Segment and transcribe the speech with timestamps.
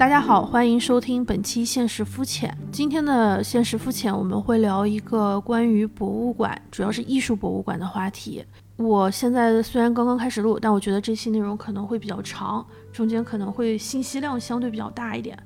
[0.00, 2.48] 大家好，欢迎收听本期《现实肤浅》。
[2.72, 8.42] 今天的《现实肤浅》，我们会聊一个关于博物馆，主要是艺术博物馆的话题。
[8.78, 15.38] 我现在虽然刚刚开始录，但我觉得这期内容可能会比较长，中间可能会信息量相对比较大一点，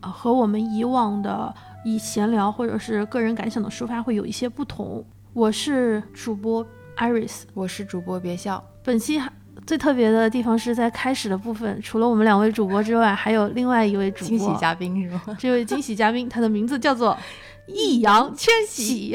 [0.00, 5.04] 呃，和我们以往的以闲聊或者是个人感想的抒发会有一些不同。
[5.34, 6.66] 我是主播
[6.96, 8.64] Iris，我是主播别笑。
[8.82, 9.30] 本期还。
[9.68, 15.36] 最特别的地方是在开始的部分，除了我们两位主播之外，还有另外一位主播惊喜嘉宾是吗？
[15.38, 17.14] 这位惊喜嘉宾，他的名字叫做
[17.68, 19.14] 易烊千玺。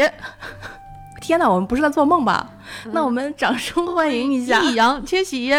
[1.20, 2.48] 天哪，我们不是在做梦吧？
[2.92, 5.52] 那我们掌声欢迎一下易烊千玺。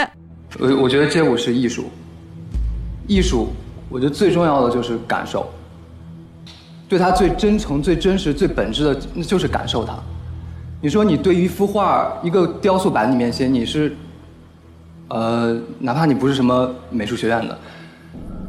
[0.61, 1.91] 我我觉得街舞是艺术，
[3.09, 3.49] 艺术，
[3.89, 5.53] 我觉得最重要的就是感受，
[6.89, 9.99] 对它最真诚、最真实、最本质的，那就是感受它。
[10.81, 13.97] 你说你对于一幅画、一个雕塑板里面写，你是？
[15.15, 17.57] 呃，哪怕你不是什么美术学院的，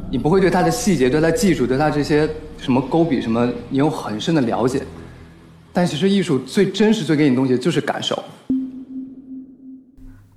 [0.09, 2.27] 你不会对它的细节、对它技术、对它这些
[2.57, 4.83] 什么勾笔什么，你有很深的了解。
[5.71, 8.17] 但其实艺术最真实、最给你东西就是感受。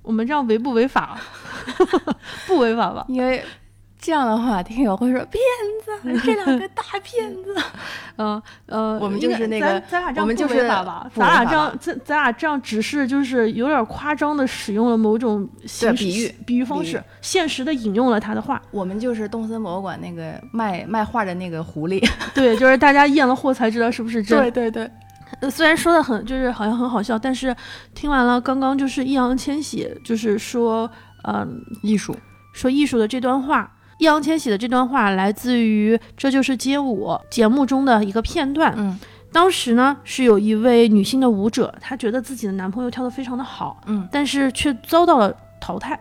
[0.03, 1.19] 我们这样违不违法？
[2.45, 3.03] 不违法吧？
[3.09, 3.43] 因为。
[4.01, 5.41] 这样的话，听友会说骗
[5.83, 7.53] 子， 这两个大骗子。
[8.15, 11.11] 嗯呃，我们就是那个，咱俩这样不违法吧？
[11.13, 15.47] 咱俩这样，咱咱俩这样只是就是有点夸张的使用了某种
[15.97, 18.61] 比喻比喻方式，现实的引用了他的话。
[18.71, 22.01] 我们就是东森博物馆那个卖卖画的那个狐狸。
[22.33, 24.39] 对，就是大家验了货才知道是不是真。
[24.39, 24.89] 对对对。
[25.51, 27.55] 虽然说的很就是好像很好笑，但是
[27.93, 30.89] 听完了刚刚就是易烊千玺就是说
[31.25, 32.15] 嗯艺术
[32.53, 33.69] 说艺术的这段话。
[33.99, 38.73] 易烊千玺的这段话来自于《这就是街舞》节目中的一个片段。
[38.77, 38.97] 嗯，
[39.31, 45.99] 当时呢是有一位女性的舞者，她觉得自己的男朋友跳得非常的好，嗯，但是却遭到了淘汰，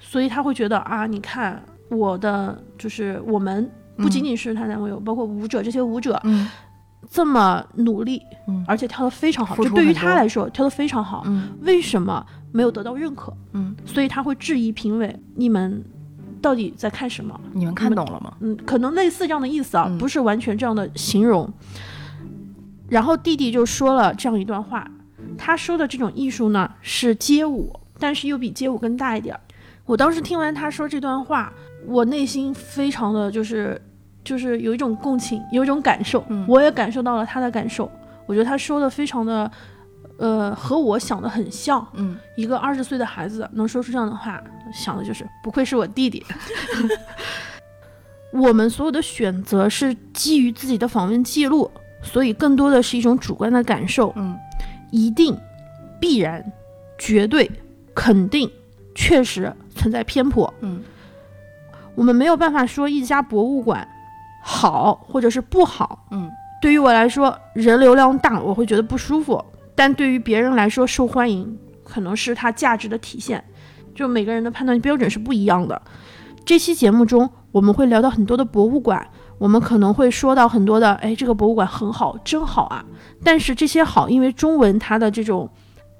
[0.00, 6.48] 所以她会觉得啊，你看我的就是我们不仅仅是她男朋友，包括舞者这些舞者，嗯，
[7.10, 13.36] 这么努力，嗯，而且跳得非常好，就对于她来说跳得非常好，嗯，为什么没有得到认可？
[13.52, 15.84] 嗯，所以她会质疑评委，你们。
[16.42, 17.40] 到底在看什么？
[17.52, 18.34] 你们看懂了吗？
[18.40, 21.50] 嗯，可能类似这样的意思啊，不是完全这样的形容。
[22.88, 24.90] 然后弟弟就说了这样一段话，
[25.38, 29.38] 他说的这种艺术呢是街舞，但是又比街舞更大一点。
[29.86, 31.52] 我当时听完他说这段话，
[31.86, 33.80] 我内心非常的就是
[34.22, 37.90] 就是有一种共情，有一种感受，我也感受到了他的感受。
[38.26, 39.50] 我觉得他说的非常的。
[40.22, 41.84] 呃，和我想的很像。
[41.94, 44.40] 嗯，一个二十岁的孩子能说出这样的话，
[44.72, 46.24] 想的就是不愧是我弟弟。
[48.32, 51.68] 我们所有的选择是基于自己的访问记录，
[52.04, 54.12] 所以更多的是一种主观的感受。
[54.14, 54.38] 嗯，
[54.92, 55.36] 一定、
[55.98, 56.52] 必然、
[56.96, 57.50] 绝对、
[57.92, 58.48] 肯定、
[58.94, 60.54] 确实存在偏颇。
[60.60, 60.84] 嗯，
[61.96, 63.86] 我们没有办法说一家博物馆
[64.40, 66.06] 好或者是不好。
[66.12, 69.44] 嗯，对于我来说，人流量大，我会觉得不舒服。
[69.74, 73.42] 但对于别人来说，受欢迎可能是它价值的体现，
[73.94, 75.80] 就每个人的判断标准是不一样的。
[76.44, 79.06] 这期节目中，我们会聊到很多的博物馆，
[79.38, 82.84] 我们可能会说到很多的，哎，这个博物馆很好，真好啊。
[83.22, 85.48] 但是这些好，因为中文它的这种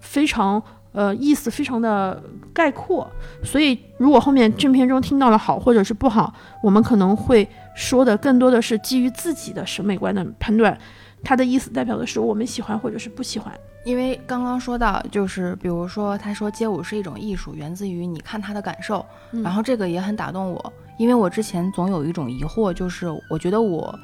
[0.00, 0.60] 非常
[0.93, 2.21] 呃意思非常的
[2.53, 3.09] 概括，
[3.43, 10.77] 所以如果后面正片中听到了好或者是不好，我们可能会说的更多的是基于自己的审美观的判断。
[11.25, 13.53] 它的意思代表的是我们喜欢或者是不喜欢，
[13.84, 23.97] 因为刚刚说到，就是比如说他说街舞是一种艺术，源自于你看他的感受，然后这个也很打动我，因为我之前总有一种疑惑，就是我觉得我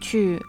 [0.00, 0.40] 去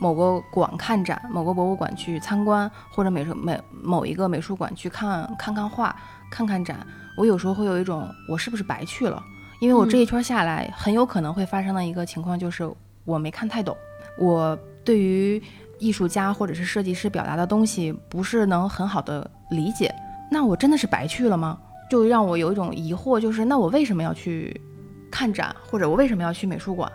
[0.00, 5.94] 某个馆看展，某个博物馆去参观，或者美术美某一个美术馆去看看看画，
[6.28, 6.84] 看看展，
[7.16, 9.22] 我有时候会有一种我是不是白去了？
[9.60, 12.68] 因为我这一圈下来，很有可能会发生的一个情况就是
[13.04, 13.76] 我没看太懂，
[14.18, 15.40] 我对于。
[15.78, 19.94] 艺术家或者是设计师表达的东西不是能很好的理解，
[20.30, 21.58] 那我真的是白去了吗？
[21.90, 24.60] 就让我有一种疑惑，就是那我为什么要去
[25.10, 26.90] 看展，或者我为什么要去美术馆？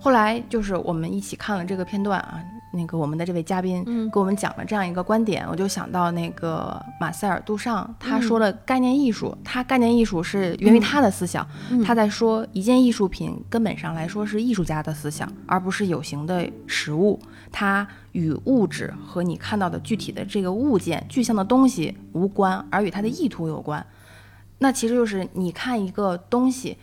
[0.00, 2.42] 后来就是我们一起看了这个片段啊。
[2.72, 11.46] 那个我们的这位嘉宾给我们讲了这样一个观点，我就想到那个马塞尔·杜尚，他说了概念艺术，他概念艺术是源于他的思想，
[11.84, 17.18] 他在说一件艺术品根本上来说是艺术家的思想，而不是有形的实物，
[17.50, 23.84] 它与物质和你看到的具体的这个物件具象的东西无关，而与他的意图有关。
[24.58, 26.76] 那其实就是你看一个东西。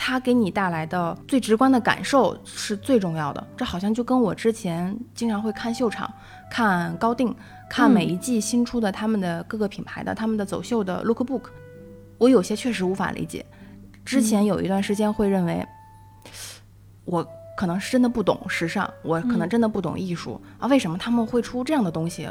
[0.00, 3.46] 它给你带来的最直观的感受是最重要的。
[3.56, 6.10] 这好像就跟我之前经常会看秀场、
[6.48, 7.34] 看高定、
[7.68, 11.42] 看每一季新出的他们的各个品牌的他们的走秀的 lookbook，
[12.16, 13.44] 我有些确实无法理解。
[14.04, 15.66] 之前有一段时间会认为，
[17.04, 17.26] 我
[17.58, 22.28] 可能是真的不懂时尚，我可能真的不懂艺术、啊，为什么他们会出这样的东西？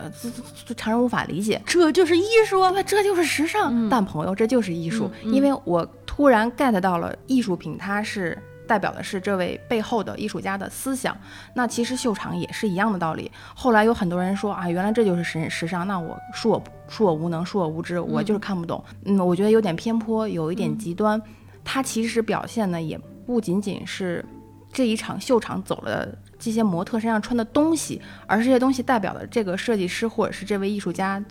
[0.65, 1.61] 这常人无法理解。
[1.65, 3.69] 这就是艺术这就是时尚。
[3.75, 11.13] 嗯但朋友，这就是艺术，因为我突然 get 到了艺术品，它是代表的是这位背后的艺术家的思想。
[11.53, 13.29] 那其实秀场也是一样的道理。
[13.53, 18.81] 后来有很多人说啊，原来这就是时时尚，那我恕我恕我无能，恕我无知，我就是看不懂。
[19.03, 21.21] 嗯，我觉得有点偏颇，有一点极端。
[21.65, 24.23] 它其实表现呢，也不仅仅是
[24.71, 31.23] 这一场秀场走了这些模特身上穿的东西，而这些东西代表了这个设计师或者是这位艺术家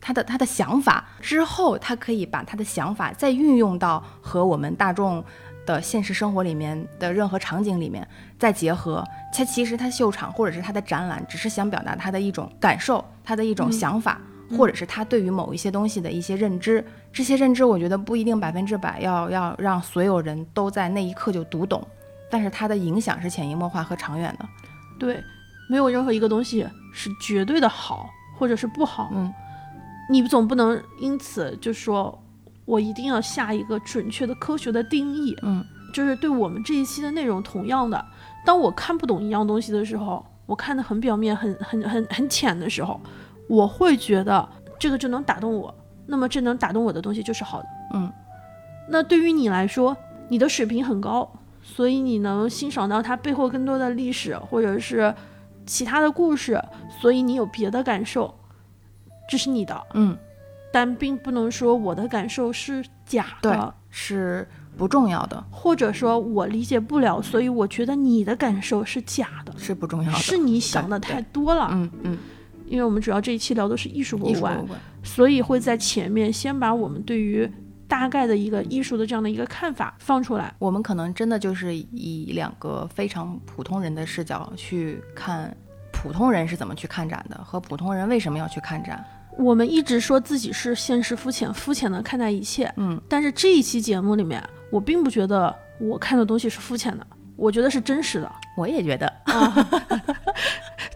[0.00, 1.06] 他的他的想法。
[1.20, 5.22] 之后，他可以把他的想法再运用到和我们大众
[5.66, 8.06] 的现实生活里面的任何场景里面
[8.38, 9.04] 再结合。
[9.32, 14.20] 他其实他秀场或者是他的展览，只是想表达他的一种感受，他的一种想法。
[14.58, 21.82] 或者是他对于某一些东西的一些认知，这些认知我觉得不一定百分之百要要让所有人都在那一刻就读懂，
[22.34, 24.48] 但是它的影响是潜移默化和长远的。
[24.98, 25.22] 对，
[25.70, 29.08] 没有任何一个东西是绝对的好或者是不好。
[29.14, 29.32] 嗯，
[30.10, 32.20] 你总不能因此就说
[32.64, 35.32] 我一定要下一个准确的科学的定义。
[35.42, 38.04] 嗯，就是对我们这一期的内容同样的，
[38.44, 43.00] 当我看不懂一样东西的时候，我看的很表面、很很很很浅的时候，
[43.48, 45.72] 我会觉得这个就能打动我。
[46.04, 47.68] 那么这能打动我的东西就是好的。
[47.94, 48.12] 嗯，
[48.88, 49.96] 那对于你来说，
[50.28, 51.32] 你的水平很高，
[51.66, 55.12] 所以你能欣赏到它背后更多的历史或者是
[55.64, 56.62] 其他的故事，
[57.00, 58.32] 所以你有别的感受，
[59.28, 59.82] 这是你的。
[59.94, 60.16] 嗯，
[60.70, 64.46] 但并不能说我的感受是假的，是
[64.76, 70.18] 不重要的，或者说我理解不了，所以我觉得你的感受是假的，是不重要的。
[70.18, 71.70] 是你想的太多了。
[71.72, 72.18] 嗯嗯，
[72.66, 74.64] 因为我们主要这一期聊的是艺术博物馆。
[75.02, 77.50] 所以会在前面先把我们对于
[77.88, 80.54] 大概的一个艺术的这样的一个看法放出来。
[80.58, 85.54] 我们可能真的就是以两个非常普通人的视角去看
[85.92, 89.04] 普通人是怎么去看展的，和普通人为什么要去看展。
[89.36, 97.04] 我们一直说自己是现实肤浅、肤浅的看待一切，嗯，但是这一期节目里面，我并不觉得我看的东西是肤浅的，
[97.36, 98.30] 我觉得是真实的。
[98.56, 99.12] 我也觉得，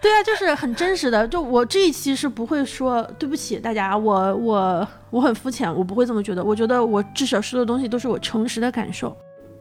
[0.01, 1.27] 对啊，就是很真实的。
[1.27, 6.45] 就我这一期是不会说对不起大家，我我我很肤浅，我不会这么觉得。
[6.45, 9.17] 我觉得我至少说的东西都是我诚实的感受。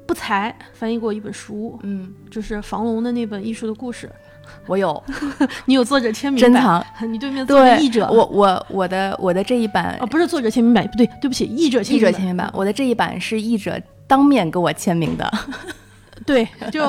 [0.05, 4.07] 不才翻译过一本书，嗯，就是房龙的那本《艺术的故事》，
[4.65, 5.03] 我有
[5.65, 6.85] 你有作者签名版，珍藏。
[7.11, 13.77] 你对面坐着对，译者，我我我的我的这一版啊不是作者签名版，不对，对不起，译者签译名版，者签名版，我的这一版是译者
[14.07, 15.29] 当面给我签名的，
[16.25, 16.83] 对，就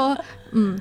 [0.52, 0.78] 嗯，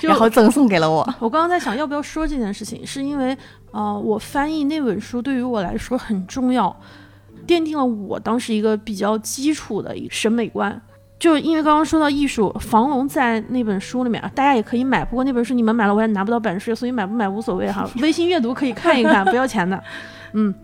[0.00, 0.98] 就然后赠送给了我。
[1.18, 3.36] 我刚刚在想要不要说这件事情，是因为
[3.72, 6.74] 呃，我翻译那本书对于我来说很重要，
[7.46, 10.80] 奠定了我当时一个比较基础的一审美观。
[11.18, 17.86] 就因为刚刚说到艺术，房龙在那本书里面，大家也可以买，不过那本书你们买了我也拿不到版税，所以买不买无所谓哈。
[18.00, 19.78] 微信阅读可以看一看，不要钱的。
[20.32, 20.54] 嗯，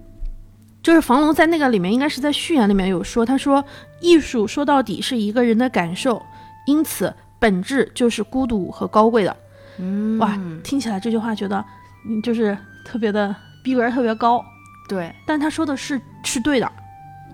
[0.82, 3.62] 就是房龙在那个里面，应该是在序言里面有说，他说
[4.00, 6.22] 艺术说到底是一个人的感受，
[6.66, 9.36] 因此本质就是孤独和高贵的。
[9.78, 10.18] 嗯。
[10.18, 11.64] 哇，听起来这句话觉得
[12.08, 14.44] 你就是特别的逼格特别高，
[14.88, 16.70] 对，但他说的是是对的。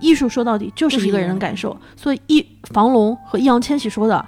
[0.01, 4.25] 艺术说到底就是一个人的感受，所以易房龙和易烊千玺说的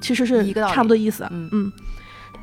[0.00, 1.26] 其实是一个差不多意思。
[1.30, 1.48] 嗯。
[1.52, 1.72] 嗯，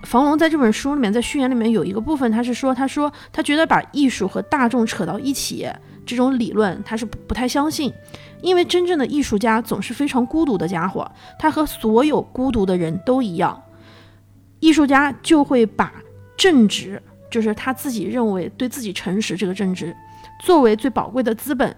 [0.03, 5.67] 房龙在这本书里面，在序言里面有一个部分，他是说，他说他觉得把艺术和大众扯到一起
[6.07, 7.93] 这种理论，他是不太相信，
[8.41, 13.61] 因为真正的艺术家总是非常孤独的家伙，他和所有孤独的人都一样。
[14.59, 15.93] 艺术家就会把
[16.35, 16.99] 正直，
[17.29, 19.95] 就是他自己认为对自己诚实这个正直，
[20.41, 21.75] 作为最宝贵的资本。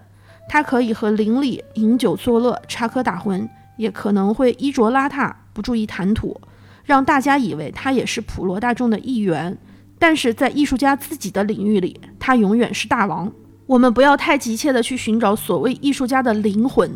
[0.48, 6.40] 他可以和邻里饮酒作乐、插科打诨，也可能会衣着邋遢、不注意谈吐，
[6.82, 9.56] 让大家以为他也是普罗大众的一员。
[9.98, 13.30] 但是在艺术家自己的领域里，他永远是大王。
[13.70, 16.90] 我们不要太急切地去寻找所谓艺术家的灵魂，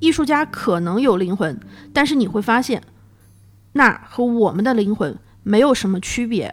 [0.00, 1.60] 艺术家可能有灵魂，
[1.92, 2.82] 但是你会发现，
[3.74, 6.52] 那和我们的灵魂没有什么区别。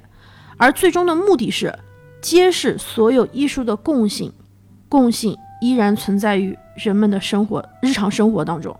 [0.57, 1.73] 而最终的目的是
[2.21, 4.31] 揭示所有艺术的共性，
[4.87, 8.77] 共性依然存在于人们的生活、日常生活当中。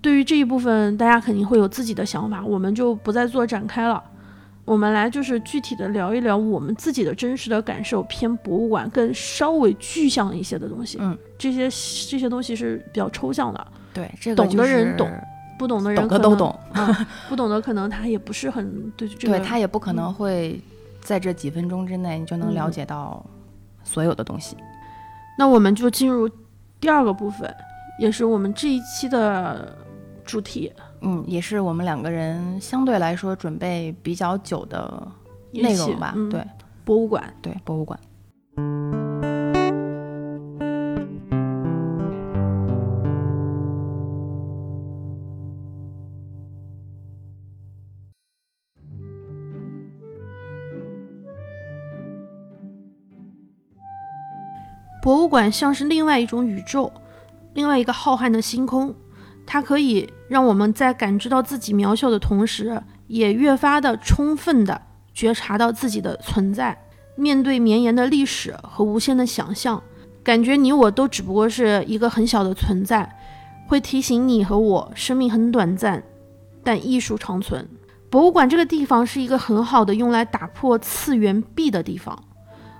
[0.00, 4.02] 对于这一部分，大家肯定会有自己的想法，我们就不再做展开了。
[4.70, 10.96] 我们来就是具体的聊一聊我们自己的真实的感受，偏博物馆更稍微具象一些的东西。
[11.00, 11.64] 嗯，这些
[12.08, 15.10] 这些东西是比较抽象的，对，这个懂的人懂
[15.58, 19.36] 不懂的人懂能都懂，嗯，不懂的可能他也不是很对这个。
[19.36, 20.62] 对他也不可能会
[21.00, 23.26] 在这几分钟之内你就能了嗯解到
[23.82, 24.56] 所有的东西。
[25.36, 26.30] 那我们就进入
[26.80, 27.52] 第二个部分，
[27.98, 29.76] 也是我们这一期的
[30.24, 35.06] 主题，嗯，也是我们两个人相对来说准备比较久的
[35.52, 36.12] 内容吧。
[36.14, 36.44] 嗯、对，
[36.84, 37.98] 博物馆，对，博物馆。
[55.02, 56.92] 博物馆像是另外一种宇宙，
[57.54, 58.94] 另外一个浩瀚的星空，
[59.52, 64.80] 它可以让我们在感知到自己渺小的同时，也越发的充分的
[65.12, 66.80] 觉察到自己的存在。
[67.16, 69.82] 面对绵延的历史和无限的想象，
[70.22, 73.18] 感觉你我都只不过是一个很小的存在，
[73.66, 76.00] 会提醒你和我，生命很短暂，
[76.62, 77.68] 但艺术长存。
[78.08, 82.16] 博物馆这个地方是一个很好的用来打破次元壁的地方。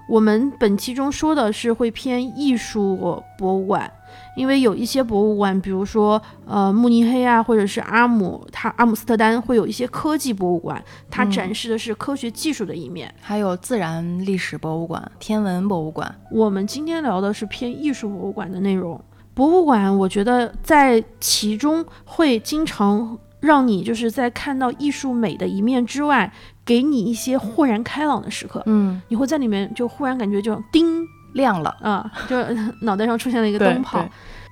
[0.09, 3.93] 我们本期中说的是会偏艺术博物馆，
[4.37, 13.13] 因为有一些博物馆，比如说呃慕尼黑啊，或者是阿姆，它阿姆斯特丹会有一些科技博物馆，它展示的是科学技术的一面。
[13.21, 16.15] 还有自然历史博物馆、天文博物馆。
[16.31, 19.01] 我们今天聊的是偏艺术博物馆的内容。
[19.35, 26.33] 博物馆，我觉得在其中会经常让你就是在看到艺术美的一面之外。
[26.63, 32.37] 给你一些豁然开朗的时刻，嗯，你会在里面就忽然感觉就叮亮了啊，就
[32.83, 34.05] 脑袋上出现了一个灯泡。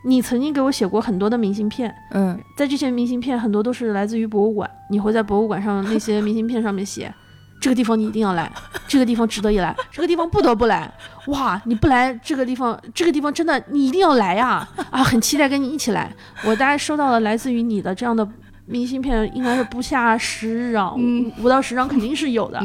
[0.04, 7.12] 你曾经给我写过很多的明信片，嗯，在这些明信片很多都是来自于博物馆，你会在博物馆上那些明信片上面写，
[7.60, 8.50] 这个地方你一定要来，
[8.86, 10.90] 这个地方值得一来，这个地方不得不来，
[11.26, 16.14] 哇，你不来这个地方，这个地方真的你一定要来呀，啊，很期待跟你一起来。
[16.44, 18.26] 我大概收到了来自于你的这样的。
[18.70, 20.94] 明信片应该是不下十张，
[21.42, 22.62] 五到十张肯定是有的，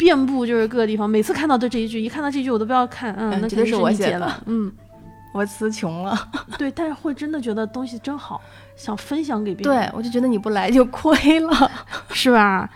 [0.00, 1.08] 遍布就是各个地方。
[1.08, 4.72] 每次看到的这一句，一看到这句我都不要看，嗯，那绝对是我写的，嗯，
[5.34, 6.18] 我词穷了。
[6.56, 8.40] 对，但是会真的觉得东西真好，
[8.74, 9.82] 想分享给别人。
[9.82, 11.70] 对，我就觉得你不来就亏了，
[12.10, 12.68] 是吧？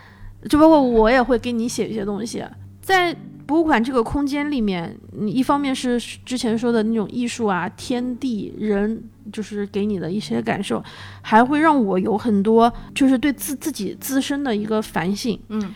[0.51, 2.45] 就包括我也会给你写一些东西，
[2.83, 3.17] 在
[3.47, 9.03] 博物馆这个空间里面，你一方面是之前说的那种艺术啊，天地人。
[9.33, 10.85] 就是给你的一些感受，
[11.23, 15.41] 还会让我有很多，就是对自自己自身的一个反省。
[15.49, 15.75] 嗯，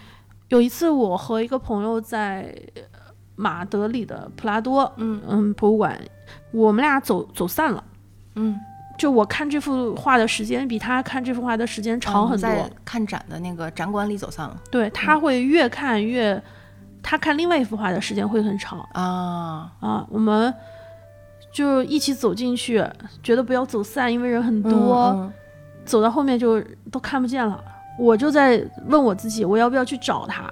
[0.48, 2.54] 有一次我和一个朋友在
[3.36, 5.98] 马德里的普拉多，嗯嗯，博物馆，
[6.50, 7.82] 我们俩走走散了。
[8.34, 8.58] 嗯，
[8.98, 12.48] 就我看这幅画的时间比他看这幅画的时间长很多。
[12.48, 14.60] 在看展的那个展馆里走散了。
[14.70, 16.42] 对，他会越看越，
[17.02, 18.80] 他看另外一幅画的时间会很长。
[18.92, 20.54] 啊啊，我们。
[21.50, 22.84] 就一起走进去，
[23.22, 25.32] 觉得不要走散，因为人很多，
[25.82, 26.62] 走到后面就
[26.92, 27.64] 都看不见了。
[27.98, 30.50] 我就在问我自己，我要不要去找他？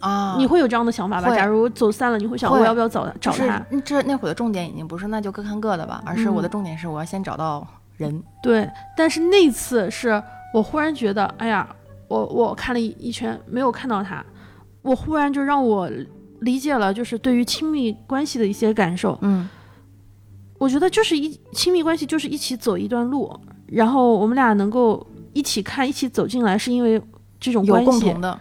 [0.00, 1.34] 啊，你会有这样的想法吧？
[1.34, 3.62] 假如走散了，你会想我要不要找找他？
[3.84, 8.22] 这那会儿的重点已经不是那就各看各的吧，而是我的重点是我要先找到人。
[8.42, 10.22] 对，但是那次是
[10.54, 11.68] 我忽然觉得，哎呀，
[12.08, 14.24] 我我看了一一圈没有看到他，
[14.80, 15.90] 我忽然就让我
[16.40, 19.18] 理解了，就是对于亲密关系的一些感受。
[19.22, 19.48] 嗯。
[20.56, 23.34] 我觉得就是一亲密关系，就是一起走一段路，
[23.66, 27.00] 然后我们俩能够一起看，一起走进来，是因为
[27.38, 27.86] 这种关系。
[27.86, 28.40] 有共同的，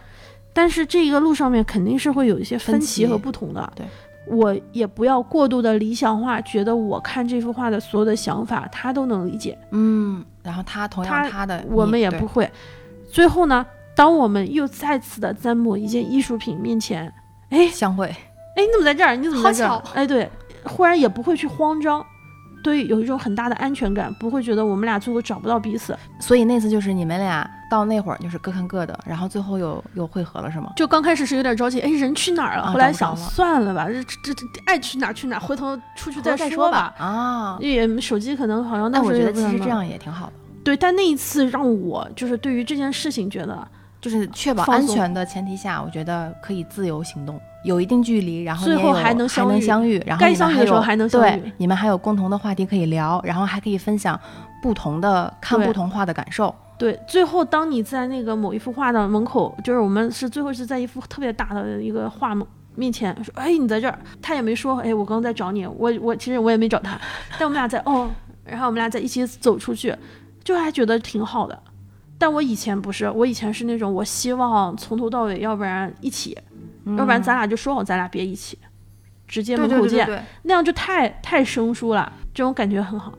[0.53, 3.71] 但是这一个路上面肯定是会有一些分歧和不同的。
[3.75, 3.85] 对，
[4.27, 9.57] 我也不要过度的理想化，觉得我看这幅画的所有的想法，他都能理解。
[9.71, 12.49] 嗯，然后他同样他的，我们也不会。
[13.11, 13.65] 最后呢，
[13.95, 17.11] 当我们又再次的在某一件艺术品面前，
[17.49, 19.15] 哎，相会，哎，你怎么在这儿？
[19.15, 19.83] 你怎么在这儿？
[19.93, 20.29] 哎，对。
[20.65, 22.05] 忽然也不会去慌张，
[22.61, 25.97] 对，有一种很大的安全感，不会觉得我们俩最后找不到彼此。
[26.19, 30.73] 所以那次就是你们俩到那会儿就是各看各的，然后最后又又汇合了，是吗？
[30.75, 32.67] 就刚开始是有点着急，哎，人去哪儿了？
[32.67, 36.93] 后来想算了吧，这这这爱去哪儿去哪儿，回头出去再说吧。
[36.97, 40.33] 啊，也手机可能好像，但我觉得其实这样也挺好的。
[40.63, 43.67] 对，但那一次让我就是对于这件事情觉得，
[44.01, 47.39] 就是确保安全的前提下，我觉得可以自由行动。
[47.63, 51.41] 有一定距离，然后最后还能还能相遇，然后该相遇的时候还能相遇。
[51.41, 54.19] 对，你们还有共同的话题可以聊，然后还可以分享
[54.61, 56.53] 不同的看不同画的感受。
[56.77, 62.33] 对，最后当你在那个某一幅画的门口，就是我们是最后是在一幅特别大的一个画
[62.75, 66.97] 面前说：“哎，你在这儿。”他也没说：“哎，我刚刚在找你。”我我其实我也没找他，
[67.37, 68.09] 但我们俩在哦，
[68.45, 69.93] 然后我们俩在一起走出去，
[70.41, 71.61] 就还觉得挺好的。
[72.17, 76.37] 但我以前不是，我以前是那种我希望从头到尾，要不然一起。
[76.97, 78.57] 要不然咱俩就说好，咱俩别一起，
[79.27, 80.07] 直接门口见，
[80.43, 82.11] 那样就太太生疏了。
[82.33, 83.13] 这种感觉很好。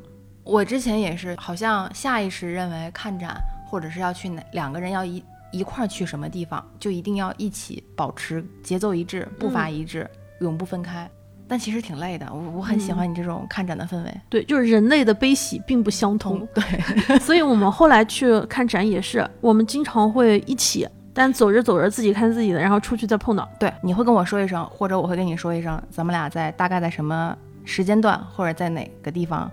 [0.44, 3.36] 我之前也是，好像下意识认为看展
[3.66, 10.08] 或者是要去哪，两个人要一一块去什么地方，就一定要一起保持节奏一致、步伐一致，
[10.40, 11.08] 永不分开。
[11.46, 12.26] 但其实挺累的。
[12.32, 14.20] 我我很喜欢你这种看展的氛围。
[14.28, 16.46] 对，就是人类的悲喜并不相通。
[16.54, 23.48] 对， 所以我们后来去看展也是，我们经常会一起，但走着走着自己看自己的，然后出去再碰到。
[23.58, 29.50] 对，你会跟我说一声，或者我会跟你说一声，咱们俩在大概在什么时间段或者在哪个地方。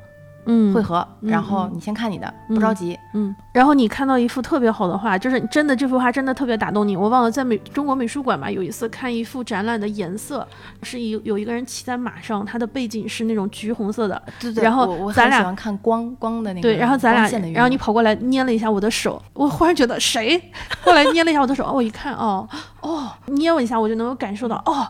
[0.47, 2.97] 嗯，汇合，嗯然后你先看你的，不着急。
[3.13, 6.97] 嗯，然后你看到一幅特别好的画，就是真的这幅画真的特别打动你。
[6.97, 10.47] 我忘了在美中国美术馆吧，有一次看一幅展览的颜色
[10.83, 14.21] 是一有一个人骑在马上，他的背景是那种橘红色的。
[14.39, 20.41] 对对，然后咱俩很喜欢看光光的那个对，然后咱俩然后你跑过来捏了一下我的手，我忽然觉得谁？
[20.81, 22.47] 后来捏了一下我的手，哦，我一看，哦
[22.81, 24.87] 哦，捏我一下，我就能够感受到，哦，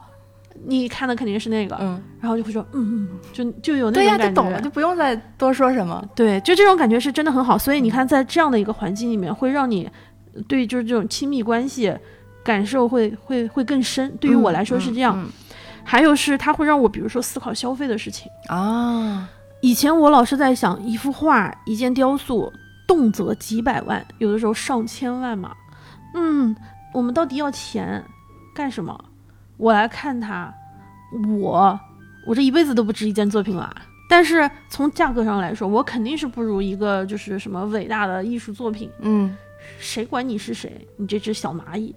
[0.66, 4.18] 你看的肯定是那个，嗯，然后就会说，嗯嗯，就就有那种感觉。
[4.18, 6.04] 对呀就懂了，就不用再多说什么。
[6.16, 7.58] 对，就这种感觉是真的很好。
[7.58, 9.90] 所以你看，在这样的一个环境里面，会让你
[10.48, 11.94] 对就是这种亲密关系
[12.44, 14.16] 感受会会会更深。
[14.20, 15.18] 对于我来说是这样。
[15.18, 15.30] 嗯
[15.90, 18.30] 还有是它会让我比如说思考消费的事情。
[18.50, 19.30] 嗯啊，
[19.62, 22.52] 以前我老是在想，一幅画、一件雕塑，
[22.86, 25.54] 动辄几百万，有的时候上千万嘛。
[26.14, 26.54] 嗯，
[26.94, 28.04] 我们到底要钱
[28.54, 29.00] 干什么？
[29.58, 30.54] 我来看它，
[31.40, 31.80] 我
[32.26, 33.76] 我这一辈子都不值一件作品了。
[34.10, 38.90] 但是从价格上来说，我肯定是不如一个就是什么伟大的艺术作品。
[39.02, 39.36] 嗯
[39.80, 40.88] 谁管你是谁？
[40.96, 41.94] 你这只小蚂蚁。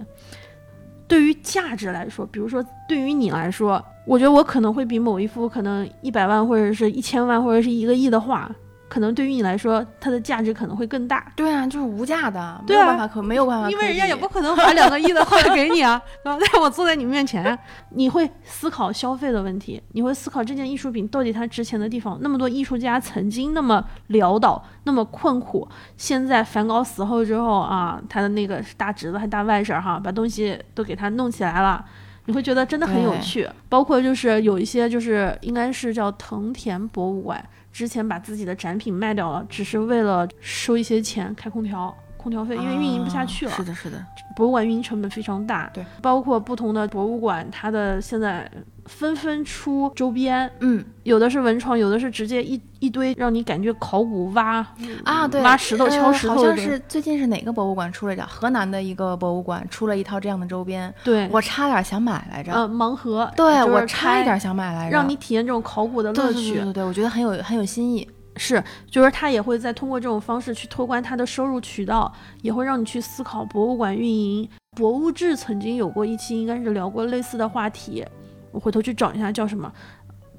[1.07, 8.51] 对于价值来说，比如说对于你来说，我觉得我可能会比某一幅可能一百万或者是一千万或者是一个亿的画，
[8.91, 11.33] 可能对于你来说，它的价值可能会更大。
[11.37, 17.57] 对啊，就是无价的，对啊没有办法可没有办法，因为人家也不可能把两个亿的画给你啊，对我坐在你面前，
[17.91, 22.19] 你会思考消费的问题，你会思考这件艺术品到底它值钱的地方。
[22.21, 31.85] 那么多艺术家曾经那么潦倒，那么困苦，现在梵高死后之后啊，他的那个大侄子还大外甥哈，把东西都给他弄起来了。
[32.27, 43.53] 你会觉得真的很有趣，包括就是有一些就是应该是叫藤田博物馆，之前把自己的展品卖掉了，只是为了收一些钱开空调，空调费，因为运营不下去了。
[43.53, 44.05] 啊是的，是的，
[44.37, 48.51] 博物馆运营成本非常大，对，包括不同的博物馆，它的现在
[48.91, 50.85] 纷纷出周边，嗯。
[51.05, 54.65] 有的是文创，有的是直接一一堆让你感觉考古挖
[55.05, 74.49] 啊，对，挖石头、呃敲石头的，好像是最近是哪个博物馆出了一河南的一个博物馆出了一套这样的周边，对，我差点想买来着，呃盲盒，对我差一开点想买来着，让你体验这种考古的乐趣，对对对对，我觉得很有很有新意，是，就是他也会再通过这种方式去拓宽他的收入渠道，也会让你去思考博物馆运营。
[74.77, 78.07] 博物志曾经有过一期，应该是聊过类似的话题，
[78.53, 79.73] 我回头去找一下叫什么。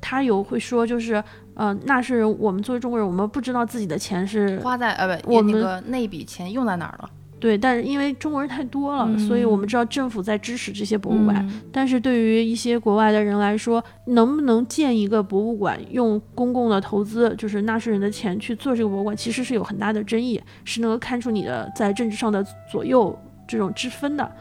[0.03, 7.09] 他有会说，就是，呃，那是我们作为中国人，我们不知道自己的钱是花在呃不，我们那个那笔钱用在哪儿了？
[7.39, 11.37] 对，但是因为中国人太多了，所以我们知道政府在支持这些博物馆。
[11.47, 24.31] 嗯但是对于一些国外的人来说，能不能建一个博物馆，用公共的投资，就是纳税人的钱去做这个博物馆，其实是有很大的争议，是能够看出你的在政治上的左右这种之分的。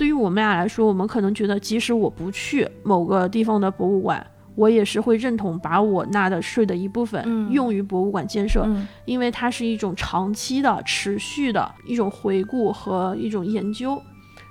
[0.00, 14.00] 对于我们俩来说，我们可能觉得，即使我不去某个地方的博物馆，我也是会认同把我纳的税的一部分嗯用于博物馆建设，嗯因为它是一种长期的、持续的一种回顾和一种研究。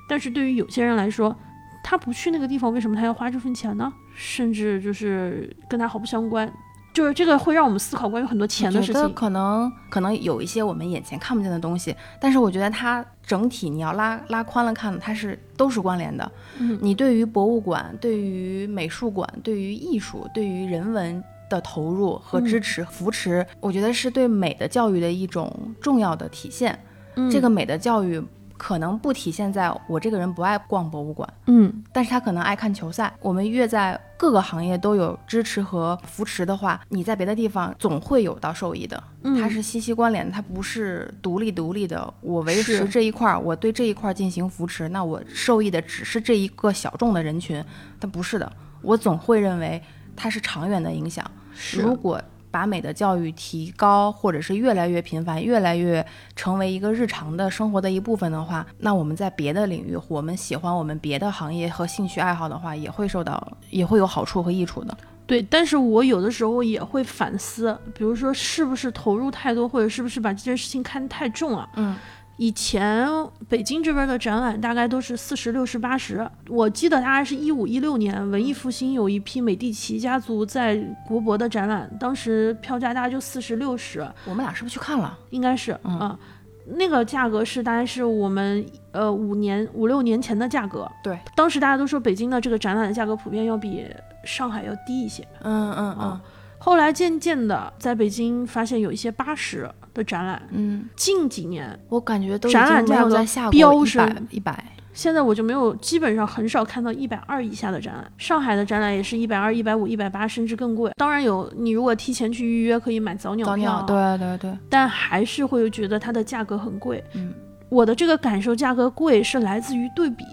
[0.07, 1.35] 但是对于有些人来说，
[1.83, 3.91] 他不去那个地方，为什么他要花这份钱呢？
[4.13, 6.47] 甚至就是跟他毫不相关，
[6.93, 9.13] 就是这个会让我们思考关于很多钱的事情。
[9.15, 16.31] 可能可能有一些我们眼前看不见的东西，但是我觉得它整体你要拉拉宽了看，它是都是关联的。
[16.57, 26.77] 嗯你对于博物馆、对于美术馆、对于艺术、对于人文的投入和支持、扶持，我觉得是对美的教育的一种重要的体现。
[27.17, 28.19] 嗯这个美的教育
[28.59, 33.11] 可能不体现在我这个人不爱逛博物馆，嗯但是他可能爱看球赛。
[33.21, 39.01] 我们越在各个行业都有支持和扶持的话，你在别的地方总会有到受益的。
[39.23, 42.13] 嗯，它是息息关联的，它不是独立独立的。
[42.19, 47.63] 我维持这一块儿，我对这一块儿进行扶持，那我受益的只是这一个小众的人群，
[47.97, 48.51] 但不是的。
[48.81, 49.81] 我总会认为
[50.17, 51.25] 它是长远的影响。
[51.55, 64.97] 是如果把美的教育提高，或者是越来越频繁，越来越成为一个日常的生活的一部分的话，那我们在别的领域，我们喜欢我们别的行业和兴趣爱好的话，也会受到，也会有好处和益处的。
[65.27, 71.69] 对，但是我有的时候也会反思，比如说是不是投入太多，或者是不是把这件事情看得太重了。
[71.75, 71.95] 嗯，
[72.39, 73.05] 以前
[73.49, 85.19] 北京这边的展览大概都是四十六十八十，我记得大概是一五一六年文艺复兴有一批美第奇家族在国博的展览，当时票价大概就四十六十，我们俩是不是去看了？
[85.31, 86.19] 应该是嗯啊。
[86.65, 90.89] 那个价格是大概是我们呃五年五六年前的价格。
[91.03, 93.85] 对，当时大家都说北京的这个展览的价格普遍要比
[94.23, 95.27] 上海要低一些。
[95.41, 96.21] 嗯嗯啊
[96.59, 103.09] 后来渐渐的在北京发现有一些八十的展览，嗯，近几年我感觉都已展览价格
[103.49, 104.63] 飙过一百升一百。
[104.91, 108.11] 现在我就没有，基本上很少看到一百二以下的展览。
[108.17, 110.91] 上海的展览也是一百二、一百五、一百八，甚至更贵。
[110.97, 117.01] 当然有，你如果提前去预约，可以买早鸟票，早鸟，对对对，但还是会觉得它的价格很贵。
[117.13, 117.33] 嗯，
[117.69, 120.25] 我的这个感受，价格贵是来自于对比，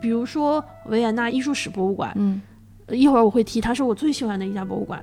[0.00, 2.40] 比如说维也纳艺术史博物馆，嗯
[2.90, 5.02] 一会儿我会提，它是我最喜欢的一家博物馆。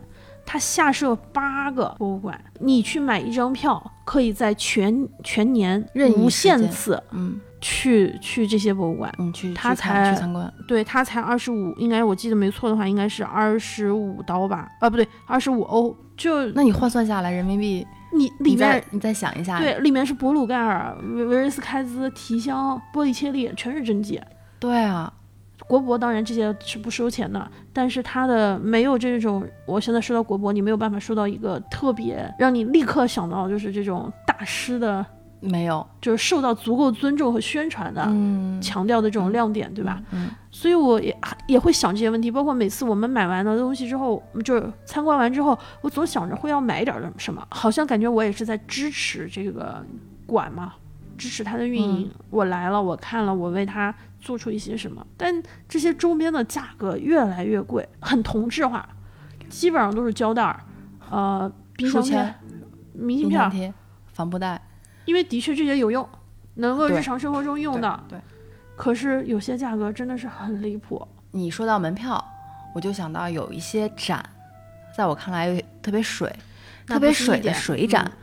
[0.52, 9.10] 它下设八个博物馆，你去买一张票，可以在全全年无任意时间限次嗯去去这些博物馆。
[9.18, 10.54] 嗯，去他去参去参观。
[10.68, 14.68] 对，它才二十五，应该我记得没错的话，应该是二十五刀吧？
[14.82, 15.96] 啊，不对，二十五欧。
[16.18, 24.20] 就那你换算下来人民币，你里面你再想一下，对，里面是博鲁盖尔、维维尔斯开兹、提香、波利切利，全是真迹。
[24.60, 25.12] 对啊，
[25.67, 35.06] 国博当然这些是不收钱的，但是它的没有这种，我现在说到国博，你没有办法说到一个特别让你立刻想到就是这种大师的，
[35.39, 38.04] 没有，就是受到足够尊重和宣传的。
[38.08, 40.02] 嗯，强调的这种亮点，对吧？
[40.12, 40.30] 嗯？
[40.52, 41.15] 所以我也
[41.47, 49.84] 也会想这些问题，包括每次我们买完的东西之后，就是参观完之后，我总想着会要买点儿什么，好像感觉我也是在支持这个
[50.26, 50.74] 馆嘛，
[51.17, 52.12] 支持它的运营。
[52.30, 58.88] 我来了，我看了，我为它做出一些什么，但这些周边的价格越来越贵，很同质化，
[59.50, 60.64] 基本上都是胶带儿，
[61.10, 62.36] 呃，冰箱贴
[62.94, 63.74] 明信片
[64.14, 64.62] 帆布袋，
[65.06, 66.08] 因为的确这些有用，
[66.56, 68.04] 能够日常生活中用的。
[68.08, 68.18] 对。
[68.18, 68.22] 对
[68.78, 71.08] 可是有些价格真的是很离谱。
[71.32, 72.24] 你说到门票，
[72.74, 74.28] 我就想到有一些展，
[74.96, 76.34] 在我看来特别水，
[76.88, 78.18] 特别水的水展，嗯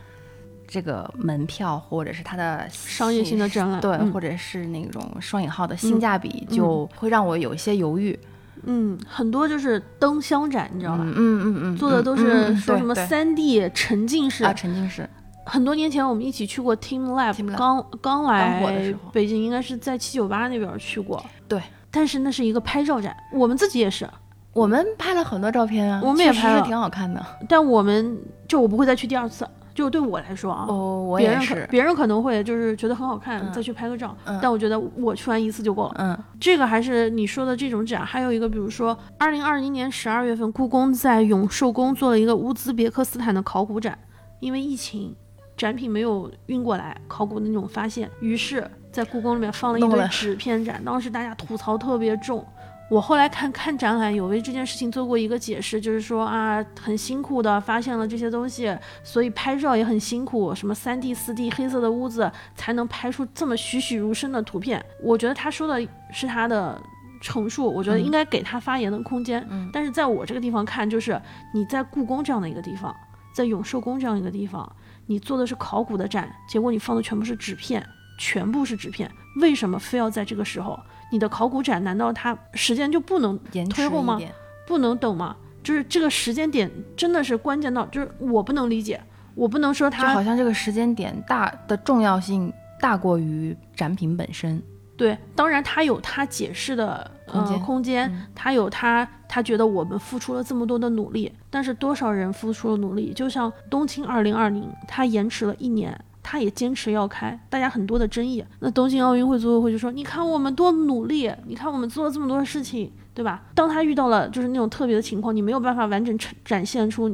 [0.68, 8.16] 这个门票或者是它的商业性的展览对，嗯或者是那种双引号的性价比，就会让我有一些犹豫，
[8.64, 11.04] 嗯，很多就是灯箱展，你知道吧？
[11.04, 14.44] 嗯嗯嗯嗯，做的都嗯是嗯说什么三 D 沉浸式。
[14.44, 15.08] 啊沉浸式，
[15.46, 21.24] 很多年前我们一起去过 Team Lab，, Team Lab 刚刚来北京，应该是在七九八那边去过。
[21.48, 24.06] 对，但是那是一个拍照展，我们自己也是，
[24.52, 27.24] 我们拍了很多照片啊，我们也拍了挺好看的。
[27.48, 29.48] 但我们就我不会再去第二次。
[29.78, 34.16] 就对我来说啊，哦，我别人可也是，别人可能会就是觉得很好看，嗯再去拍个照。
[34.24, 35.94] 嗯但我觉得我去完一次就够了。
[35.98, 43.96] 嗯这个还是你说的这种展，还有一个，比如说，二零二零年十二月份，故宫在永寿宫做了一个乌兹别克斯坦的考古展，
[44.40, 45.14] 因为疫情，
[45.56, 52.44] 展品没有运过来，考古的那种发现，于是，在故宫里面放了一堆纸片展，当时大家吐槽特别重。
[52.90, 64.82] 我后来看看展览，有为这件事情做过一个解释，就是说啊，很辛苦的发现了这些东西，所以拍照也很辛苦，什么三 D、四 D 黑色的屋子才能拍出这么栩栩如生的图片。
[65.02, 66.80] 我觉得他说的是他的
[67.20, 69.46] 陈述，我觉得应该给他发言的空间。
[69.50, 71.20] 嗯但是在我这个地方看，就是
[71.52, 72.94] 你在故宫这样的一个地方，
[73.34, 74.70] 在永寿宫这样一个地方，
[75.04, 77.86] 你做的是考古的展，结果你放的全部是纸片，
[78.18, 79.10] 全部是纸片，
[79.42, 80.80] 为什么非要在这个时候？
[81.10, 84.20] 你的考古展难道它时间就不能延推后吗，
[84.66, 85.36] 不能等吗？
[85.62, 89.00] 就是这个时间点真的是关键到，就是我不能理解，
[89.34, 94.62] 我不能说它就它好像这个时间点大的重要性大过于展品本身。
[94.96, 103.12] 对，当然他有他解释的空间呃、空间，嗯他有他他觉得我们付出了这么多的努力，但是多少人付出了努力？
[103.12, 105.96] 就像东京二零二零，它延迟了一年。
[106.30, 108.44] 他也坚持要开，大家很多的争议。
[108.60, 117.08] 那东京奥运会组委会就说：“你看我们多努力，你看我们做了这么多事情，对吧？”当他遇到了就是那种特别的情况，你没有办法完整呈展现出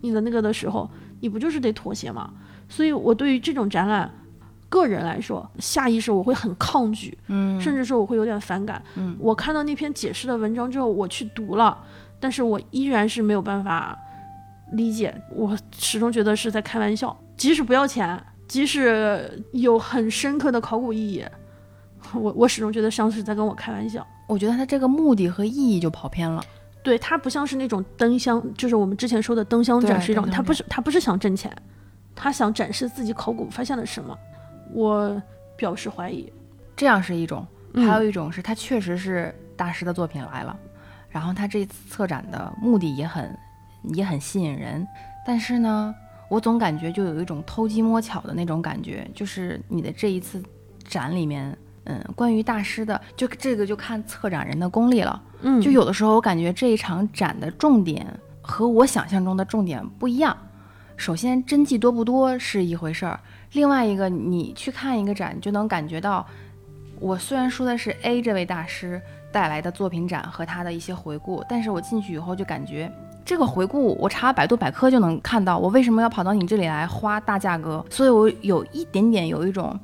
[0.00, 2.32] 你的那个的时候，你不就是得妥协吗？
[2.66, 4.10] 所以我对于这种展览，
[4.70, 7.18] 个人来说，下意识我会很抗拒。
[7.28, 8.82] 嗯甚至说我会有点反感。
[8.94, 11.76] 嗯我看到那篇解释的文章之后，我去读了，
[12.18, 13.94] 但是我依然是没有办法
[14.72, 17.14] 理解，我始终觉得是在开玩笑。
[17.36, 21.24] 即使不要钱，即使有很深刻的考古意义，
[22.14, 24.06] 我我始终觉得像是在跟我开玩笑。
[24.26, 26.42] 我觉得他这个目的和意义就跑偏了。
[26.82, 31.54] 对，他不像是那种灯箱，就是我们之前说的灯箱展对是一种，他不是他不是想挣钱，
[32.14, 34.16] 他想展示自己考古发现了什么。
[34.72, 35.22] 我
[35.56, 36.30] 表示怀疑。
[36.76, 40.56] 这样是一种，嗯还有一种是他确实是大师的作品来了，
[41.08, 43.38] 然后他这次策展的目的也很
[43.94, 44.86] 也很吸引人，
[45.26, 45.94] 但是呢，
[46.34, 50.42] 我总感觉就有一种偷鸡摸巧的那种感觉，就是你的这一次
[50.82, 55.22] 展里面，嗯，关于大师的，就这个就看策展人的功力了。
[55.42, 58.04] 嗯，就有的时候我感觉这一场展的重点
[58.42, 60.36] 和我想象中的重点不一样。
[60.96, 63.20] 首先，真迹多不多是一回事儿，
[63.52, 66.26] 另外一个，你去看一个展，你就能感觉到，
[66.98, 72.90] 我虽然说的是 A 这位大师带来的作品展和他的一些回顾，但是我进去以后就感觉。
[73.24, 77.84] 这个回顾我查百度百科就能看到，我为什么要跑到你这里来花大价格？
[77.88, 79.78] 所以我有一点点有一种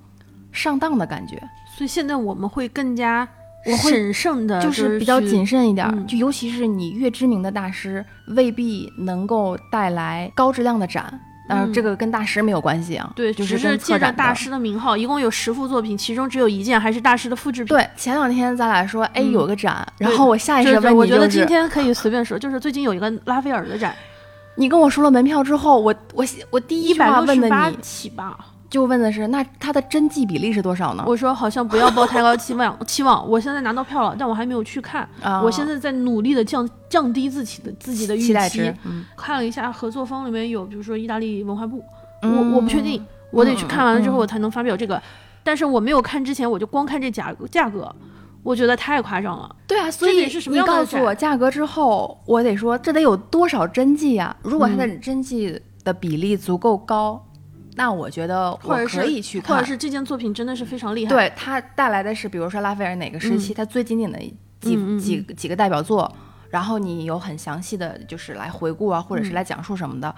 [0.52, 1.40] 上当的感觉。
[1.76, 3.26] 所以现在我们会更加
[3.64, 11.18] 我会审慎的，就是比较谨慎一点，嗯就尤其是你越知名的大师，未必能够带来高质量的展。
[11.50, 13.12] 当然，嗯这个跟大师没有关系啊。
[13.16, 17.76] 对，就是只是借着大师的名号，一共有十幅作品，其中只有一件还是大师的复制品。
[17.76, 23.94] 对，前两天咱俩说，哎，嗯有个展，然后我下意就是识问你，我觉得今天可以随便说，就是最近有一个拉斐尔的展，
[24.54, 28.38] 你跟我说了门票之后，我我我第一句话问的你，起吧。
[28.70, 31.02] 就问的是，那它的真迹比例是多少呢？
[31.06, 33.28] 我说好像不要抱太高期望， 期望。
[33.28, 35.06] 我现在拿到票了，但我还没有去看。
[35.20, 41.82] 啊我现在在努力的降降低自己的自己的预期期待值。，嗯，看了一下合作方里面有，比如说意大利文化部，
[42.22, 45.02] 嗯我我不确定，我得去看完了之后我才能发表这个。
[45.42, 47.92] 但是我没有看之前，我就光看这价格价格，
[48.44, 49.56] 我觉得太夸张了。
[49.66, 57.26] 对啊，所以你告诉我价格之后，我得说这得有多少真迹呀、如果它的嗯真迹的比例足够高，
[57.80, 59.56] 那我觉得我或者是可以去看。
[59.56, 64.18] 或者是这件作品真的是非常厉害。，对它带来的是，比如说拉斐尔哪个时期，它最经典的
[64.60, 66.14] 几、几几个代表作，
[66.50, 70.14] 然后你有很详细的就是来回顾啊，或者是嗯来讲述什么的。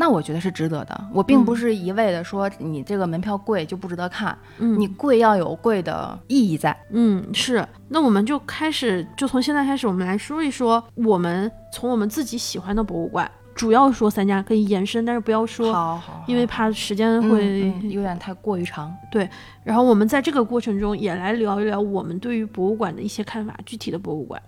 [0.00, 6.76] 那我觉得是值得的，我并不嗯是一味的说你这个门票贵就不值得看，嗯你贵要有贵的意义在。
[6.90, 7.64] 嗯是。
[7.88, 17.64] 那我们就开始，就从现在开始，我们来说一说我们从我们自己喜欢的博物馆，主要说三家可以延伸，但是不要说，好好，因为怕时间嗯会。
[17.64, 18.94] 嗯有点太过于长。
[19.10, 19.28] 对
[19.64, 24.40] 然后我们在这个过程中也来聊一聊我们对于博物馆的一些看法，具体的博物馆。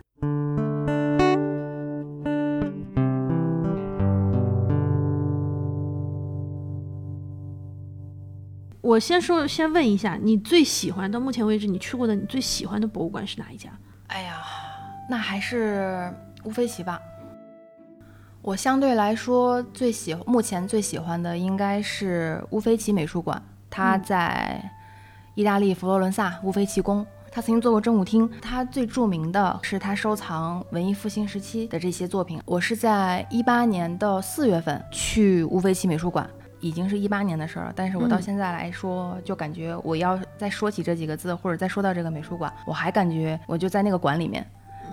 [8.81, 13.71] 我先说，先问一下，你最喜欢到目前为止你去过的你最喜欢的博物馆是哪一家？
[14.07, 14.37] 哎呀，
[15.09, 17.01] 那还是乌菲齐吧。
[18.43, 24.71] 我相对来说最喜目前最喜欢的应该是乌菲齐美术馆，它嗯在
[25.35, 27.07] 意大利佛罗伦萨乌菲齐宫。
[27.33, 32.41] 他曾经做过真舞厅，他最著名的是他收藏文艺复兴时期的这些作品。
[32.45, 37.73] 我是在一八年的四月份去乌菲齐美术馆，已经是一八年的事儿了。
[37.77, 44.45] 但是我到嗯现在来说，就感觉我要再说起这几个字，或者再说到这个美术馆，我还感觉我就在那个馆里面。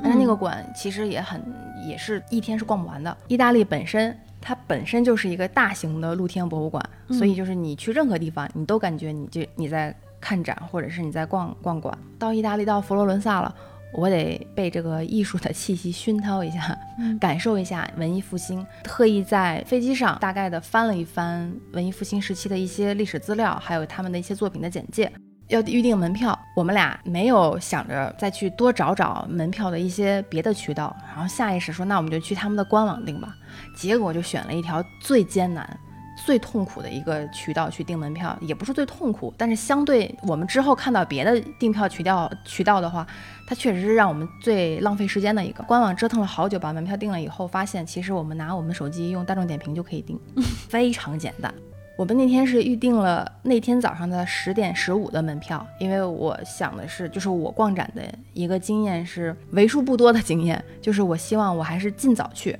[0.01, 1.41] 但是那个馆其实也很，
[1.87, 3.15] 也是一天是逛不完的。
[3.27, 11.97] 意大利本身它本身就是一个大型的露天博物馆，所以就是你去任何地方，你都感觉你就你在看展，或者是你在逛逛馆。
[12.17, 13.53] 到意大利到佛罗伦萨了。
[13.93, 16.77] 我得被这个艺术的气息熏陶一下，
[17.21, 18.63] 感受一下文艺复兴。
[18.83, 25.09] 特意在飞机上大概的翻了一翻文艺复兴时期的一些历史资料，还有他们的一些作品的简介。
[25.47, 33.33] 要预定门票，我们俩没有想着再去多找找门票的一些别的渠道，然后下意识说，那我们就去他们的官网订吧。
[33.75, 35.79] 结果就选了一条最艰难、
[36.25, 43.07] 最痛苦的一个渠道去订门票，也不是最痛苦，但是相对我们之后看到别的订票渠道渠道的话，
[43.47, 45.63] 它确实是让我们最浪费时间的一个。
[45.63, 50.19] 官网折腾了好久，把门票订了以后，发现其实我们拿我们手机用大众点评就可以订，
[50.67, 51.53] 非常简单。
[51.97, 62.55] 我们那天是预定了那天早上的十点十五的门票，因为我想的是，就是我逛展的一个经验是为数不多的经验，就是我希望我还是尽早去，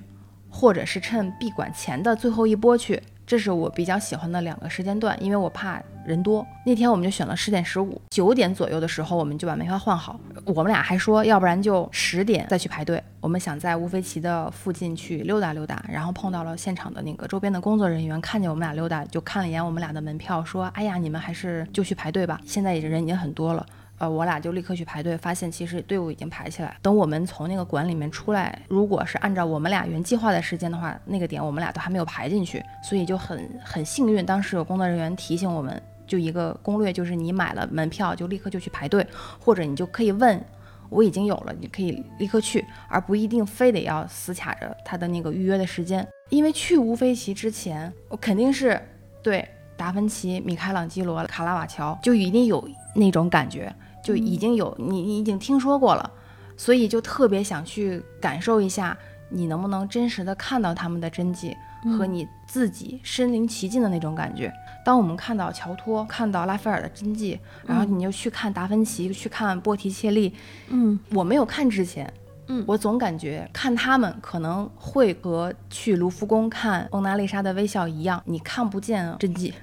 [0.49, 6.47] 或者是趁闭馆前的最后一波去，这是我比较喜欢的两个时间段，因为我怕人多。
[6.65, 10.17] 那天我们就选了十点十五，九点左右的时候我们就把门票换好。
[10.45, 13.03] 我们俩还说，要不然就十点再去排队。
[13.19, 23.65] 我们想在乌菲齐的附近去溜达溜达，然后碰到了现场的那个周边的工作人员，看见我们俩溜达，就看了一眼我们俩的门票，说：“哎呀，你们还是就去排队吧，现在人已经很多了。”
[23.97, 26.77] 呃，我俩就立刻去排队，发现其实队伍已经排起来。
[26.81, 34.25] 等我们从那个馆里面出来，如果是按照我们俩原计划的时间的话，那个点我们俩都还没有排进去，所以就很很幸运。
[34.25, 39.05] 当时有工作人员提醒我们，就一个攻略，就是你买了门票就立刻就去排队，
[39.39, 40.43] 或者你就可以问。
[40.89, 46.07] 我已经有了，你可以立刻去，而不一定非得要死卡着他的那个预约的时间。
[46.29, 48.81] 因为去乌菲齐之前，我肯定是
[49.21, 53.69] 对达芬奇、米开朗基罗、卡拉瓦乔就一定有那种感觉，
[54.07, 56.09] 就已经有你你已经听说过了，
[56.55, 61.53] 所以就特别想去感受一下，你能不能真实的看到他们的真迹
[61.97, 64.49] 和你自己身临其境的那种感觉。
[64.85, 70.33] 当我们看到乔托、看到拉斐尔的真迹，然后你就去看达芬奇、去看波提切利，
[70.69, 70.97] 嗯。
[71.11, 72.09] 我没有看之前，
[72.47, 72.63] 嗯。
[72.65, 79.53] 我总感觉看他们可能会和去卢浮宫看蒙娜丽莎的微笑一样，你看不见真迹，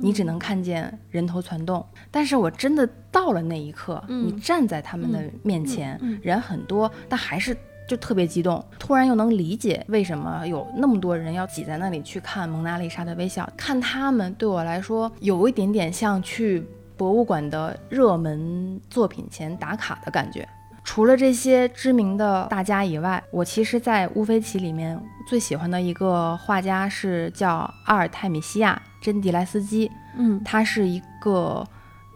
[0.00, 1.84] 你只能看见人头攒动。
[2.10, 7.56] 但是我真的到了那一刻，嗯你站在他们的面前，嗯嗯人很多，但还是。
[7.88, 13.46] 就特别激动，突然又能理解为什么有那么多人要挤在那里去看蒙娜丽莎的微笑。
[13.56, 16.64] 看他们对我来说有一点点像去
[16.96, 20.48] 博物馆的热门作品前打卡的感觉。
[20.84, 31.62] 除了这些知名的大家以外，我其实，在乌菲齐里面最喜欢的一个画家是叫阿尔泰米西亚·珍迪莱斯基，嗯她是一个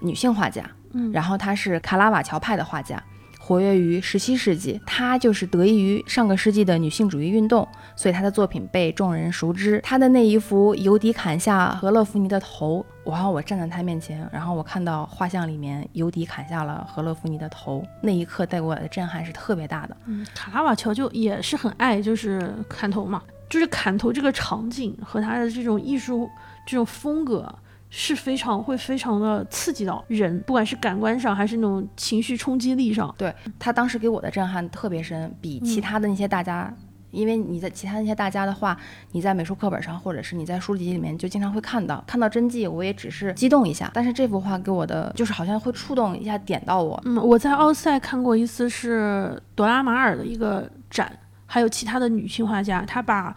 [0.01, 3.03] 女性画家，嗯然后她是卡拉瓦乔派的画家，
[3.38, 4.81] 活跃于十七世纪。
[4.87, 9.81] 她就是得益于上个世纪的女性主义运动，所以她的作品被众人熟知。
[9.83, 19.96] 她的那一幅尤迪砍下何勒福尼的头，然后我站在她面前，然后我看到画像里面尤迪砍下了何勒福尼的头，那一刻带给我的震撼是特别大的。
[20.07, 26.29] 嗯，卡拉瓦乔就也是很爱就是砍头嘛，就是砍头这个场景和他的这种艺术
[26.67, 27.55] 这种风格。
[27.89, 33.15] 是非常会非常的刺激到人，不管是感官上还是那种情绪冲击力上。
[33.17, 36.71] 对他当时给我的震撼特别深，比其他的那些大家，
[37.13, 38.77] 因为你在其他那些大家的话，
[39.13, 47.01] 你在美术课本上或者是你在书籍里面就经常会看到，看到真迹我也只是激动一下，但是这幅画给我的就是好像会触动一下，点到我。
[47.07, 51.11] 嗯，我在奥赛看过一次是朵拉马尔的一个展，
[51.47, 53.35] 还有其他的女性画家，她把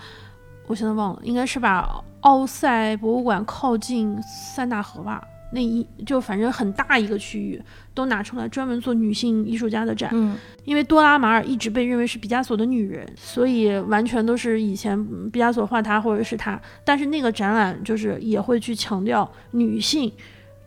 [0.69, 1.89] 我现在忘了，应该是把
[2.21, 5.19] 奥赛博物馆靠近塞纳河吧，
[5.51, 7.59] 那一就反正很大一个区域
[7.95, 10.11] 都拿出来专门做女性艺术家的展。
[10.13, 16.61] 嗯，因为多拉马尔一直被认为是毕加索的女人，所以完全都是以前嗯毕加索画她或者是她。
[16.85, 20.11] 但是那个展览就是也会去强调女性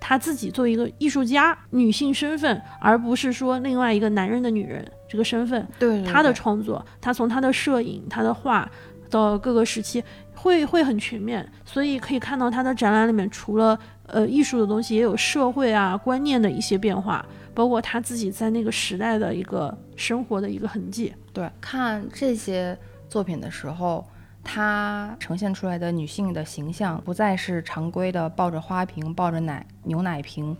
[0.00, 5.64] 她自己作为一个艺术家女性身份，而不是说另外一个男人的女人这个身份。
[5.78, 8.68] 对她的创作，她从她的摄影、她的画
[9.12, 10.02] 到各个时期
[10.34, 21.12] 会会很全面，所以可以看到她的展览里面除了呃艺术的东西，也有社会啊观念的一些变化，包括她自己在那个时代的一个生活的一个痕迹。
[21.32, 22.76] 对，看这些
[23.08, 24.04] 作品的时候。
[24.44, 30.56] 它呈现出来的女性的形象不再是常规的抱着花瓶、抱着奶牛奶瓶，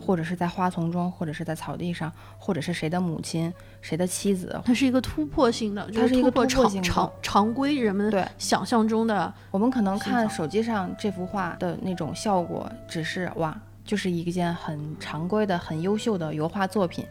[0.00, 4.60] 或者是在花丛中，或者是在草地上，或者是谁的母亲、谁的妻子。
[4.64, 9.32] 它是一个突破性的，它是一个突破性的常常规人们对想象中的。
[9.50, 17.04] 我们可能看手机上这幅画的那种效果，只是哇，就是一件很常规的、很优秀的油画作品。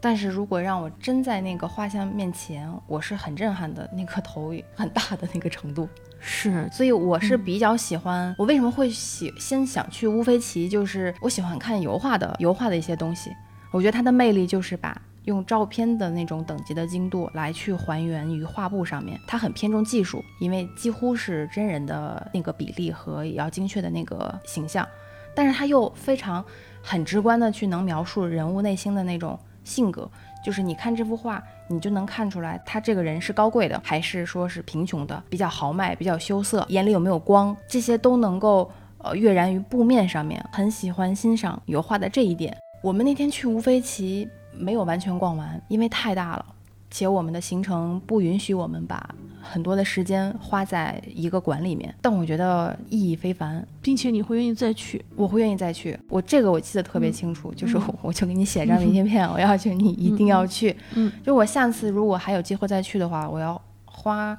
[0.00, 5.88] 但是如果让我真在那个画像面前，我是很震撼的，那个头很大的那个程度。
[6.24, 13.30] 是，所以我是嗯比较喜欢，我为什么会喜先想去乌菲齐，就是我喜欢看油画的油画的一些东西。
[13.72, 24.86] 我觉得它的魅力就是把用照片的那种等级的精度来去还原于画布上面，它很偏重技术，因为几乎是真人的那个比例和也要精确的那个形象，
[25.34, 26.44] 但是它又非常
[26.82, 30.08] 很直观的去能描述人物内心的那种性格。
[30.44, 40.44] 就是你看这幅画，你就能看出来他这个人是高贵的，还是说是贫穷的，比较豪迈，比较羞涩，眼里有没有光，这些都能够呃跃然于布面上面。
[40.52, 42.56] 很喜欢欣赏油画的这一点。
[42.82, 46.44] 我们那天去乌菲齐没有完全逛完，因为太大了，
[46.92, 51.92] 且我们的行程不允许我们把很多的时间花在一个馆里面。
[52.00, 55.04] 但我觉得意义非凡，并且你会愿意再去。
[55.16, 55.98] 我会愿意再去。
[56.08, 60.76] 我这个我记得特别清楚，就是嗯我我就给你写张明信片，我要求，你一定要去。
[60.94, 64.36] 嗯，就我下次如果还有机会再去的话，我要花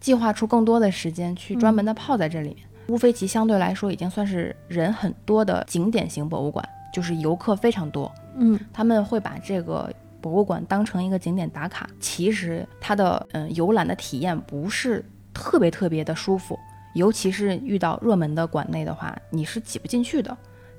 [0.00, 2.58] 计划出更多的时间去专门的泡在这里面。
[2.88, 9.90] 乌菲齐相对来说已经算是人很多的景点型博物馆，就是游客非常多，嗯，他们会把这个
[10.22, 11.86] 博物馆当成一个景点打卡。
[12.00, 15.04] 其实它的嗯游览的体验不是
[15.34, 16.58] 特别特别的舒服，
[16.94, 20.34] 尤其是遇到热门的馆内的话，你是挤不进去的。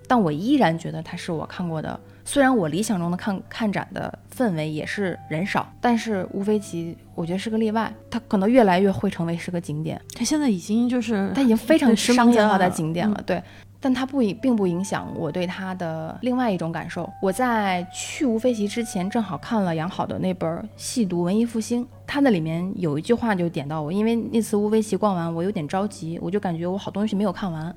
[0.06, 13.42] 但我依然觉得它是我看过的，虽然我理想中的看看展的氛围也是人少，但是乌菲齐我觉得是个例外，它可能越来越会成为是个景点，它现在已经就是它已经非常商业化的了景点了，对。
[13.84, 17.12] 但它不影并不影响我对它的另外一种感受。
[17.22, 27.76] 我在去乌菲齐之前，正好看了杨好的那本《细读文艺复兴》，它那里面有一句话就点到我，因为那次乌菲齐逛完，我有点着急，我就感觉我好东西没有看完，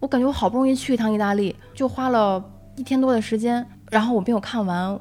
[0.00, 2.42] 我感觉我好不容易去一趟意大利，就花了
[2.76, 4.98] 一天多的时间，然后我没有看完。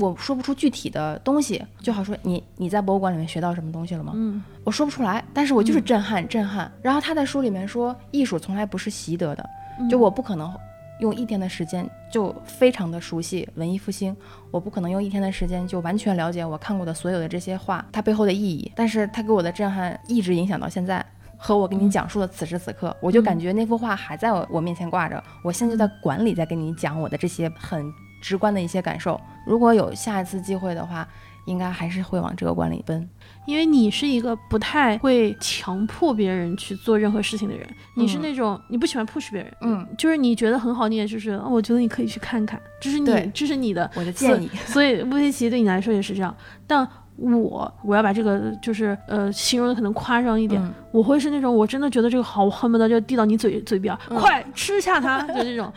[0.00, 4.12] 我说不出具体的东西，就好说你你在博物馆里面学到什么东西了吗？
[4.14, 6.70] 嗯，我说不出来，但是我就是震撼、震撼。
[6.82, 9.48] 然后他在书里面说，艺术从来不是习得的，嗯
[9.88, 10.52] 就我不可能
[11.00, 14.16] 用一天的时间就非常的熟悉文艺复兴，
[14.50, 18.72] 我不可能用一天的时间就完全了解我看过的所有的这些画它背后的意义。
[18.74, 21.04] 但是它给我的震撼一直影响到现在，
[21.36, 27.84] 和我给你讲述的此时此刻，我就感觉那幅画还在我我面前挂着，我现在就在馆里在跟你讲我的这些很
[28.20, 29.20] 直观的一些感受。
[29.46, 31.06] 如果有下一次机会的话，
[31.46, 33.08] 应该还是会往这个馆里奔。
[33.48, 44.50] 因为你是一个不太会强迫别人去做任何事情的人，你是那种你不喜欢 push 别人，嗯，就是你觉得很好，你也就是，哦我觉得你可以去看看，这是你，这是你的我的建议。
[44.66, 46.36] 所以乌菲奇对你来说也是这样，
[46.66, 46.86] 但
[47.16, 50.70] 我我要把这个就是呃形容的可能夸张一点，嗯。
[50.92, 54.18] 我会是那种我真的觉得这个好，我恨不得就递到你嘴嘴边，嗯。
[54.18, 55.72] 快吃下它，就这种。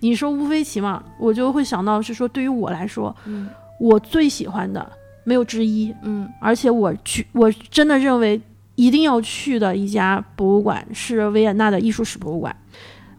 [0.00, 3.48] 你说乌菲奇嘛，我就会想到是说，对于我来说，嗯。
[3.78, 4.84] 我最喜欢的
[5.24, 8.40] 没有之一，嗯而且我去，我真的认为
[8.76, 12.54] 一定要去的一家博物馆是维也纳的艺术史博物馆。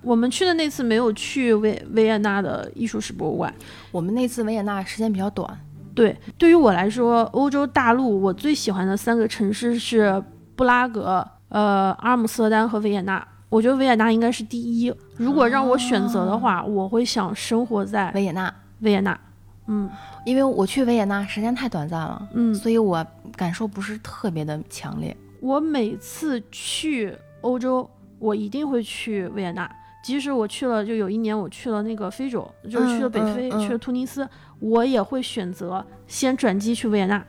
[0.01, 3.51] 我们去的那次没有去维维也纳的艺术史博物馆。
[3.91, 5.59] 我们那次维也纳时间比较短，
[5.95, 10.23] 对，对于我来说，欧洲大陆我最喜欢的三个城市是
[10.55, 13.27] 布拉格、呃阿姆斯特丹和维也纳。
[13.49, 14.93] 我觉得维也纳应该是第一。
[15.15, 19.17] 如果让我选择的话，我会想生活在维也纳，维也纳。
[19.67, 19.89] 嗯
[20.25, 23.05] 因为我去维也纳时间太短暂了，嗯，所以我
[23.35, 25.15] 感受不是特别的强烈。
[25.39, 29.69] 我每次去欧洲，我一定会去维也纳。
[30.03, 34.27] 即使我去了，就有一年我去了那个非洲，就是去了北非，嗯嗯嗯去了突尼斯，
[34.59, 37.23] 我也会选择先转机去维也纳，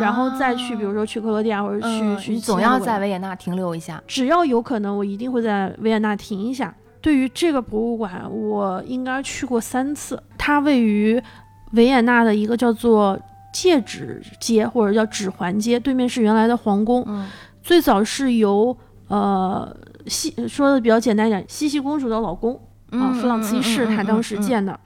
[0.00, 4.00] 然后再去，比如说去克罗地亚或者去、嗯，去你总要在维也纳停留一下。
[4.06, 6.72] 只要有可能，我一定会在维也纳停一下。
[7.00, 10.22] 对于这个博物馆，我应该去过三次。
[10.38, 11.20] 它位于
[11.72, 13.18] 维也纳的一个叫做
[13.52, 17.04] 戒指街或者叫指环街，对面是原来的皇宫。
[17.06, 17.26] 嗯
[17.62, 19.76] 最早是由呃
[20.08, 22.60] 西说的比较简单一点，茜茜公主的老公
[22.90, 24.78] 啊，弗朗茨一世他当时建的。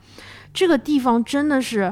[0.53, 1.91] 这个地方真的是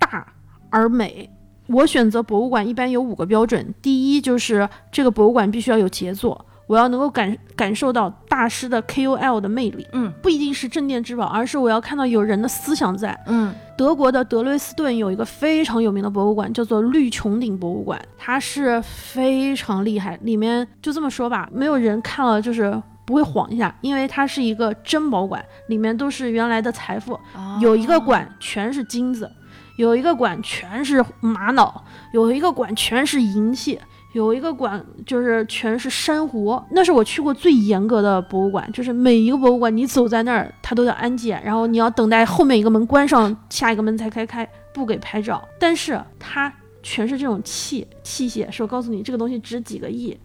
[0.00, 0.32] 大
[0.68, 1.30] 而美。
[1.68, 13.18] 我选择博物馆一般有五个标准，第一就是这个博物馆必须要有杰作，我要能够感感受到大师的 KOL 的魅力，嗯不一定是镇店之宝，而是我要看到有人的思想在。
[13.26, 20.18] 嗯德国的德累斯顿有一个非常有名的博物馆，叫做绿穹顶博物馆，它是非常厉害。
[20.22, 27.12] 里面就这么说吧，没有人看了就是不会晃一下，因为它是一个珍宝馆，里面都是原来的财富。
[27.34, 29.30] 哦有一个馆全是金子，
[29.76, 33.78] 有一个馆全是玛瑙，有一个馆全是银器。
[34.16, 45.46] 有一个馆就是全是珊瑚，那是我去过最严格的博物馆，就是每一个博物馆你走在那儿，它都要安检，然后你要等待后面一个门关上，下一个门才开开，不给拍照。
[45.60, 46.50] 但是它
[46.82, 50.16] 全是这种器器械，是我告诉你这个东西值几个亿，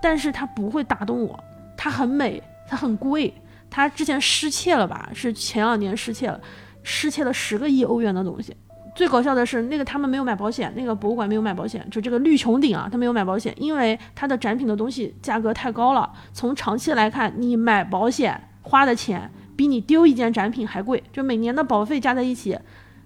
[0.00, 1.36] 但是它不会打动我，
[1.76, 3.34] 它很美，它很贵，
[3.68, 5.10] 它之前失窃了吧？
[5.12, 6.40] 是前两年失窃了，
[6.84, 8.54] 失窃了十个亿欧元的东西。
[9.00, 16.12] 最搞笑的是，那个他们没有买保险，那个博物馆没有买保险，就这个绿穹顶啊，他没有买保险，因为他的展品的东西价格太高了。
[16.34, 22.58] 从长期来看，你买保险花的钱比你丢一件展品还贵，就每年的保费加在一起，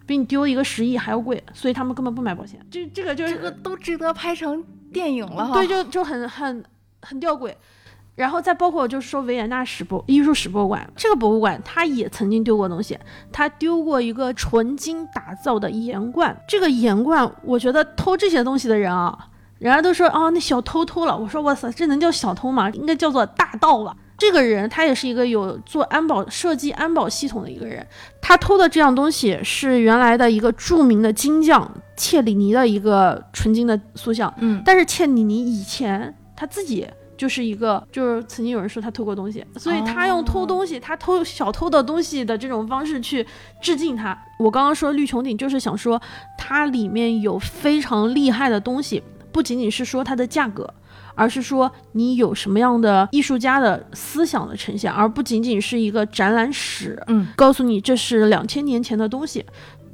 [0.05, 2.59] 比你丢一个十亿还要贵，所以他们根本不买保险。
[2.69, 5.55] 这这个就是这个都值得拍成电影了哈。
[5.55, 6.65] 对，就就很很
[7.03, 7.55] 很吊诡。
[8.15, 12.99] 然后再包括就是说维也纳史博艺术史博物馆，这个博物馆它也曾经丢过东西，
[13.33, 16.37] 它丢过一个纯金打造的盐罐。
[16.47, 19.19] 这个盐罐，我觉得偷这些东西的人啊，
[19.59, 21.17] 人家都说哦，那小偷偷了。
[21.17, 22.71] 我说哇塞，这能叫小偷吗？
[22.71, 23.97] 应该叫做大盗吧。
[24.17, 27.85] 这个人他也是一个有做安保设计安保系统的一个人，
[28.21, 36.87] 他偷的这样东西是原来的一个著名的金匠切里尼的一个纯金的塑像，嗯但是切里尼以前他自己
[37.17, 43.27] 就是一个，就是曾经有人说他偷过东西，所以他用偷东西，他偷小偷的东西的这种方式去
[43.61, 44.17] 致敬他。
[44.39, 46.01] 我刚刚说绿穹顶，就是想说
[46.37, 49.03] 它里面有非常厉害的东西，
[49.33, 50.73] 不仅仅是说它的价格。
[51.17, 59.45] 而是说你有什么样的艺术家的思想的呈现，而不仅仅是一个展览史，嗯，告诉你这是两千年前的东西。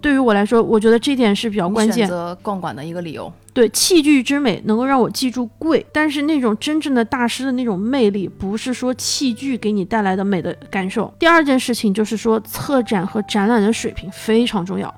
[0.01, 2.09] 对于我来说，我觉得这点是比较关键选。
[2.09, 3.32] 择逛馆的一个理由。
[3.53, 11.12] 对器具之美能够让我记住贵，但是那种真正的大师的那种魅力，不是说器具给你带来的美的感受。
[11.18, 14.94] 第二件事情就是说，策展和展览的水平非常重要。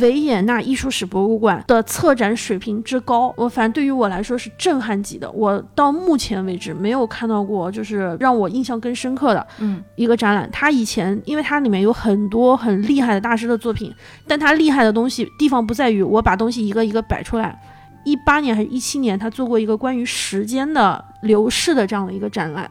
[0.00, 5.30] 维也纳艺术史博物馆的策展水平之高，我反正对于我来说是震撼级的。
[5.32, 10.48] 我到目前为止没有看到过就是让我印象更深刻的嗯一个展览。
[10.52, 13.92] 它以前因为它里面有很多很厉害的大师的作品，
[14.26, 17.60] 但它厉害的东西地方不在于我把东西一个一个摆出来。
[18.04, 22.68] 一八年还是一七年，他做过一个关于时间的流逝的这样的一个展览。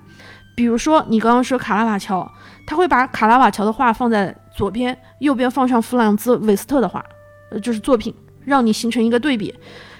[0.57, 2.29] 比如说，你刚刚说卡拉瓦乔，
[2.65, 7.03] 他会把卡拉瓦乔的画放在左边，右边放上弗朗兹韦斯特的画，
[7.51, 8.13] 呃，就是作品，
[8.45, 9.53] 让你形成一个对比。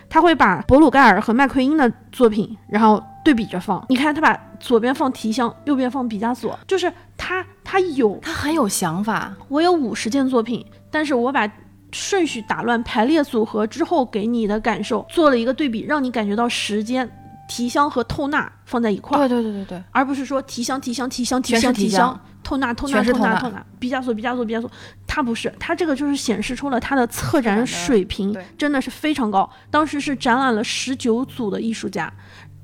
[0.10, 3.86] 他会把博鲁盖尔和麦奎因的作品，然后对比着放。
[3.90, 9.34] 你看他把左边放提香，右边放毕加索，就是他他有他很有想法。
[9.48, 11.50] 我有五十件作品，但是我把
[11.92, 17.10] 顺序打乱、排列组合之后给你的感受做了一个对比，让你感觉到时间。
[17.48, 24.70] 提香和透纳放在一块儿，对对对对对，而不是说提香提香提香提香提香，透纳透纳透纳透纳，毕加索毕加索毕加索，
[25.08, 29.50] 他不是，他这个就是显示出了他的策展水平真的是非常高。
[29.70, 32.12] 当时是展览了十九组的艺术家，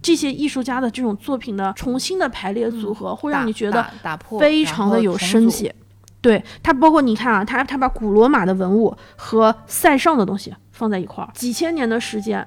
[0.02, 5.72] 这些艺术家的这种作品的重新的排列组合，会让你觉得打破非常的有生气。
[6.20, 12.46] 对他，包括你看啊，他他把古罗马的文物和塞尚的东西放在一块儿，几千年的时间。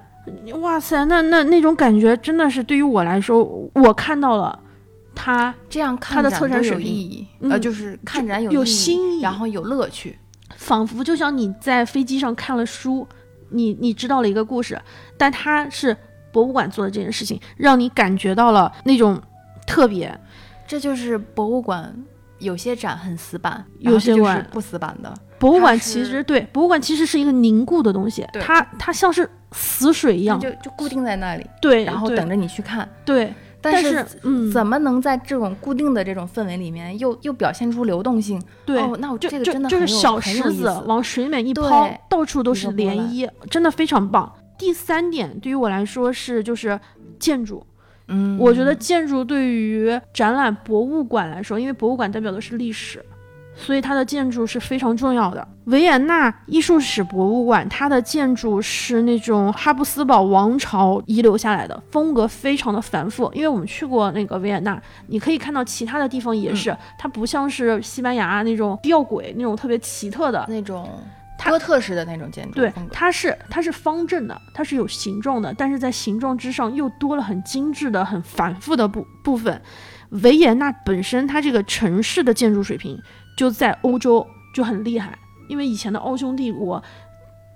[0.59, 4.59] 哇塞，那那那种感觉真的是对于我来说，我看到了
[5.13, 10.17] 他这样看他的策展有意义，呃，就是看展有有新意，然后有乐趣，
[10.55, 13.07] 仿佛就像你在飞机上看了书，
[13.49, 14.81] 你你知道了一个故事，
[15.17, 15.95] 但他是
[16.31, 19.21] 博物馆做的这件事情，让你感觉到了那种
[19.67, 20.17] 特别，
[20.65, 21.93] 这就是博物馆
[22.39, 25.13] 有些展很死板，有些馆不死板的。
[25.37, 29.29] 博物馆其实对博物馆其实是一个凝固的东西，它它像是。
[29.53, 33.33] 死水一样，就就固定在那里，对，然后等着你去看，对。
[33.61, 38.41] 但是，嗯，怎么能在这种固定的这种氛围里面，又又表现出流动性？
[38.65, 44.33] 对，那我这个真的就是小石子往水里面一抛，到处都是涟漪，真的非常棒。
[44.57, 46.79] 第三点，对于我来说是就是
[47.19, 47.65] 建筑，
[48.07, 53.03] 嗯，我觉得建筑对于展览博物馆来说，因为博物馆代表的是历史。
[53.61, 55.47] 所以它的建筑是非常重要的。
[55.65, 63.31] 维也纳艺术史博物馆，它的建筑是那种哈布斯堡王朝遗留下来的，风格非常的繁复。
[63.33, 70.89] 因为我们去过那个维也纳，你可以看到其他的地方也是，它不像是西班牙那种吊轨那种特别奇特的那种
[71.45, 72.55] 哥特式的那种建筑。
[72.55, 79.61] 对，它是它是方正的，它是有形状的，但是在形状之上又多了很精致的、很繁复的部部分。
[80.23, 82.99] 维也纳本身它这个城市的建筑水平。
[83.37, 85.17] 就在欧洲就很厉害，
[85.47, 86.81] 因为以前的奥匈帝国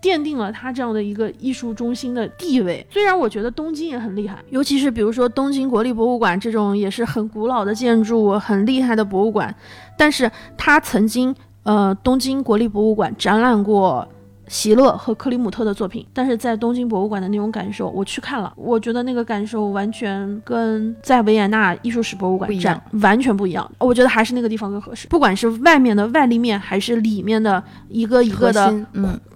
[0.01, 2.85] 奠定了它这样的一个艺术中心的地位。
[2.89, 9.53] 虽然我觉得东京也很厉害，尤其是比如说东京国立博物馆这种也是很古老的建筑、很厉害的博物馆，
[9.97, 14.07] 但是它曾经呃东京国立博物馆展览过。
[14.47, 23.69] 席勒和克里姆特的作品，但是在东京博物馆的那种感受，我去看了，我觉得那个感受完全跟在维也纳艺术史博物馆展完全不一样。
[23.79, 28.85] 我觉得还是那个地方更合适，不管是外面的外立面，还是里面的一个一个的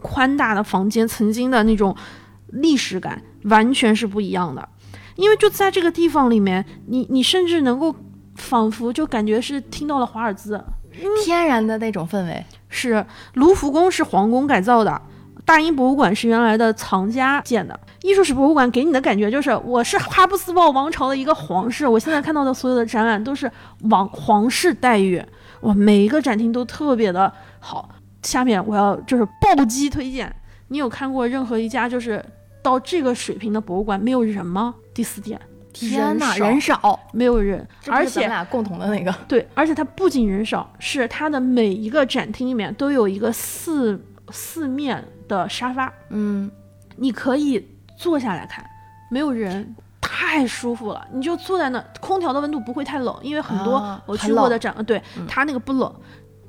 [0.02, 1.96] 宽大的房间，曾经的那种
[2.50, 4.70] 历史感完全是不一样的。
[5.16, 7.96] 因为就在这个地方里面，你你甚至能够
[8.36, 10.62] 仿佛就感觉是听到了华尔兹。
[11.24, 15.02] 天然的那种氛围是卢浮宫是皇宫改造的，
[15.44, 17.78] 大英博物馆是原来的藏家建的。
[18.04, 21.88] 艺术史博物馆给你的感觉就是我是哈布斯堡王朝的一个皇室。
[21.88, 23.52] 我现在看到的所有的展览都是
[23.90, 25.22] 王皇室待遇，
[25.62, 27.90] 哇，每一个展厅都特别的好。
[28.22, 30.34] 下面我要就是暴击推荐，
[30.68, 32.24] 你有看过任何一家就是
[32.62, 34.76] 到这个水平的博物馆没有人吗？
[34.94, 35.40] 第四点。
[35.88, 39.14] 天呐，人少，没有人，而且咱俩共同的那个。
[39.28, 44.00] 对，而且它不仅人少，是它的每一个展厅里面都有一个四
[44.30, 46.52] 四面的沙发，嗯，
[46.98, 47.66] 你可以
[47.98, 48.66] 坐下来看，
[49.10, 55.94] 没有人，太舒服了，你就坐在那，空调的温度不会太冷，因为很多我去过的展，对，它那个不冷，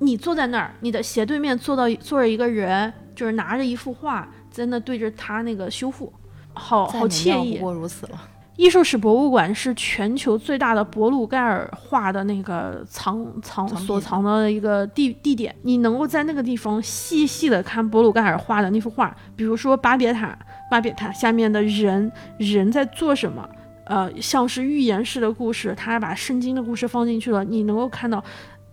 [0.01, 6.13] 你坐在那儿，你的斜对面坐到坐着一个人，就是拿着一幅画在那对着他那个修复，
[6.53, 8.21] 好好惬意，不过如此了。
[8.61, 20.39] 艺术史博物馆是全球最大的博鲁盖尔画的那个藏藏所藏的一个地地点，你能够在那个地方细细的看博鲁盖尔画的那幅画，比如说巴别塔，
[20.71, 23.49] 巴别塔下面的人人在做什么，
[23.85, 28.23] 呃，像是寓言式的故事，他把圣经的故事放进去了，你能够看到。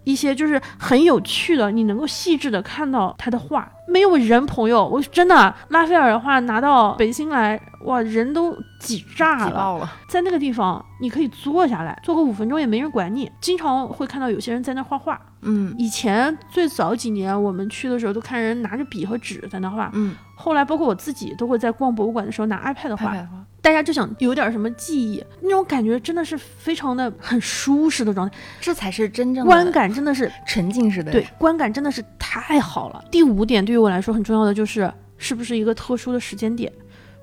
[0.08, 9.89] 一些就是很有趣的，你能够细致的看到他的画，没有人朋友，我真的拉斐尔的画拿到北京来，哇，人都挤炸了。
[10.08, 13.30] 在那个地方，你可以坐下来，坐个五分钟也没人管你。
[13.41, 23.17] 经常会看到有些人在那画画，嗯，以前最早几年我们去的时候，都看人拿着笔和纸在那画，嗯，后来包括我自己都会在逛博物馆的时候拿 iPad 画。
[23.59, 31.11] 大家就想有点什么记忆，那种感觉真的是非常的很舒适的状态，这才是真正观感，真的是沉浸式的。
[31.11, 33.03] 对，观感真的是太好了。
[33.11, 36.71] 第五点对于我来说很重要的就是是不是一个特殊的时间点，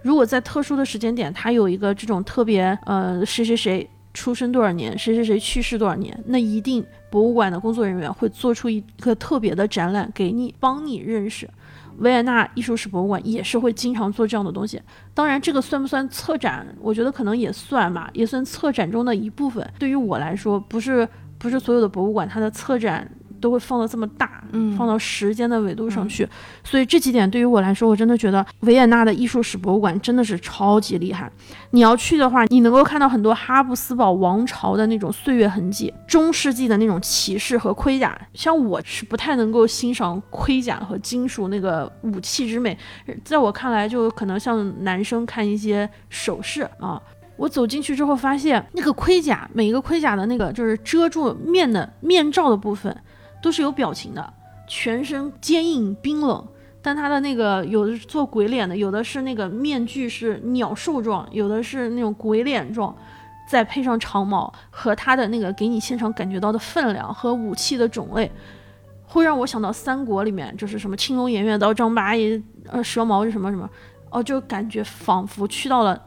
[0.03, 11.47] 如果在特殊的时间点，它有一个这种特别呃谁谁谁出生多少年，谁谁谁去世多少年，那一定博物馆的工作人员会做出一个特别的展览给你，帮你认识。
[11.99, 14.81] 维也纳艺术史博物馆也是会经常做这样的东西。
[15.13, 16.67] 当然，这个算不算策展？
[16.81, 19.69] 我觉得可能也算吧，也算策展中的一部分。
[19.79, 21.07] 对于我来说，不是
[21.39, 23.09] 不是所有的博物馆它的策展。
[23.45, 26.27] 都会放到这么大，嗯放到时间的维度上去，
[26.65, 31.31] 所以这几点对于我来说，我真的觉得维也纳的艺术史博物馆真的是超级厉害。
[31.73, 38.19] 你要去的话，你能够看到很多哈布斯堡王朝的那种岁月痕迹，中世纪的那种骑士和盔甲。
[38.33, 42.79] 像我是不太能够欣赏盔甲和金属那个武器之美，
[43.23, 46.99] 在我看来，就可能像男生看一些首饰啊。
[47.37, 52.97] 我走进去之后，发现那个盔甲，每一个盔甲的那个就是遮住面的面罩的部分。
[53.45, 54.33] 都是有表情的，
[54.67, 56.43] 全身坚硬冰冷，
[56.81, 62.97] 但他的那个有的是做鬼脸的，有的是那个面具是鸟兽状，有的是那种鬼脸状，
[63.47, 68.33] 再配上长矛和他的那个给你现场感觉到的分量和武器的种类，
[69.05, 73.69] 会让我想到三国里面就是什么青龙偃月刀、张八爷呃蛇矛是什么什么，
[74.09, 76.01] 哦，就感觉仿佛去到了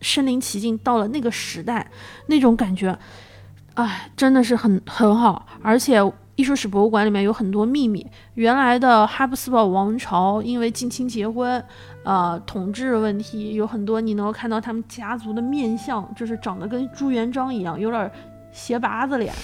[0.00, 1.88] 身临其境，到了那个时代，
[2.26, 2.98] 那种感觉，
[3.74, 6.02] 哎，真的是很很好，而且。
[6.40, 8.06] 艺术史博物馆里面有很多秘密。
[8.32, 11.62] 原来的哈布斯堡王朝因为近亲结婚，
[12.02, 18.10] 呃，统治问题有很多，你能够看到他们家族的面相，就是长得跟朱元璋一样，有点
[18.52, 19.34] 斜拔子脸。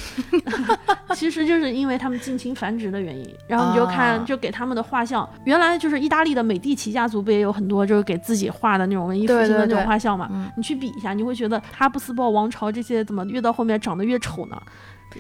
[1.15, 3.37] 其实就是因为他们近亲繁殖的原因。
[3.47, 10.51] 然后你就看，就给他们的画像，原来就是意大利的美第奇家族不也有很多就是给自己画的那种文艺复兴的那种画像嘛？
[10.57, 14.61] 你去比一下，你会觉得哈布斯堡王朝这些怎么越到后面长得越丑呢？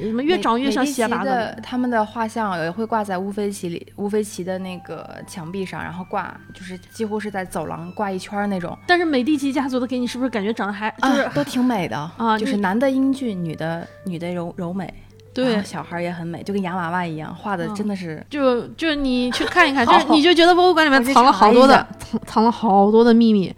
[0.00, 1.58] 怎么越长越像斜拔的？
[1.62, 8.76] 他们的画像也会挂在乌菲齐里，乌菲齐的那个墙壁上，然后挂，就是几乎是在走廊挂一圈那种。
[8.86, 12.38] 但是美第奇家族的给你是不是感觉长得还就是都挺美的啊？
[12.38, 14.92] 就是男的英俊，女的女的柔柔美，
[15.32, 18.24] 对，小孩也很美，就跟洋娃娃一样，画的真的是。
[18.28, 23.54] 就就你去看一看， 就你就觉得博物馆里面藏了好多的藏藏了好多的秘密。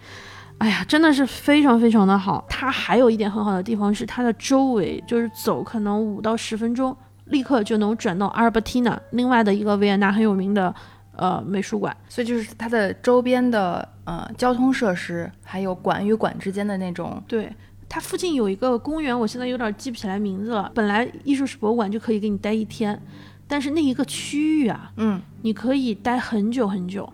[0.59, 2.45] 哎呀，真的是非常非常的好。
[2.49, 6.97] 它还有一点很好的地方是它的周围，就是走可能五到十分钟，
[7.27, 10.75] 立刻就能转到阿尔伯蒂娜，另外的一个维也纳很有名的
[11.15, 11.97] 呃美术馆。
[12.09, 17.23] 所以就是它的周边的呃交通设施，还有馆与馆之间的那种。
[17.29, 17.49] 对，
[17.89, 20.71] 它附近有一个公园，我现在有点记不起来名字了。
[20.75, 23.01] 本来艺术史博物馆就可以给你待一天，
[23.47, 27.09] 但是那一个区域啊，嗯，你可以待很久很久。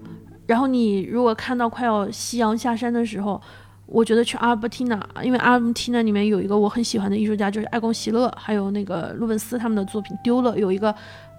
[0.46, 3.40] 然后你如果看到快要夕阳下山的时候，
[3.86, 10.94] 我觉得去阿尔伯蒂娜，因为阿尔伯蒂娜里面有一个我很喜欢的艺术家，就是艾贡席勒，还有那个鲁本斯他们的作品丢了，有一个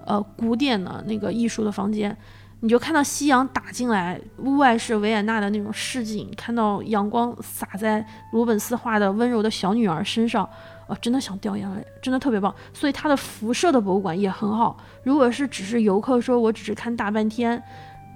[0.06, 2.16] 呃古典的那个艺术的房间，
[2.60, 10.48] 你就看到夕阳打进来，屋外是维也纳的那种市景，看到阳光洒在鲁本斯画的温柔的小女儿身上，
[10.88, 12.54] 哦，真的想掉眼泪，真的特别棒。
[12.74, 14.78] 所以它的辐射的博物馆也很好。
[15.04, 17.62] 如果是只是游客说我只是看大半天。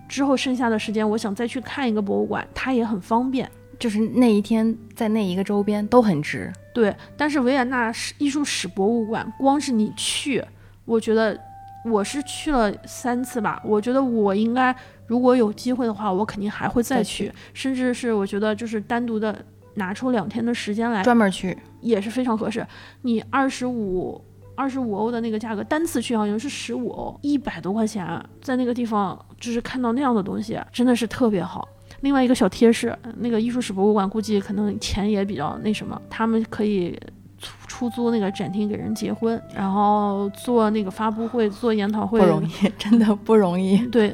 [0.10, 3.50] 之后剩下的时间，我想再去看一个博物馆，它也很方便。
[3.78, 6.52] 就是那一天在那一个周边都很值。
[6.74, 10.44] 对，但是维也纳史艺术史博物馆，光是你去，
[10.84, 11.40] 我觉得
[11.86, 13.62] 我是去了三次吧。
[13.64, 14.76] 我觉得我应该，
[15.08, 19.34] 如果有机会的话，我肯定还会再去，甚至是我觉得就是单独的
[19.76, 22.66] 拿出两天的时间来专门去，也是非常合适。
[23.04, 24.22] 你二十五。
[24.56, 28.06] 二十五欧的那个价格，单次去好像是十五欧，一百多块钱，
[28.42, 31.68] 在那个地方就是看到那样的东西，真的是特别好。
[32.02, 36.98] 另外一个小贴士，那个艺术史博物馆估计可能钱也比较那什么，他们可以
[37.38, 43.78] 出出租那个展厅给人结婚，然后做那个发布会、做研讨会，不容易，真的不容易。
[43.88, 44.12] 对，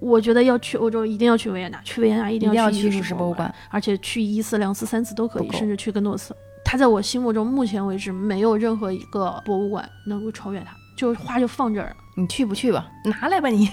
[0.00, 6.34] 我觉得要去欧洲一定要去维也纳，去维也纳一定要去艺术史博物馆，而且去一次、两次、三次都可以，甚至去更多次。
[6.64, 10.74] 他在我心目中，目前为止没有任何一个博物馆能够超越他。
[10.98, 12.84] 就话就放这儿，你去不去吧？
[13.04, 13.70] 拿来吧你。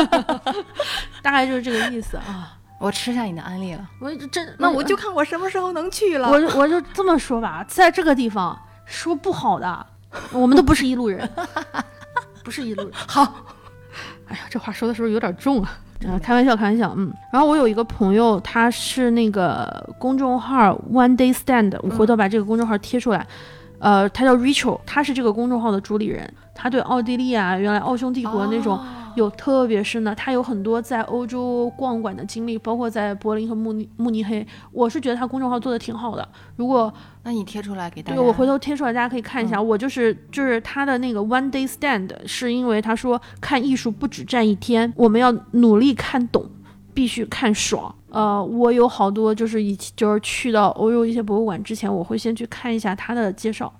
[1.20, 2.56] 大概就是这个意思啊。
[2.80, 3.86] 我吃下你的安利了。
[4.00, 6.28] 我真，那我就看我什么时候能去了。
[6.30, 9.86] 我我就这么说吧，在这个地方说不好的，
[10.32, 11.28] 我们都不是一路人，
[12.42, 12.92] 不是一路人。
[12.94, 13.44] 好。
[14.28, 15.78] 哎呀，这话说的是不是有点重啊？
[16.08, 17.12] 啊，开玩笑，开玩笑，嗯。
[17.30, 23.26] 然后我有一个朋友，他是那个公众号 One Day Stand，我回头把这个公众号贴出来。
[23.78, 26.32] 呃，他叫 Rachel，他是这个公众号的主理人。
[26.54, 28.78] 他对奥地利啊，原来奥匈帝国那种
[29.16, 34.46] 有特别深的，他有很多在欧洲逛馆的经历，包括在柏林和慕尼慕尼黑。
[34.70, 36.26] 我是觉得他公众号做的挺好的。
[36.54, 36.92] 如果
[37.24, 39.60] 那你贴出来给大家，对我回头贴出来，大家可以看一下。
[39.60, 46.48] 我就是就是他的那个 One Day Stand，是因为他说看艺术不止站一天，我们要努力看懂，
[46.94, 47.92] 必须看爽。
[48.10, 53.72] 呃，我有好多就是以就是去到欧洲一些博物馆之前，我会先去看一下他的介绍。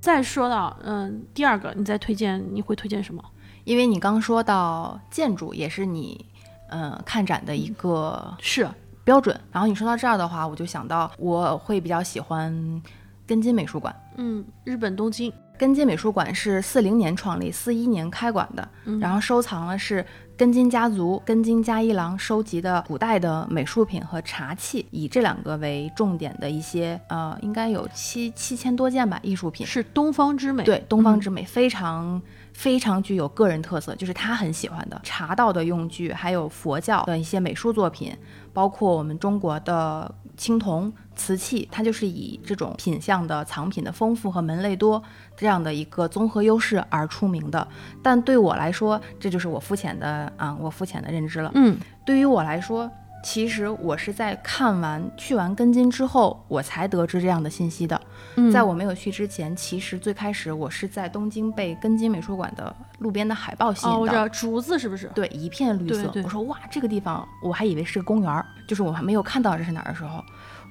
[0.00, 3.22] 再说到嗯，第二个，你再推荐，你会推荐什么？
[3.64, 6.24] 因为你刚说到建筑也是你
[6.70, 8.66] 嗯看展的一个是
[9.04, 12.82] 标准，然后你说到这儿的话，我就想到我会比较喜欢
[13.28, 13.94] 根津美术馆。
[14.16, 15.32] 嗯，日本东京。
[15.56, 19.00] 根津美术馆是四零年创立，四一年开馆的，嗯。
[19.00, 20.06] 然后收藏了是
[20.36, 29.66] 根津家族根津嘉一郎收集的古代的美术品和茶器，以这两个为重点的一些呃，应该有七七千多件吧艺术品。
[29.66, 32.22] 是东方之美，对，东方之美非常
[32.52, 35.00] 非常具有个人特色，就是他很喜欢的。
[35.02, 38.16] 茶道的用具，还有佛教的一些美术作品，
[38.52, 45.02] 包括我们中国的青铜、瓷器，它就是以这种品相的藏品的丰富和门类多
[45.36, 47.66] 这样的一个综合优势而出名的。
[48.02, 51.50] 但对我来说，这就是我肤浅的啊，我肤浅的认知了。
[51.54, 52.90] 嗯对于我来说，
[53.22, 58.00] 其实我是在看完去完根津之后，我才得知这样的信息的。
[58.36, 65.10] 嗯，在我没有去之前，其实最开始我是在东京被根津美术馆的路边的海报吸引哦，我知道竹子是不是？
[65.14, 66.04] 对，一片绿色。
[66.04, 70.22] 对对我说哇，这个地方我还以为是个公园儿，就是我还没有看到这是哪儿的时候，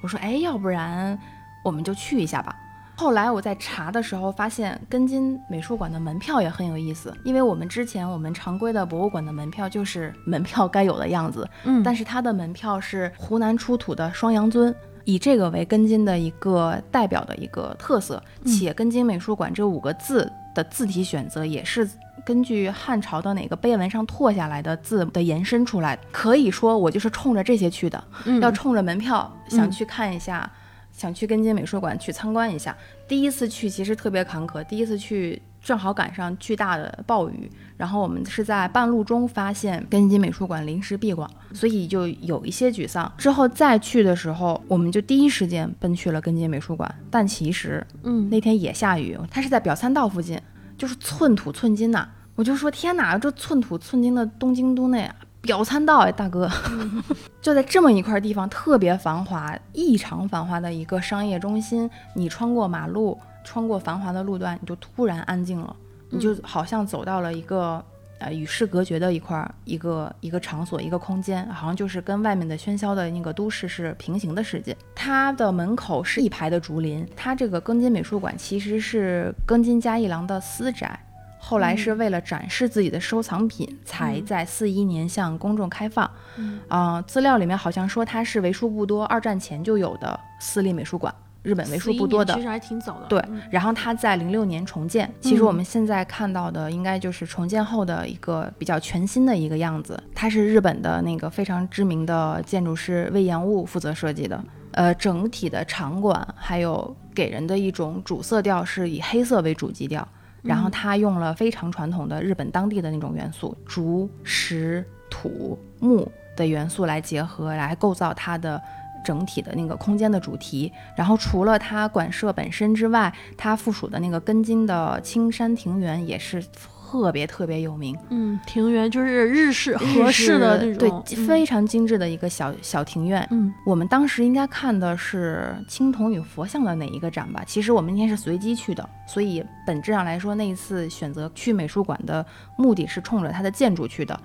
[0.02, 1.18] 我说哎，要不然
[1.64, 2.56] 我们就去一下吧。
[3.00, 14.74] 后来我在查的时候发现，根津美术馆的门票也很有意思，因为我们之前我们常规的博物馆的门票就是 门票该有的样子，嗯，但是它的门票是湖南出土的双羊尊，
[15.06, 21.88] 以这个为根津的一个代表的一个特色，嗯且根津美术馆这五个字的字体选择也是
[22.28, 25.98] 根据汉朝的哪个碑文上拓下来的字的延伸出来。
[26.12, 30.52] 可以说我就是冲着这些去的，嗯要冲着门票想嗯去看一下。
[30.92, 32.76] 想去根津美术馆去参观一下，
[33.08, 37.48] 第一次去其实特别坎坷，第一次去正好赶上巨大的暴雨，
[37.78, 43.12] 然后我们是在半路中发现根津美术馆临时闭馆，所以就有一些沮丧。
[43.16, 50.42] 之后再去的时候，我们就第一时间奔去了根津美术馆，但其实嗯那天也下雨，它是在表参道附近，
[50.80, 56.48] 就是寸土寸金呐、我就说天哪，这寸土寸金的东京都内啊，表参道哎，大哥，
[57.42, 65.76] 就在这么一块地方，特别繁华、异常繁华的一个商业中心，你穿过马路，穿过繁华的路段，你就突然安静了，
[66.12, 67.84] 你就好像走到了一个。
[68.20, 74.76] 呃，与世隔绝的一块儿一个一个场所，一个空间，好像就是跟外面的喧嚣的那个都市是平行的世界。
[74.96, 81.00] 它的门口是一排的竹林，它这个庚金美术馆其实是庚金嘉一郎的私宅，
[81.48, 86.10] 后来是为了展示自己的收藏品，才在四一年向公众开放。
[86.36, 93.06] 嗯啊、资料里面好像说它是为数不多二战前就有的私立美术馆，日本为数不多的其实还挺早的。
[93.08, 95.10] 对嗯，然后它在零六年重建。
[95.22, 99.98] 其实我们现在看到的应该就是重建后的一个比较全新的一个样子。
[100.14, 104.44] 它是日本的那个非常知名的建筑师魏延悟负责设计的。
[104.74, 110.08] 呃，整体的场馆还有给人的一种主色调是以黑色为主基调，
[110.48, 118.62] 然后它用了非常传统的日本当地的那种元素，竹、石、土、木的元素来结合，来构造它的
[119.04, 120.72] 整体的那个空间的主题。
[120.96, 126.44] 然后除了它馆舍本身之外，它附属的那个根津的青山庭园也是
[126.90, 133.28] 特别特别有名，嗯，庭园就是日式合适的那种，对，嗯非常精致的一个小小庭院。
[133.30, 137.44] 嗯我们当时应该看的是青铜与佛像的哪一个展吧？
[137.46, 142.26] 其实我们那天是随机去的，所以本质上来说，那一次选择去美术馆的
[142.56, 144.18] 目的是冲着它的建筑去的，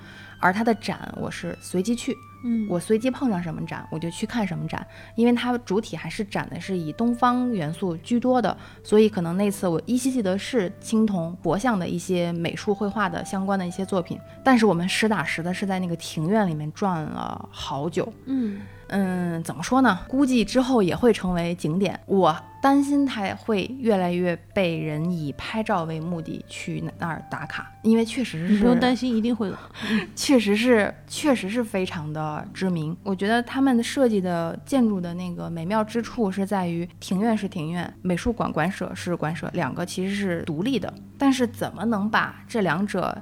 [0.43, 2.15] 而它的展我是随机去，
[2.45, 4.85] 嗯，我随机碰上什么展我就去看什么展，
[5.15, 18.13] 因为它主体还是展的是以东方元素居多的，所以可能那次我依稀记得是青铜、佛像的一些美术绘画的相关的一些作品，但是我们实打实的是在那个庭院里面转了好久。
[18.27, 18.61] 嗯
[18.95, 20.01] 嗯，怎么说呢？
[20.07, 21.99] 估计之后也会成为景点。
[22.05, 29.59] 我担心它会越来越被人以拍照为目的去那那儿打卡，因为确实是不用担心，一定会的。
[30.15, 32.95] 确实是，确实是非常的知名。
[33.03, 40.93] 我觉得他们设计的建筑的那个美妙之处是在于，庭院是庭院，美术馆馆舍是馆舍，两个其实是独立的。
[41.17, 43.17] 但是怎么能把这两者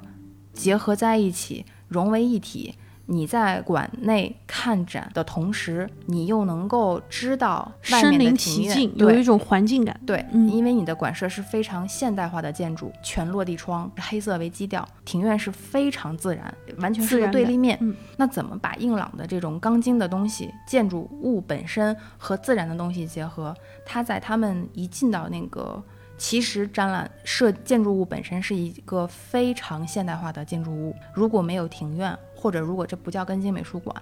[0.51, 2.75] 结合在一起，融为一体？
[3.11, 9.99] 你在馆内看展的同时，你又能够知道外面的身临庭院，其境，有一种环境感。
[10.05, 17.77] 对，嗯因为你的馆舍是非常现代化的建筑，全落地窗，黑色为基调，庭院是非常自然，完全是个对立面。
[17.81, 23.53] 嗯那怎么把硬朗的这种钢筋的东西、建筑物本身和自然的东西结合？
[23.85, 25.83] 它在他们一进到那个。
[26.17, 33.95] 其实展览设建筑物本身是一个非常现代化的建筑物，如果没有庭院，或者如果这不叫根津美术馆，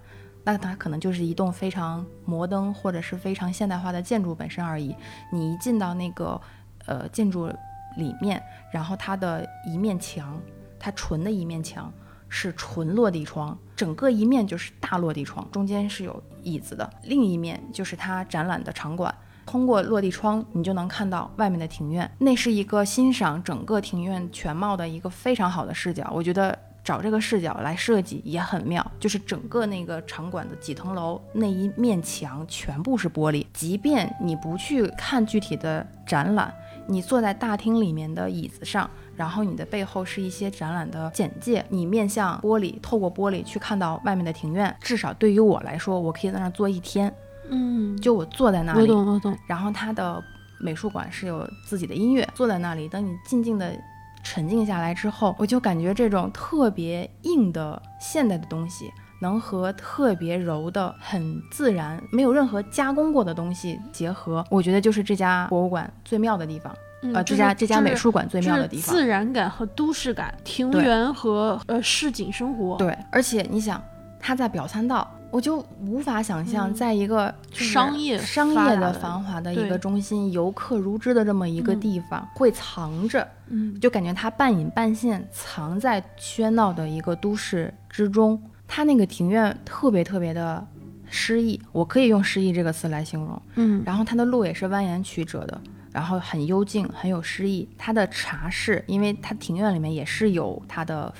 [0.45, 4.95] 那它可能就是一栋非常摩登或者是非常现代化的建筑本身而已。
[5.33, 6.39] 你一进到那个
[6.85, 7.47] 呃建筑
[7.97, 10.39] 里面，然后它的一面墙，
[10.79, 11.91] 它纯的一面墙
[12.29, 19.13] 是纯落地窗，整个一面就是大落地窗，中间是有椅子的，另一面就是它展览的场馆。
[19.45, 26.07] 通过落地窗，你就能看到外面的庭院，那是一个欣赏整个庭院全貌的一个非常好的视角。
[26.13, 26.55] 我觉得
[26.89, 36.51] 找这个视角来设计也很妙，就是整个那个场馆的几层楼那一面墙全部是玻璃，即便你不去看具体的展览，
[36.87, 47.13] 你坐在大厅里面的椅子上，然后你的背后是一些展览的简介，你面向玻璃，透过玻璃去看到外面的庭院，至少对于我来说，我可以在那儿坐一天。
[47.51, 49.37] 嗯，就我坐在那里，我懂我懂。
[49.47, 50.19] 然后它的
[50.59, 53.71] 美术馆是有自己的音乐，坐在那里，等你静静的
[54.23, 58.91] 沉静下来之后，我就感觉这种特别硬的现代的东西，
[59.21, 66.75] 能和特别柔的、很自然、没有任何加工过的东西结合，我觉得就是这家博物馆最妙的地方。
[67.01, 72.75] 嗯呃，这家这家美术馆最妙的地方，自然感和都市感，庭园和呃市井生活。
[72.75, 73.81] 对，而且你想，
[74.19, 75.09] 它在表参道。
[75.31, 88.41] 我就无法想象，在一个商业商业的繁华的一个中心，游客如织的这么一个地方，会藏着，嗯，就感觉它半隐半现，藏在喧闹的一个都市之中。
[88.67, 90.65] 它那个庭院特别特别的
[91.09, 93.83] 诗意，我可以用诗意这个词来形容，嗯。
[93.85, 95.61] 然后它的路也是蜿蜒曲折的，
[95.91, 97.69] 然后很幽静，很有诗意。
[97.77, 101.13] 它的茶室，因为它庭院里面也是有它的。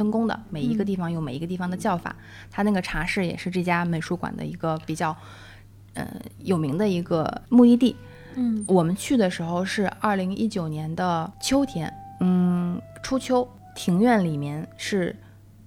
[0.00, 2.16] 分工的每一个地方有每一个地方的叫法，
[2.50, 5.14] 它那个茶室也是这家美术馆的一个比较，
[5.92, 6.06] 呃
[6.38, 7.94] 有名的一个目的地。
[8.34, 15.14] 嗯，我们去的时候是二零一九年的秋天，嗯，初秋，庭院里面是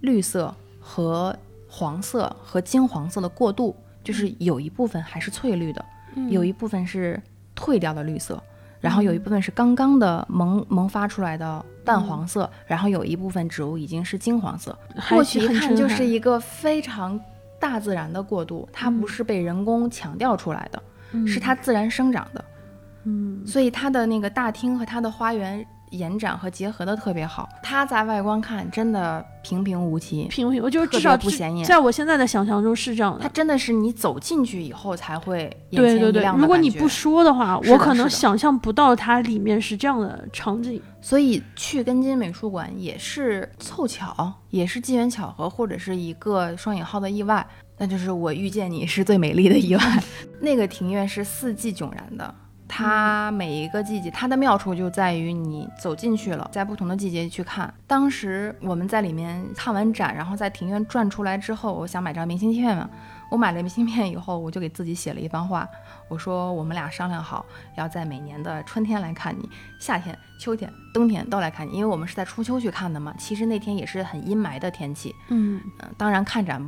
[0.02, 1.38] 绿色和
[1.70, 5.86] 黄色和金黄色的过渡，就是有一部分还是翠绿的，
[6.32, 7.22] 有一部分是
[7.56, 8.42] 褪掉的绿色。
[8.84, 14.78] 然后有一部分是刚刚的萌萌发出来的淡黄色，然后有一部分植物已经是金黄色，
[15.08, 17.18] 过去一看就是一个非常
[17.62, 20.84] 大自然的过渡，它不是被人工强调出来的，
[21.26, 22.44] 是它自然生长的。
[23.06, 25.66] 嗯，所以它的那个大厅和它的花园。
[25.98, 31.66] 延展和结合的特别好，它在外观看真的平平无奇，平平，我就至少不显眼。
[31.66, 36.26] 在我现在的想象中是这样的，它真的是你走进去以后才会对对对。
[36.38, 40.82] 如果你不说的话，我可能想象不到它里面是这样的场景。
[41.02, 47.46] 所以去根津美术馆也是凑巧，也是机缘巧合，或者是一个双引号的意外。
[47.78, 50.04] 那就是我遇见你是最美丽的意外。
[50.40, 52.34] 那个庭院是四季迥然的。
[52.68, 57.72] 它每一个季节，它的妙处就在于你走进去了，在不同的季节去看。
[57.86, 62.90] 当时我们在里面看完展，然后在庭院转出来之后，我想买张明信片嘛。
[63.30, 65.68] 我买了明信片以后，我就给自己写了一番话，
[66.08, 67.44] 我说我们俩商量好，
[67.76, 69.50] 要在每年的春天来看你，
[69.80, 73.12] 夏天、秋天、冬天都来看你，因为我们是在初秋去看的嘛。
[73.18, 76.64] 其实那天也是很阴霾的天气，嗯嗯，当然看展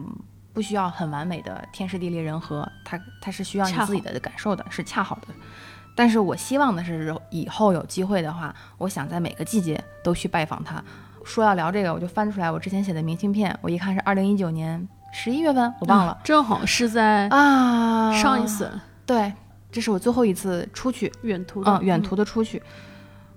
[0.54, 5.28] 不需要很完美的天时地利人和，它它是需要你自己的感受的，是恰好的。
[5.96, 10.84] 但是我希望的是，以后有机会的话，我想在每个季节都去拜访他。
[11.24, 18.70] 说要聊这个，我就翻出来我之前写的明信片，我一看是二零一九年十一月份，我忘了，正好是在啊上一次，
[19.06, 19.34] 对，
[19.72, 22.62] 这是我最后一次出去远途的，嗯，远途的出去。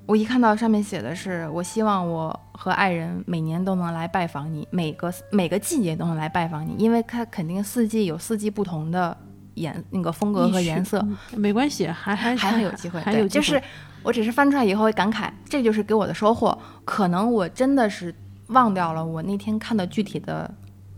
[0.04, 9.16] 我一看到上面写的是，我希望我和爱人每年都能来拜访你，每个每个季节都能来拜访你，因为它肯定四季有四季不同的。
[9.58, 11.06] 颜那个风格和颜色
[11.36, 13.60] 没关系，还还还很有机会，还有就是
[14.02, 16.56] 我只是翻出来以后会感慨，这就是给我的收获。
[16.84, 18.14] 可能我真的是
[18.48, 20.50] 忘掉了我那天看的具体的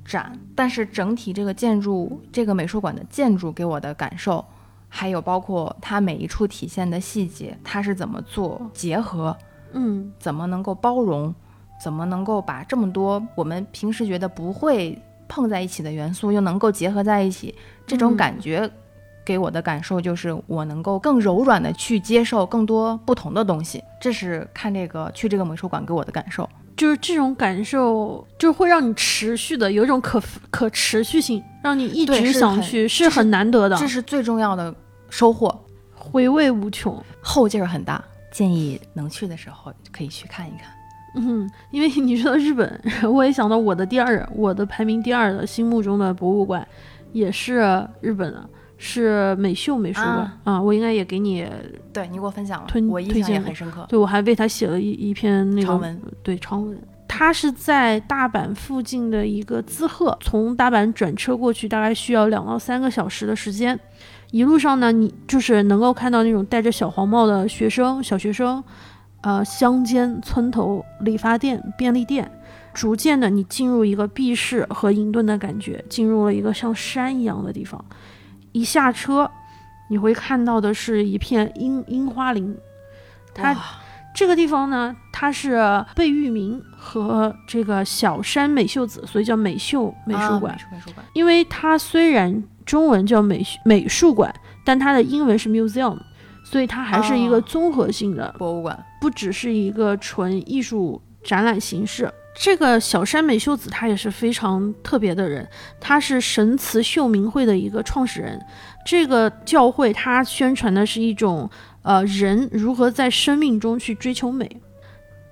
[0.04, 4.44] 展，但是整体这个建筑，这个美术馆的建筑给我的感受，
[4.88, 9.36] 还有包括它每一处体现的细节，它是怎么做结合，
[9.72, 11.34] 嗯，怎么能够包容，
[11.82, 15.00] 怎么能够把这么多我们平时觉得不会。
[15.30, 17.54] 碰在一起的元素又能够结合在一起，
[17.86, 18.68] 这种感觉
[19.24, 23.82] 给我的感受就是我能够更柔软的去接受更多不同的东西。
[24.00, 30.20] 这是看这个去这个美术馆给我的感受，就是这种感受就会让你持续的有一种可
[30.50, 34.74] 可持续性，让你一直想去，是很难得的，这是最重要的
[35.08, 35.64] 收获，
[35.94, 38.02] 回味无穷，后劲儿很大。
[38.32, 40.79] 建议能去的时候可以去看一看。
[41.14, 42.80] 嗯，因为你说日本，
[43.12, 46.66] 我也想到我的第二，我的排名第二的心目中的博物馆，
[47.12, 48.48] 也是日本的，
[48.78, 50.60] 是美秀美术馆啊。
[50.60, 51.46] 我应该也给你，
[51.92, 53.84] 对你给我分享了，推我印象也很深刻。
[53.88, 56.78] 对我还为他写了一一篇那个长文，对长文。
[57.08, 63.78] 他是在大阪附近的一个滋贺，从大阪转车过去大概需要两到三个小时的时间。
[64.30, 68.62] 一路上呢，你就是能够看到那种戴着小黄帽的学生，小学生。
[69.22, 72.30] 呃乡间村头理发店、便利店，
[72.72, 77.84] 逐渐的你进入一个避世和隐遁的感觉，进入了一个像山一样的地方。
[78.52, 79.30] 一下车，
[79.88, 82.56] 你会看到的是一片樱樱花林。
[83.34, 83.56] 它
[84.12, 85.52] 这个地方呢，它是
[85.94, 90.52] 贝聿铭和这个小山美秀子，所以叫美秀美术馆。
[90.52, 95.96] 啊美术美术馆，因为它虽然中文叫美美术馆，但它的英文是 museum，
[96.50, 98.76] 所以它还是一个哦综合性的，博物馆。
[99.00, 102.12] 不只是一个纯艺术展览形式。
[102.34, 105.48] 这个小山美秀子她也是非常特别的人，
[105.78, 108.40] 她是神慈秀明会的一个创始人。
[108.84, 111.48] 这个教会它宣传的是一种
[111.82, 114.60] 呃人如何在生命中去追求美。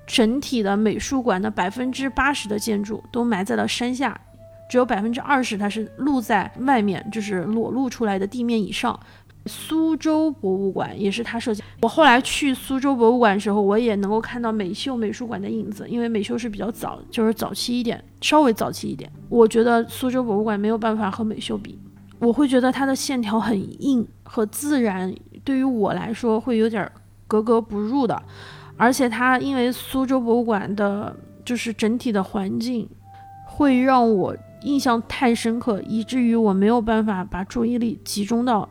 [0.06, 4.18] 整体的美术馆的百分之八十的建筑都埋在了山下，
[4.70, 8.98] 只有百分之二十它是露在外面，就是裸露出来的地面以上。
[9.48, 11.62] 苏州博物馆也是他设计。
[11.80, 19.10] 我后来去苏州博物馆的时候，我也能够看到美秀美术馆的影子，因为美秀是比较早，就是早期一点，稍微早期一点。
[19.28, 21.78] 我觉得苏州博物馆没有办法和美秀比，
[22.18, 26.88] 我会觉得它的线条很硬和自然，对于我来说会有点
[27.26, 28.22] 格格不入的。
[28.76, 32.88] 而且它因为苏州博物馆的，就是整体的环境，
[33.46, 38.68] 会让我印象太深刻，以至于我没有办法把注意力集中到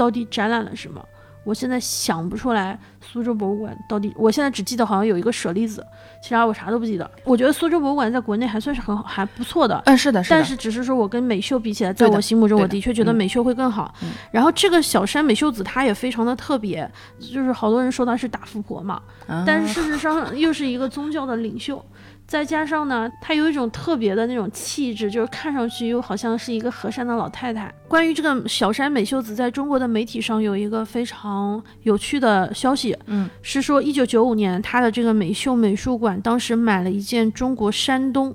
[0.00, 1.04] 到底展览了什么。
[1.42, 5.84] 我现在想不出来苏州博物馆到底，我现在只记得好像有一个舍利子，
[6.22, 7.10] 其他我啥都不记得。
[7.24, 9.82] 我觉得苏州博物馆在国内还算是很好，还不错的。
[9.86, 10.36] 嗯，是的，是的。
[10.36, 13.94] 但是只是说我跟美秀比起来，在我心目中，我的确觉得嗯美秀会更好。
[14.02, 16.88] 嗯然后这个小山美秀子她也非常的特别，
[17.18, 21.82] 就是好多人说她是大富婆嘛，啊但是事实上又是一个宗教的领袖，
[22.30, 27.74] 再加上呢，她有一种特别的那种气质，就是看上去又好像是一个和善的老太太。
[27.88, 38.32] 关于这个小山美秀子，在中国的媒体上有一个非常有趣的消息，嗯，是说一九九五年她的这个美秀美术馆当时买了一件中国山东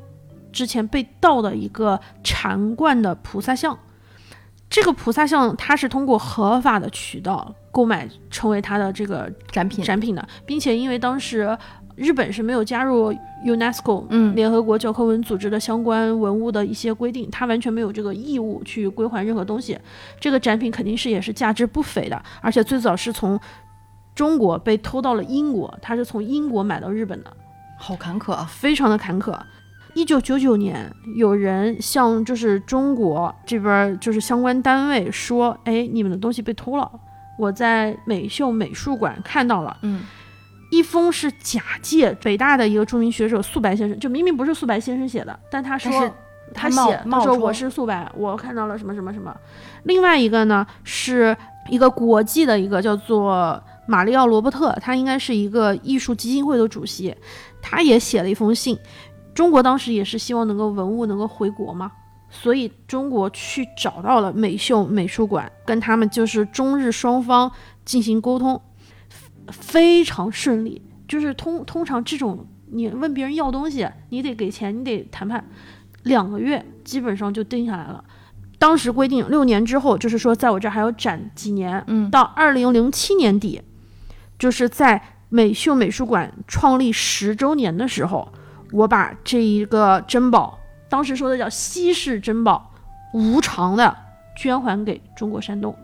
[0.52, 3.80] 之前被盗的一个禅观的菩萨像。
[4.70, 11.58] 这个菩萨像，它是通过合法的渠道购买，成为它的这个展品，展品的，并且因为当时
[11.96, 13.14] 日本是没有加入
[13.46, 19.78] UNESCO 嗯联合国教科文组织的相关文物的一些规定，它完全没有这个义务去归还任何东西。
[20.20, 23.40] 这个展品肯定是也是价值不菲的，而且最早是从
[24.14, 27.32] 中国被偷到了英国，它是从英国买到日本的，
[27.78, 28.46] 好坎坷啊！
[28.50, 29.38] 非常的坎坷。
[29.94, 36.92] 一九九九年，有人向就是中国这边儿就是相关单位说：“哎，你们的东西被偷了。”
[37.40, 40.04] 我在美秀美术馆看到了，嗯，
[40.76, 45.90] 一封是假借北大的一个著名学者素白先生，就明明不是素白先生写的，但他说
[46.54, 49.36] 他写，他说我是素白，我看到了什么什么什么。
[49.84, 51.36] 另外一个呢是
[51.70, 57.16] 一个国际的一个叫做马里奥罗伯特，他应该是一个艺术基金会的主席，
[57.62, 58.78] 他也写了一封信。
[59.34, 61.92] 中国当时也是希望能够文物能够回国嘛，
[62.30, 67.52] 所以中国去找到了美秀美术馆，跟他们就是中日双方
[67.84, 68.62] 进行沟通，
[69.52, 70.82] 非常顺利。
[71.08, 75.48] 就是通通常这种你问别人要东西，你得给钱，你得谈判，
[76.04, 78.04] 两个月基本上就定下来了。
[78.58, 83.62] 当时规定六年之后，就是说在我这儿还要展几年，嗯到二零零七年底，
[84.40, 88.28] 就是在美秀美术馆创立十周年的时候，
[88.72, 90.58] 我把这一个珍宝，
[90.90, 92.74] 当时说的叫稀世珍宝，
[93.14, 93.96] 无偿的
[94.36, 95.76] 捐还给中国山东。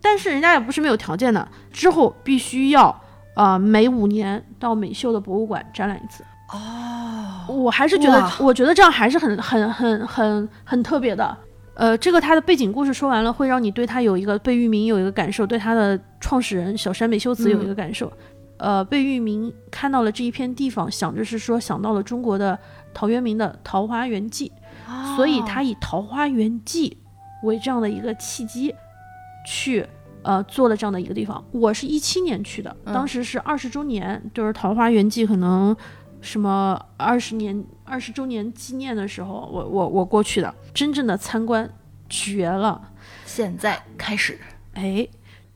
[0.00, 3.00] 但是人家也不是没有条件的，之后必须要
[3.34, 6.24] 呃每五年到美秀的博物馆展览一次。
[6.52, 11.36] 哦，我还是觉得，我觉得这样还是很很很很很特别的。
[11.74, 18.10] 呃，这个他的背景故事说完了，会让你对他有一个贝聿铭有一个感受，对他的创始人小山美秀子有一个感受。
[18.58, 22.58] 呃，贝聿铭看到了这一片地方，想着是说想到了中国的
[22.94, 24.50] 陶渊明的《桃花源记》，
[25.16, 26.96] 所以他以《桃花源记》
[27.46, 28.74] 为这样的一个契机，
[29.46, 29.86] 去
[30.22, 31.42] 呃做了这样的一个地方。
[31.52, 35.74] 我是一七年去的，嗯当时是二十周年，就是《桃花源记》可能
[36.20, 41.70] 什么二十年二十周年纪念的时候，我我我过去的，真正的参观
[42.10, 42.90] 绝了。
[43.24, 44.38] 现在开始，
[44.74, 45.06] 哎，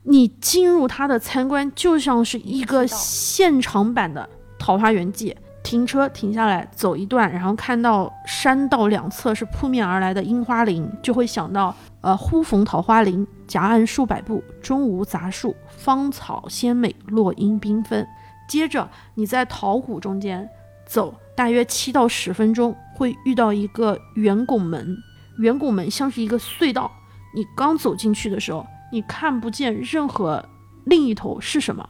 [0.03, 4.21] 你进入它的参观，就像是一个现场版的
[4.57, 5.31] 《桃花源记》。
[5.63, 18.07] 停车停下来走一段，然后看到山道两侧是扑面而来的樱花林，就会想到呃忽逢桃花林，夹岸数百步，中无杂树，芳草鲜美，落英缤纷。
[18.47, 20.49] 接着你在桃谷中间
[20.85, 24.97] 走大约七到十分钟，会遇到一个圆拱门，
[25.37, 26.91] 圆拱门像是一个隧道，
[27.33, 30.43] 你刚走进去的时候，你看不见任何
[30.83, 31.87] 另一头是什么，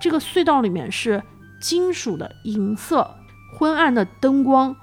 [0.00, 1.22] 这个隧道里面是
[1.60, 3.08] 金属的银色，
[3.56, 4.74] 昏暗的灯光，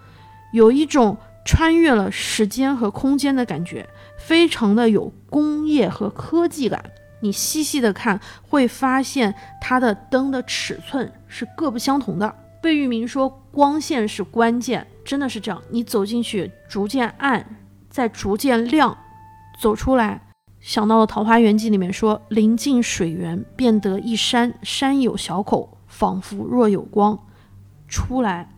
[0.53, 3.89] 有一种穿越了时间和空间的感觉，
[4.27, 6.83] 非常的有工业和科技感。
[7.21, 12.35] 你细细的看，会发现它的灯的尺寸是各不相同的。
[12.61, 15.63] 贝聿铭说，光线是关键，真的是这样。
[15.69, 17.55] 你走进去，逐渐暗，
[17.89, 18.97] 再逐渐亮，
[19.61, 20.21] 走出来。
[20.59, 27.17] 想到了《桃花源记》里面说：“临近水源，便得一山，山有小口，仿佛若有光。”
[27.87, 28.49] 出来，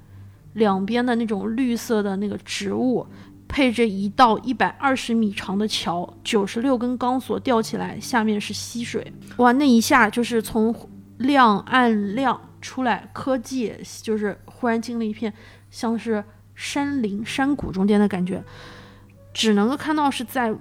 [0.54, 3.06] 两边的那种绿色的那个植物，
[3.50, 9.12] 配着一道一百二十米长的桥，九十六根钢索吊起来，下面是溪水。
[9.36, 10.74] 哇，那一下就是从
[11.18, 15.34] 亮暗亮出来，科技就是忽然进了一片
[15.70, 16.24] 像是
[16.56, 18.42] 山林山谷中间的感觉，
[19.34, 20.56] 只能够看到是在。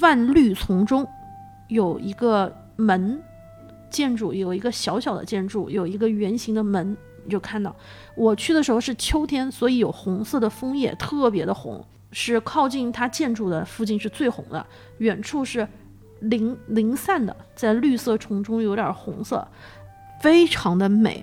[0.00, 1.06] 万绿丛中
[1.68, 3.22] 有一个门
[3.90, 7.76] 建筑，有一个小小的建筑，有一个圆形的门，你就看到。
[8.16, 14.64] 我去的时候是秋天，所以有红色的枫叶，特别的红，是靠近它建筑的附近是最红的，
[14.98, 15.68] 远处是
[16.20, 19.46] 零零散的，在绿色丛中有点红色，
[20.22, 21.22] 非常的美。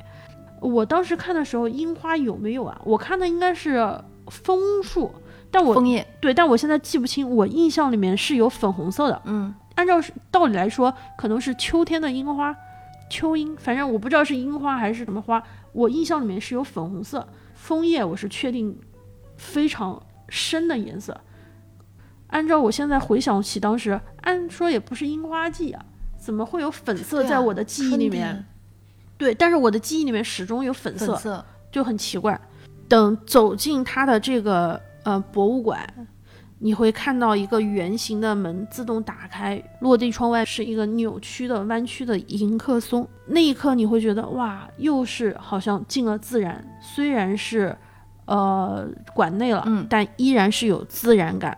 [0.60, 2.80] 我当时看的时候，樱花有没有啊？
[2.84, 5.12] 我看的应该是枫树。
[5.54, 9.22] 但我枫叶对，但我现在记不清，我印象里面是有粉红色的。
[9.26, 10.00] 嗯，按照
[10.32, 12.56] 道理来说，可能是秋天的樱花，
[13.10, 15.44] 秋樱，反正我不知道是樱花还是什么花。
[15.74, 18.80] 我印象里面是有粉红色枫叶，我是确定
[19.36, 21.16] 非常深的颜色。
[22.30, 25.86] 按照我现在回想起当时，按说也不是樱花季啊，
[26.18, 28.44] 怎么会有粉色在我的记忆里面？
[29.16, 32.42] 对，但是我的记忆里面始终有粉色，就很奇怪。
[32.88, 34.82] 等走进它的这个。
[35.04, 35.84] 呃，博物馆，
[36.60, 43.10] 你会看到一个圆形的门自动打开，落地窗外是一个扭曲的、弯曲的迎客松。
[43.26, 46.64] 那一刻，你会觉得哇，又是好像进了自然。
[46.80, 47.76] 虽然是
[48.26, 51.58] 呃馆内了，嗯，但依然是有自然感。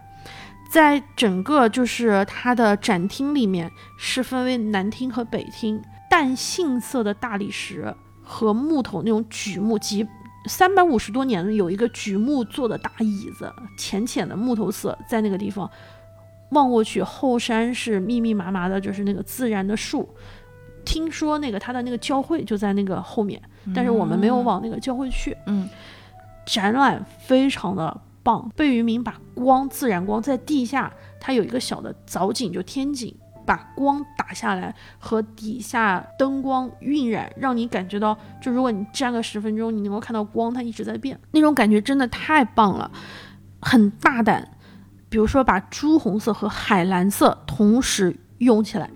[0.71, 7.93] 在整个就是它的展厅里面，是分为南厅和北厅，淡杏色的大理石
[8.23, 10.07] 和木头那种榉木及。
[10.45, 15.69] 三百五十多年有一个榉木做的大椅子，浅浅的木头色，在那个地方
[16.49, 20.09] 望过去，后山是密密麻麻的，就是那个自然的树。
[20.83, 23.41] 听说那个他的那个教会就在那个后面，
[23.73, 25.37] 但是我们没有往那个教会去。
[25.45, 25.69] 嗯，
[26.45, 28.51] 展览非常的棒。
[28.55, 33.15] 贝聿铭把光，自然光在地下，它有一个小的藻井，就天井。
[33.45, 42.89] 把光打下来和底下灯光晕染，让你感觉到，就如果你站个十分钟，你能够看到光，它一直在变，那种感觉真的太棒了，
[43.59, 44.47] 很大胆。
[45.09, 48.89] 比如说把朱红色和海蓝色同时用起来，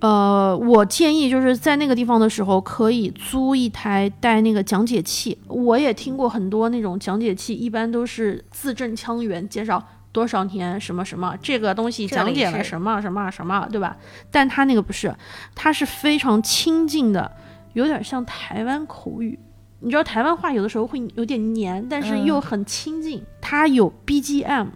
[0.00, 5.38] 呃，我建议就是在那个地方的时候可以租一台带那个讲解器。
[5.48, 9.82] 我也听过很多那种讲解器，一般都是字正腔圆介绍。
[10.12, 13.94] 多少年什么什么这个东西讲解了什么什么什么，对吧？
[14.30, 15.14] 但他那个不是，
[15.54, 17.30] 他是非常亲近的，
[17.74, 19.38] 有点像台湾口语。
[19.80, 23.22] 你知道台湾话有的时候会有点黏，但是又很亲近。
[23.42, 24.68] 它有 BGM，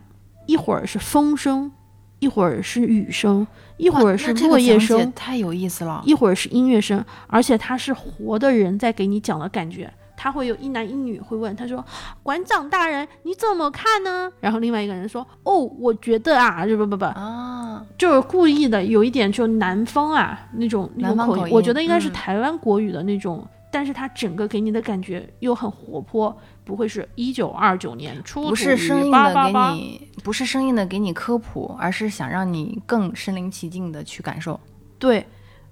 [0.45, 1.73] 一会儿是风声，
[2.19, 3.47] 一会儿是雨声，
[3.81, 6.03] 一会儿是落叶声，太有意思了。
[6.05, 9.91] 一会儿是音乐声，而且他是活的人在给你讲的感觉。
[10.23, 11.83] 他会有一男一女会问，他说
[12.23, 23.43] ：“馆长大人，你怎么看呢？”然后另外一个人说：“哦，我觉得啊，就不不不啊，就是故意的，有一点就南方啊那种那种口音，我觉得应该是台湾国语的那种，
[23.73, 26.37] 但是他整个给你的感觉又很活泼，
[26.71, 34.61] 不会是一九二九年出不是生硬的给你，不是生硬的给你科普，而是想让你更身临其境的去感受。
[34.97, 35.27] 对，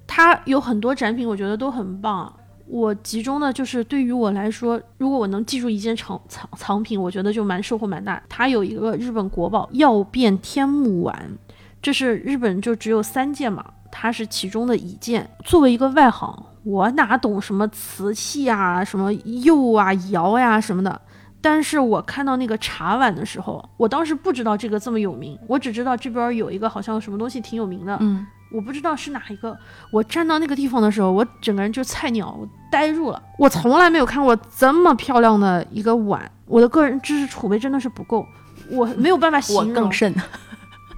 [0.08, 2.34] 它有很多展品，我觉得都很棒。
[2.66, 8.20] 我集中的就是对于我来说，如果我能记住一件藏藏藏品，我觉得就蛮收获蛮大。
[8.28, 11.38] 它有一个日本国宝曜变天目丸，
[11.80, 15.30] 这是日本就只有三件嘛，它是其中的一件。
[15.44, 19.10] 作为一个外行，我哪懂什么瓷器啊，什么
[19.42, 21.00] 釉啊、窑呀什么的。
[21.40, 27.96] 但是我看到那个茶碗的时候，我当时不知道这个这么有名，我只知道这边有一个好像什么东西挺有名的。
[28.00, 28.26] 嗯。
[28.50, 29.54] 我不知道是哪一个。
[29.92, 33.22] 我站到那个地方的时候，我整个人就菜鸟，我呆住了。
[33.38, 36.30] 我从来没有看过这么漂亮的一个碗。
[36.46, 38.26] 我的个人知识储备真的是不够，
[38.70, 39.68] 我没有办法形容。
[39.68, 40.14] 我更甚。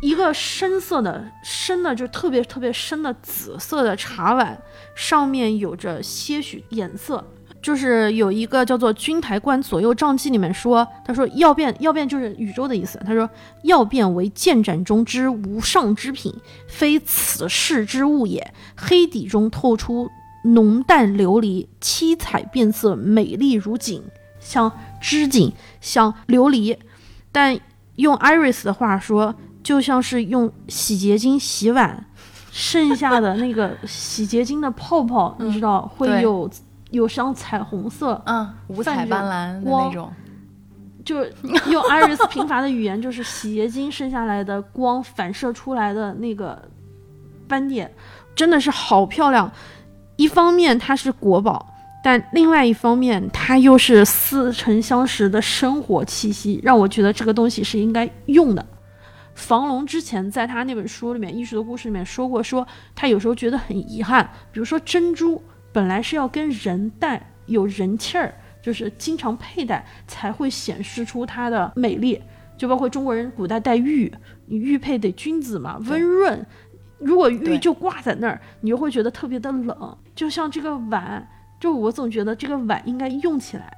[0.00, 4.60] 一个深色的、深的，就特别特别深的紫色的茶碗，
[4.94, 7.24] 上面有着些许颜色。
[7.62, 12.98] 就是有一个叫做《君台观左右账记》里面说，他说要变要变就是宇宙的意思。
[13.04, 13.28] 他说
[13.64, 16.34] 要变为剑斩中之无上之品，
[16.66, 18.54] 非此世之物也。
[18.74, 20.10] 黑底中透出
[20.44, 24.02] 浓淡琉璃，七彩变色，美丽如锦，
[24.38, 25.52] 像织锦，
[25.82, 26.78] 像琉璃。
[27.30, 27.60] 但
[27.96, 32.06] 用 Iris 的话说，就像是用洗洁精洗碗，
[32.50, 36.50] 剩下的那个洗洁精的泡泡，你知道会有
[36.90, 40.10] 有像彩虹色，嗯，五彩斑斓的那种。
[41.02, 41.24] 就
[41.70, 46.60] 用 Iris 贫乏的语言，就是洗洁精剩下来的光反射出来的那个
[47.48, 47.90] 斑点，
[48.34, 49.50] 真的是好漂亮。
[50.16, 51.74] 一方面它是国宝，
[52.04, 58.64] 但另外一方面它又是似曾相识的生活气息，让我觉得这个东西是应该用的。
[59.40, 65.42] 房龙之前在他那本书里面《艺术的故事》里面说过，说他有时候觉得很遗憾，比如说珍珠
[65.72, 68.34] 本来是要跟人戴，有人气儿。
[68.62, 72.20] 就是经常佩戴才会显示出它的美丽，
[72.58, 74.12] 就包括中国人古代戴玉，
[74.44, 76.46] 你玉佩得君子嘛，温润。
[76.98, 79.96] 如果玉就挂在那儿，你就会觉得特别的冷。
[80.14, 81.26] 就像这个碗，
[81.58, 83.74] 就我总觉得这个碗应该用起来，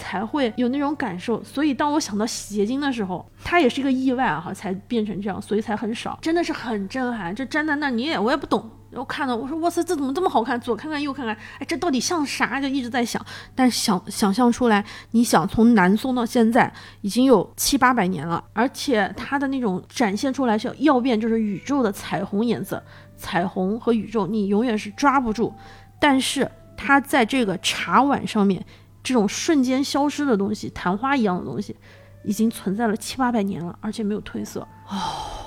[0.00, 1.44] 才会有那种感受。
[1.44, 6.18] 所以当我想到洗洁精的时候，它也是一个意外啊，才变成这样，所以才很少。
[6.22, 8.70] 真的是很震撼，这站在那你也我也不懂。
[8.92, 10.60] 我看到我说哇塞，这怎么这么好看？
[10.60, 12.60] 左看看右看看，哎，这到底像啥？
[12.60, 13.24] 就一直在想。
[13.54, 16.72] 但想想象出来，你想从南宋到现在
[17.02, 22.82] 已经有七八百年了，而且它的那种展现出来是要变，就是宇宙的彩虹颜色，
[23.16, 25.54] 彩虹和宇宙你永远是抓不住。
[26.00, 28.64] 但是它在这个茶碗上面，
[29.02, 31.76] 这种瞬间消失的东西，昙花一样的东西，
[32.24, 34.60] 已经存在了七八百年了，而且没有褪色。
[34.88, 34.96] 哦，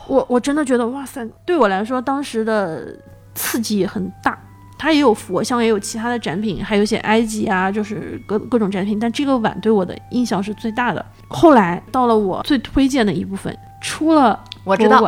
[0.08, 2.98] 我我真的觉得哇塞，对我来说当时的。
[3.36, 4.38] 刺激也很大，
[4.78, 9.00] 它也有佛像，也有其他的展品，还有一些埃及啊，就是各各种展品。
[9.00, 11.04] 但这个碗对我的印象是最大的。
[11.30, 15.00] 后来到了我最推荐的一部分，出了我知道，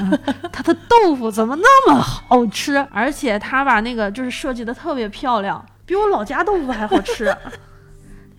[0.52, 2.76] 它的豆腐怎么那么好吃？
[2.92, 7.34] 而且它把那个就是设计的特别漂亮，比我老家豆腐还好吃。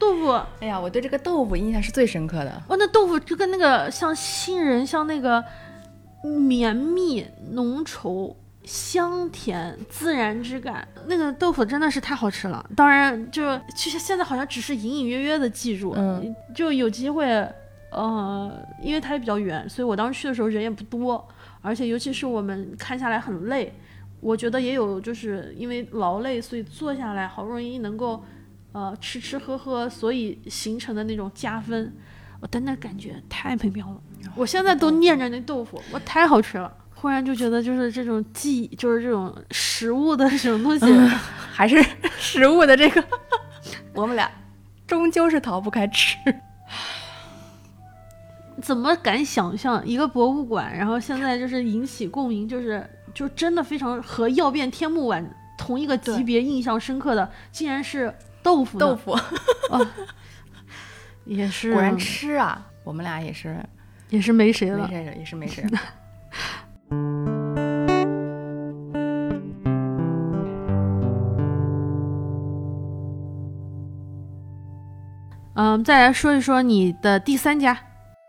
[0.01, 2.51] 豆腐，哎呀，我对这个豆腐印象是最深刻的。
[2.67, 5.43] 哇，那豆腐就跟那个像杏仁，像那个
[6.23, 8.35] 绵密浓稠。
[8.63, 12.63] 香甜自然之感，那个豆腐真的是太好吃了。
[12.75, 17.25] 当然，就其实现在好像只是隐隐约约的记住，嗯，就有机会，
[17.89, 21.27] 呃，因为它也比较远，所以我当时去的时候人也不多，
[21.61, 23.73] 而且尤其是我们看下来很累，
[24.19, 28.23] 我觉得也有就是因为劳累，所以坐下来好不容易能够，
[28.71, 31.93] 呃，吃吃喝喝，所以形成的那种加分，
[32.39, 34.01] 我的那感觉太美妙了。
[34.35, 36.71] 我现在都念着那豆腐，我太好吃了。
[36.93, 40.85] 忽然就觉得，就是这种记忆，就是这种食物的什么东西，
[41.51, 41.83] 还是
[42.19, 43.03] 食物的这个，
[43.95, 44.29] 我们俩
[44.85, 46.15] 终究是逃不开吃。
[48.61, 55.27] 怎么敢想象一个博物馆，然后现在就是引起共鸣，就是就真的非常和曜变天目碗
[55.57, 58.77] 同一个级别，印象深刻的，竟然是豆腐。
[58.77, 59.17] 豆腐，
[61.25, 62.67] 也是果然吃啊！
[62.83, 63.63] 我们俩也是，
[64.09, 65.79] 也是没谁了，没谁，也是没谁了。
[75.53, 77.77] 嗯，再来说一说你的第三家。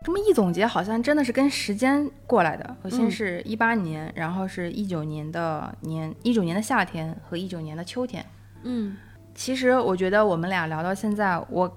[0.05, 2.75] 这么一总结，好像真的是跟时间过来的。
[2.81, 8.23] 我先是一八年，然后是一九年的年，一九年的夏天和一九年的秋天。
[8.63, 8.97] 嗯，
[9.35, 11.71] 其实我觉得我们俩聊到现在，我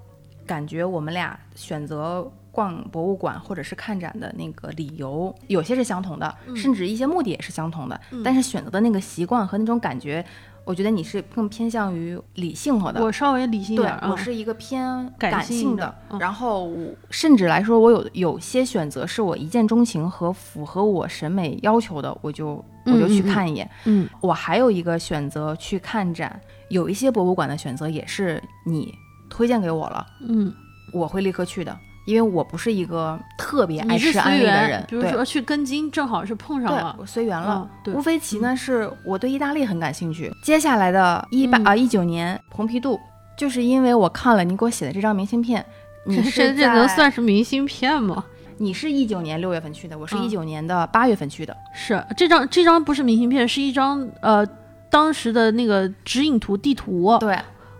[0.44, 8.00] 感觉我们俩选择逛博物馆或者是看展的那个理由有些是相同的，甚至一些目的也是相同的。
[8.24, 10.24] 但是选择的那个习惯和那种感觉。
[10.66, 15.94] 我觉得你是更偏向于理性的，我稍微理性一点，我是一个偏感性的。
[16.18, 23.70] 然后我甚至来说，我有有些选择是我一见钟情和符合我审美要求的，我就我就去看一眼。
[23.84, 28.92] 嗯，我还有一个选择去看展，有一些博物馆的选择也是你
[29.30, 30.52] 推荐给我了，嗯，
[30.92, 31.78] 我会立刻去的。
[32.06, 37.68] 因为我不是一个特别爱吃安利的人，比如说去根津，正好是碰上了，我随缘了。
[37.82, 40.32] 对，乌菲齐呢，是我对意大利很感兴趣。
[40.42, 42.98] 接下来的一八啊一九年，蓬皮杜，
[43.36, 45.62] 就是因为我看了你给我写的这张明信片。
[46.08, 48.24] 你这这能算是明信片吗？
[48.58, 51.54] 你是一九年六月份去的，我是一九年的八月份去的。
[51.74, 54.46] 是这张这张不是明信片，是一张呃
[54.88, 57.18] 当时的那个指引图地图。
[57.18, 57.36] 对。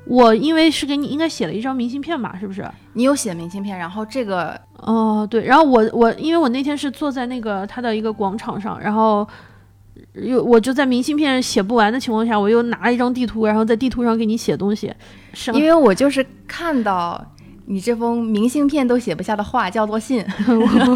[0.09, 2.65] 我因为是给你应该写了一张明信片吧，是不是？
[2.93, 9.27] 你有写明信片，然后这个哦对，然后我我因为我那天是坐在那个他的一个广场上，然后
[10.15, 14.95] 又我就在明信片写不完的情况下，我又拿了一张地图，然后在地图上给你写东西。
[15.53, 17.21] 因为我就是看到
[17.65, 20.25] 你这封明信片都写不下的话叫做信，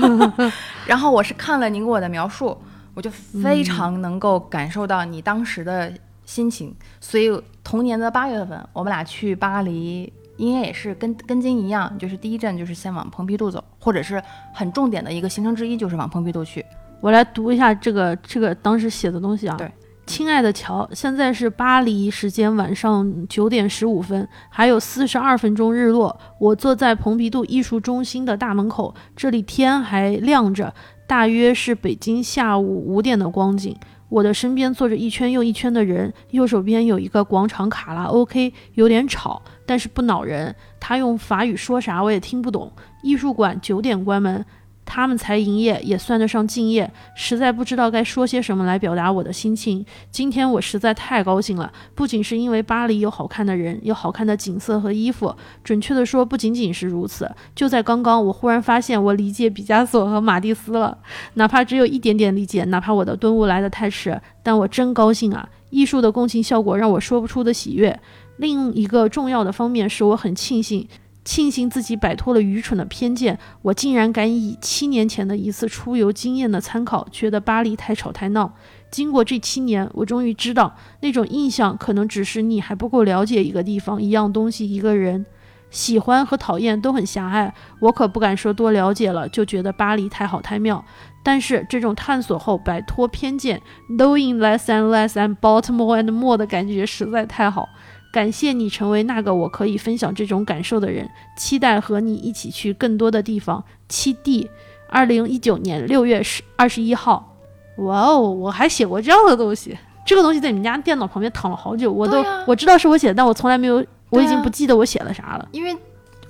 [0.86, 2.56] 然后我是看了您给我的描述，
[2.94, 5.92] 我就非常能够感受到你当时的。
[6.30, 6.72] 心情。
[7.00, 7.28] 所以
[7.64, 14.22] 同年的八月份，我们俩去巴黎，应该也是跟跟金一样，就是第一站就是先往蓬皮杜走，或者是
[14.54, 16.64] 很重点的一个行程之一就是往蓬皮杜去。
[17.00, 19.56] 我来读一下这个这个当时写的东西啊。
[19.56, 19.68] 对，
[20.06, 26.16] 亲爱的乔，现在是巴黎时间晚上九点十五分，还有四十二分钟日落。
[26.38, 30.72] 我坐在蓬皮杜艺术中心的大门口，这里天还亮着，
[31.06, 33.76] 大约是北京下午五点的光景。
[34.10, 40.54] 我的身边坐着一圈又一圈的人，右手边有一个广场卡拉 OK，有点吵，但是不恼人。
[40.78, 42.70] 他用法语说啥我也听不懂。
[43.02, 44.44] 艺术馆九点关门。
[44.90, 46.90] 他们才营业，也算得上敬业。
[47.14, 49.86] 实在不知道该说些什么来表达我的心情。
[50.10, 55.32] 今天我实在太高兴了，不仅是因为巴黎有好看的人，有好看的景色和衣服。
[55.62, 57.30] 准确的说，不仅仅是如此。
[57.54, 60.98] 就在刚刚，我忽然发现我理解毕加索和马蒂斯了，
[61.34, 65.48] 哪怕只有一点点理解，哪怕我的顿悟来得太迟，但我真高兴啊！
[65.70, 67.96] 艺术的共情效果让我说不出的喜悦。
[68.38, 70.88] 另一个重要的方面是我很庆幸。
[71.30, 78.52] 庆幸自己摆脱了愚蠢的偏见，我竟然敢以七年前的一次出游经验的参考，觉得巴黎太吵太闹。
[78.90, 85.24] 经过这七年，我终于知道，那种印象可能只是你还不够了解一个地方、一样东西、一个人。
[85.70, 90.84] 喜欢和讨厌都很狭隘，我可不敢说多了解了就觉得巴黎太好太妙。
[91.22, 97.68] 但是这种探索后摆脱偏见，knowing less and less and Baltimore and more 的感觉实在太好。
[98.12, 103.62] 感谢你成为那个我可以分享这种感受的人，期待和你一起去更多的地方。
[103.88, 104.50] 七 D，
[104.88, 107.36] 二零一九年六月十二十一号。
[107.76, 115.48] 哇哦，我还写过这样的东西，这个东西在你们家电脑旁边躺了好久，我都我知道是我写的，但我从来没有，我已经不记得我写了啥了。
[115.52, 115.76] 因为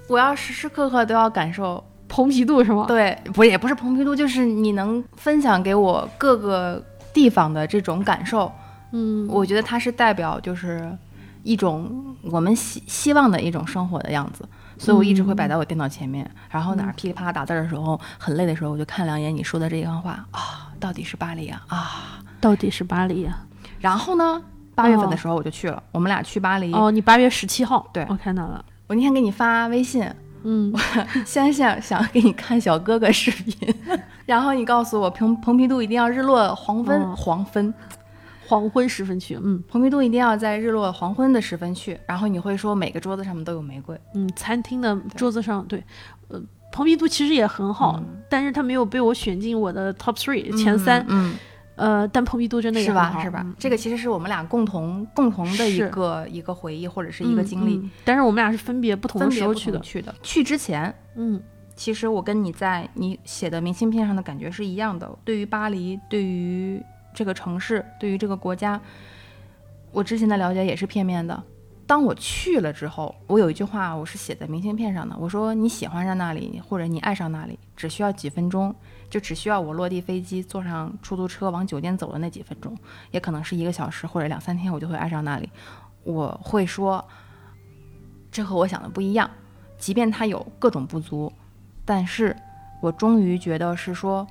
[0.07, 2.85] 我要时时刻刻都要感受蓬皮杜是吗？
[2.87, 6.83] 对，不也不是蓬皮杜，就是你能分享给我各个
[7.15, 8.53] 地方的这种感受。
[8.93, 10.91] 嗯，我觉得它是代表就是。
[11.43, 14.49] 一种我们希希望的一种生活的样子，
[14.79, 23.39] 所以我一直会摆在我电脑前面，然后哪儿噼里啪啦打字的时候，很累的时候，我就看两眼你说的这一番话啊，到底是巴黎啊啊，到底是巴黎呀。
[23.81, 24.43] 然后呢，
[24.75, 26.73] 八月份的时候我就去了，我们俩去巴黎。
[26.73, 28.65] 哦，你八月十七号，对，我看到了。
[28.87, 30.05] 我那天给你发微信，
[30.43, 30.79] 嗯，我
[31.25, 33.75] 先想想给你看小哥哥视频，
[34.27, 37.73] 然后你告诉我蓬蓬皮杜一定要日落黄昏，黄昏。
[38.51, 41.97] 黄昏时分去，嗯，蓬皮杜一定要在日落黄昏的时分去。
[42.05, 45.81] 然后你会说每个桌子上面都有玫瑰，嗯，餐厅的桌子上，对，
[46.27, 51.37] 呃，蓬皮杜其实也很好，但是它没有被我选进我的 top three 前三，嗯，
[51.77, 53.23] 呃，但蓬皮杜真的是吧？
[53.23, 53.47] 是吧？
[53.57, 59.79] 这个其实是我们俩共同共同的一个一个回忆或者是一个经历，但是我们俩是分别不同的时候去的。
[59.79, 61.41] 去的去之前，嗯，
[61.77, 65.09] 其实我跟你在你写的明信片上的感觉是一样的。
[65.25, 66.83] 对于巴黎，对于
[67.15, 68.81] 这个城市对于这个国家，
[69.93, 71.43] 我之前的了解也是片面的。
[71.87, 78.73] 当我去了之后，我有一句话我是写在明信片上的，我说你喜欢上那里或者你爱上那里，只需要几分钟，
[79.11, 82.79] 就只需要我落地飞机坐上出租车往酒店走的那几分钟，
[83.11, 85.51] 也可能是一个小时或者两三天，我就会爱上那里。
[86.05, 87.05] 我会说，
[88.31, 89.29] 这和我想的不一样，
[89.77, 91.33] 即便它有各种不足，
[91.85, 92.37] 但是
[92.81, 94.25] 我终于觉得是说。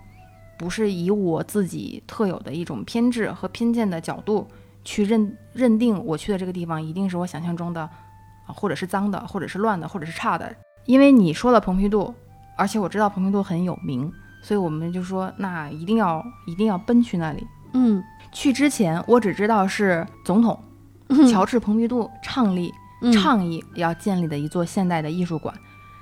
[0.60, 4.46] 不是以我自己特有的一种偏执和偏见的角度
[4.84, 10.54] 去认认定我去的这个地方一定是我想象中的，啊，或者是脏的，或者是乱的，或者是差的。
[10.86, 12.14] 因为你说了蓬皮杜，
[12.58, 14.12] 而且我知道蓬皮杜很有名，
[14.44, 17.48] 所以我们就说那一定要一定要奔去那里。
[17.72, 18.04] 嗯，
[18.34, 20.60] 去之前我只知道是总统
[21.32, 22.74] 乔治蓬皮杜倡立
[23.14, 25.56] 倡议要建立的一座现代的艺术馆。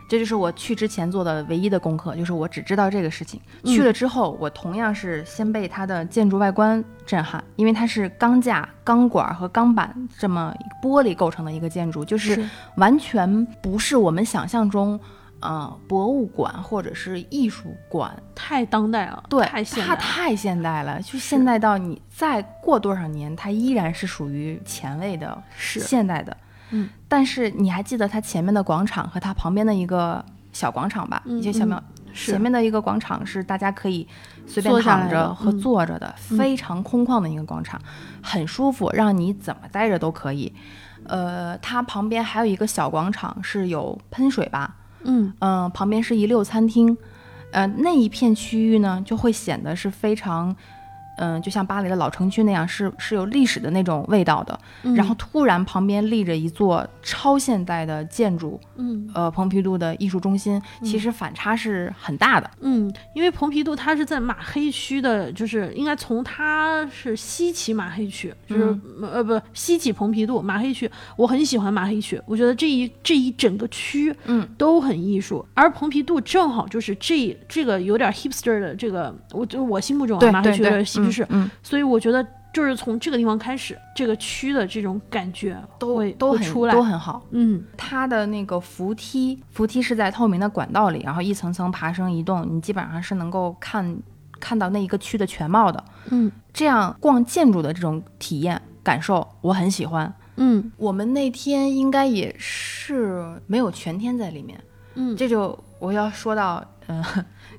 [0.07, 3.41] 这就是我去之前做的唯一的功课，就是我只知道这个事情。
[3.65, 12.47] 去了之后，我同样是先被它的建筑外观震撼，因为它是钢架、钢管和钢板这么玻璃构成的一个建筑，就是
[12.77, 14.99] 完全不是我们想象中，
[15.41, 19.23] 呃，博物馆或者是艺术馆，太当代了。
[19.29, 19.45] 对，
[19.81, 26.35] 它太现代了，就现代到你再过多少年，它依然是属于前卫的，是现代的。
[26.71, 31.21] 嗯，但是你还记得它前面的广场和它旁边的一个小广场吧？
[31.25, 31.81] 一些小庙，
[32.13, 34.07] 前面的一个广场是大家可以
[34.45, 37.79] 随便躺着和坐着的，非常空旷的一个广场，
[38.21, 40.51] 很舒服，让你怎么待着都可以。
[41.05, 44.75] 呃，它旁边还有一个小广场是有喷水吧？
[45.03, 46.97] 嗯嗯，旁边是一溜餐厅，
[47.51, 50.53] 呃，那一片区域呢就会显得是非常
[51.17, 54.59] 嗯，就像巴黎的老城区那样，是是有历史的那种味道的。
[54.83, 59.09] 嗯然后突然旁边立着一座超现代的建筑，嗯。
[59.13, 62.49] 呃，蓬皮杜的艺术中心，其实反差是很大的。
[62.61, 68.65] 嗯，因为蓬皮杜它是在马黑区的，就是应该从它是西起马黑区，就是、
[68.99, 69.09] 嗯。
[69.11, 74.47] 呃不西起蓬皮杜马黑区，我很喜欢马黑区，我觉得这一这一整个区嗯。
[74.57, 86.73] 都很艺术，而蓬皮杜正好就是这这个有点 hipster 的这个，我就我心目中啊马黑区有对对，点嬉皮士，嗯，所以我觉得就是从这个地方开始，这个区的这种感觉都会都很出来。
[86.73, 87.21] 都，很好。
[87.31, 87.63] 嗯。
[87.75, 93.97] 它的那个扶梯，扶梯是在透明的管道里，然后一层层爬升移动，你基本上是能够看
[94.39, 95.83] 看到那一个区的全貌的。
[96.09, 96.31] 嗯。
[96.51, 100.11] 这样逛建筑的这种体验感受，我很喜欢。
[100.37, 100.71] 嗯。
[100.77, 104.59] 我们那天应该也是没有全天在里面，
[104.95, 107.05] 嗯，这就我要说到，呃，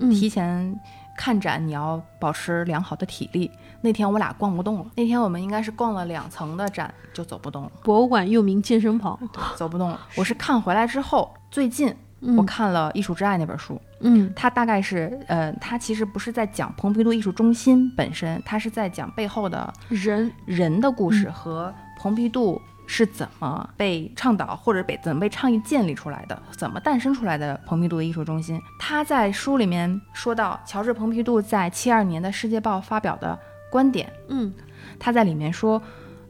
[0.01, 0.11] 嗯。
[0.11, 0.77] 提前
[1.19, 3.51] 看展你要保持良好的体力。
[3.81, 9.19] 那天我俩逛不动了，那天我们应该是逛了两层的展就走不动了，博物馆又名健身房，
[9.57, 10.01] 走不动了。
[10.17, 12.37] 我是看回来之后，最近嗯。
[12.37, 14.33] 我看了《艺术之爱》那本书，嗯。
[14.35, 20.33] 它大概是，呃，它其实不是在讲蓬皮杜艺术中心本身，它是在讲背后的人。
[20.47, 28.59] 人的故事和蓬皮杜是怎么被倡导或者被怎么被倡议建立出来的，怎么诞生出来的蓬皮杜的艺术中心。
[28.81, 33.39] 他在书里面说到，乔治·蓬皮杜在七二年的《世界报》发表的
[33.71, 34.51] 观点，嗯
[34.99, 35.81] 他在里面说，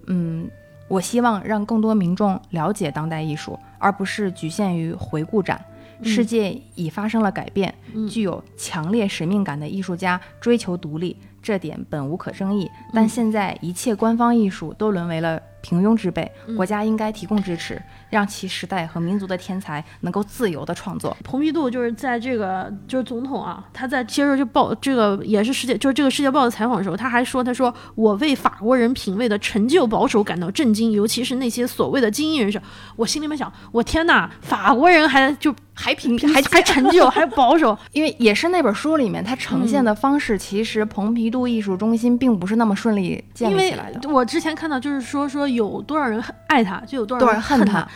[0.09, 0.51] 嗯，
[0.89, 5.65] 我希望让更多民众了解当代艺术，而不是局限于回顾展。
[6.03, 12.69] 世界已发生了改变，嗯具有强烈使命感的艺术家追求独立，这点本无可争议。
[12.93, 17.79] 但现在一切官方艺术都沦为了平庸之辈，国家应该提供支持，
[18.11, 21.17] 让其时代和民族的天才能够自由的创作。
[21.25, 32.61] 蓬皮杜就是在这个就是总统啊，他在接受这报这个也是世界就是这个世界报的采访的时候，他还说他说我为法国人品味的陈旧保守感到震惊，尤其是那些所谓的精英人士。
[32.97, 44.09] 我心里面想，我天哪，法国人还就还平 还还陈旧还保守，因为也是那本书里面，它呈现的方式，其实蓬皮杜艺术中心并不是那么顺利建立起来的。
[44.09, 47.89] 我之前看到就是说说有多少人爱他，就有多少人恨人恨他？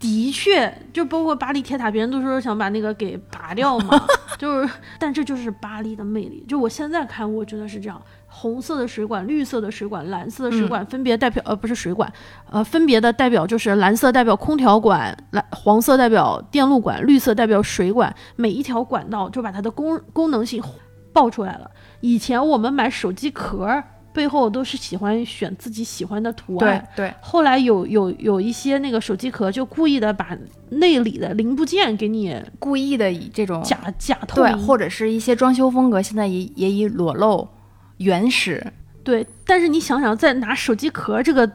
[0.00, 4.02] 的确，就包括巴黎铁塔，别人都说想把那个给拔掉嘛，
[4.38, 6.42] 就是，但这就是巴黎的魅力。
[6.48, 12.10] 就我现在看，我觉得是这样：红色的水管、绿色的水管、蓝色的水管，分别代表、呃不是水管，
[12.50, 18.14] 呃分别的代表就是蓝色代表空调管，蓝黄色代表电路管，绿色代表水管。
[18.36, 20.62] 每一条管道就把它的功功能性
[21.12, 21.70] 爆出来了。
[22.00, 30.36] 以前我们买手机壳儿背后都是喜欢选自己喜欢的图案对，对，后来有有有一些那个手机壳就故意的把
[30.70, 37.48] 内里的零部件给你故意的以这种假假透或者是一些装修风格，现在也也以裸露、
[37.98, 38.72] 原始，
[39.04, 39.26] 对。
[39.46, 41.50] 但是你想想，再拿手机壳这个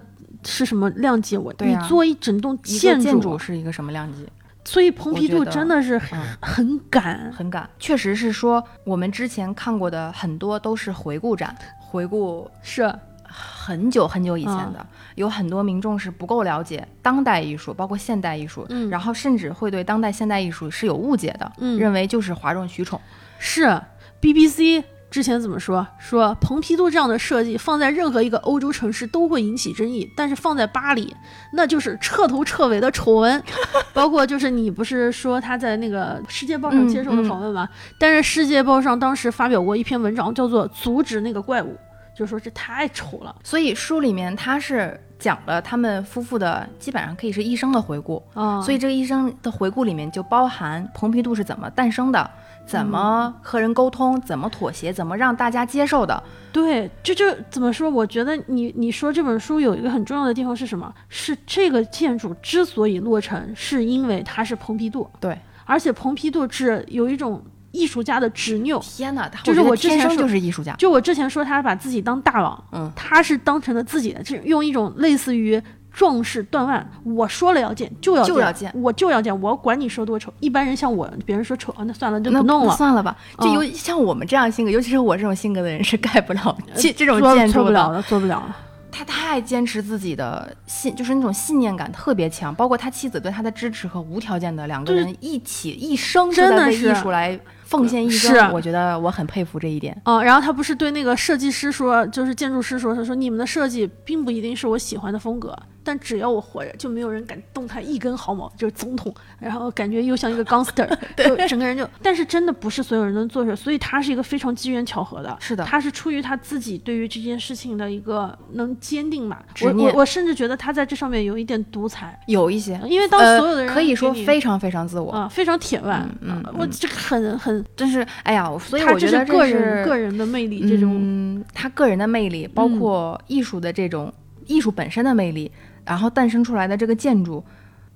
[0.46, 1.36] 是什么量级？
[1.38, 4.26] 我、你做一整栋建建筑是一个什么量级？
[4.68, 7.32] 所以蓬皮杜真的是很、嗯很赶。
[7.32, 11.56] 很赶，确实是说我们之前看过的很多都是回顾展，
[11.90, 12.94] 回顾是，
[13.24, 14.86] 很久很久以前的，嗯
[15.16, 18.90] 有很多民众是不够了解当代艺术，包括现代艺术，嗯。
[18.90, 21.80] 然后甚至会对当代现代艺术是有误解的，嗯。
[21.80, 23.00] 认为就是哗众取宠。
[23.40, 23.82] 是。
[24.22, 24.84] BBC
[25.16, 25.88] 之前怎么说？
[25.98, 31.16] 说蓬皮杜这样的设计放在任何一个欧洲城市都会引起争议，但是放在巴黎，
[31.54, 33.42] 那就是彻头彻尾的丑闻。
[33.96, 37.70] 包括就是你不是说他在那个《世界报》上嗯接受的访问吗？
[37.98, 41.74] 但是《世界报》上当时发表过一篇文章，叫做《阻止那个怪物》，
[42.18, 48.62] 就说这太丑了所以书里面他是讲了他们夫妇的基本上可以是一生的回顾，啊。
[48.62, 52.30] 所以这个一生的回顾里面就包含蓬皮杜是怎么诞生的，
[52.66, 56.22] 怎么和人沟通，怎么妥协，怎么让大家接受的。
[56.52, 57.90] 对，这就怎么说？
[57.90, 60.92] 我觉得你你说这本书有一个很重要的地方是什么？
[61.10, 65.08] 是这个建筑之所以落成，是因为它是蓬皮杜。
[65.20, 68.80] 对，而且蓬皮杜是有一种艺术家的执拗。
[68.80, 70.74] 天哪，他就是我之前说天生就是艺术家。
[70.76, 75.62] 就我之前说他把自己当大王，嗯他是当成了自己的，这用一种类似于
[75.96, 80.32] 壮士断腕，我说了要见就要就要见我就要见，我管你说多丑。
[80.42, 82.76] 一般人像我，别人说丑，啊那算了，就不弄了。
[82.76, 83.16] 算了吧。
[83.40, 87.54] 就嗯尤像我们这样性格，尤其是我这种性格的人，是 盖不了这这种做建筑的。
[87.54, 88.58] 做不了的，做不了了。
[88.92, 98.52] 他太坚持自己的信，就是那种信念感特别强，包括他妻子对他的支持和无条件的两个人一起一生真的艺术来奉献一生。
[98.54, 99.98] 我觉得我很佩服这一点。
[100.06, 105.54] 嗯，然后他不是对那个设计师说，就是建筑师说，他说你们的设计并不一定是我喜欢的风格，
[105.86, 110.86] 但只要我活着，就没有人敢动他一根毫毛，就是总统，然后感觉又像一个 gangster，
[111.16, 115.64] 就整个人就，但是真的不是所有人能做出来，所以他是一个非常机缘巧合的，是的。
[115.64, 130.96] 他是出于他自己对于这件事情的一个能坚定吧，我我我甚至觉得他在这上面有一点独裁，有一些，因为当呃所有的人可以说非常非常自我，啊、非常铁腕，嗯啊我这个很很，真是哎呀，所以我觉得是个是人个人的魅力，这种。
[130.98, 132.80] 嗯，他个人的魅力，包嗯。
[132.80, 134.14] 括艺术的这种、
[134.48, 135.50] 艺术本身的魅力，
[135.86, 137.44] 然后诞生出来的这个建筑，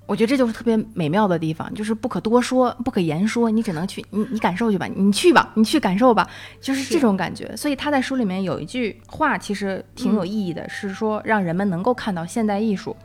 [0.06, 6.28] 我觉得这就是特别美妙的地方，就是不可多说，不可言说，你只能去，你你感受去吧，你去吧，你去感受吧，
[6.60, 7.54] 就是是这种感觉。
[7.56, 12.96] 所以他在书里面有一句话，其实挺有意义的，是说让人们能够看到现代艺术，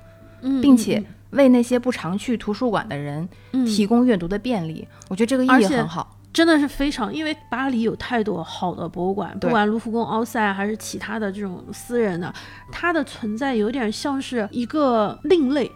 [0.42, 4.88] 嗯，并且为那些不常去图书馆的人嗯提供阅读的便利。
[5.10, 6.15] 我觉得这个意义很好。
[6.36, 12.32] 真的是非常，因为巴黎有太多好的博物馆，不管卢浮宫、奥赛还是其他的这种私人的，
[12.74, 15.72] 它的存在有点像是一个另类，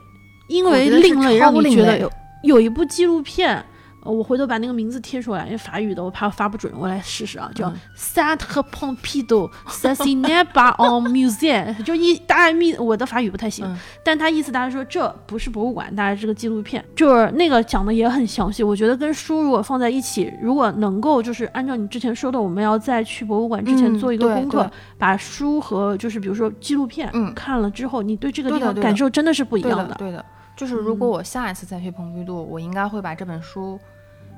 [0.49, 2.11] 因为另类让你觉得有
[2.43, 3.63] 有一部纪录片。
[4.03, 18.63] 呃我回头把那个名字贴出来，因为法语的我怕发不准，我来试试啊，叫嗯 Centre Pompidou Assassiné par un musée，就一大概密我的法语不太行，嗯但他意思大家说这不是博物馆，大家是个纪录片，就是那个讲的也很详细。
[18.63, 30.23] 我觉得跟书如果放在一起，如果能够就是按照你之前说的，我们要在去博物馆之前嗯做一个功课，对把书和就是比如说纪录片、嗯看了之后，你对这个地方感受真的是不一对样的，对的。
[30.59, 33.79] 就是如果我下一次再去蓬皮杜，我应该会把这本书。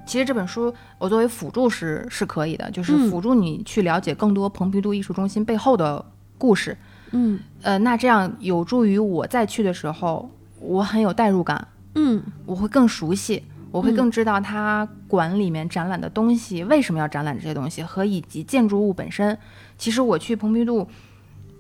[0.06, 6.06] 其实这本书我作为辅助是是可以的，就是嗯辅助你去了解更多蓬皮杜艺术中心背后的
[6.38, 6.78] 故事。
[7.10, 10.30] 嗯呃，那这样有助于我再去的时候，
[10.60, 19.36] 我很有代入感，嗯我会更熟悉，我会嗯更知道它馆里面展览的东西为什么要展览这些东西，和以及建筑物本身。
[19.76, 20.88] 其实我去蓬皮杜，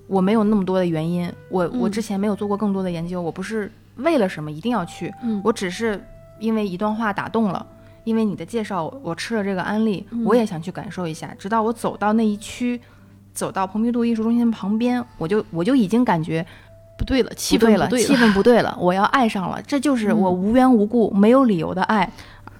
[0.05, 3.71] 我没有那么多的原因，我我嗯之前没有做过更多的研究，我不是
[4.01, 6.03] 为了什么一定要去，嗯我只是
[6.39, 7.65] 因为一段话打动了。
[8.03, 11.31] 因为你的介绍，我吃了这个安利，嗯我也想去感受一下。
[11.37, 12.81] 直到我走到那一区，
[13.31, 16.43] 走到蓬皮杜艺术中心旁边，我就我就已经感觉
[16.97, 19.61] 不对了，气不对了，氛不对气氛不对了，我要爱上了。
[19.61, 22.11] 这就是我嗯无缘无故、没有理由的爱。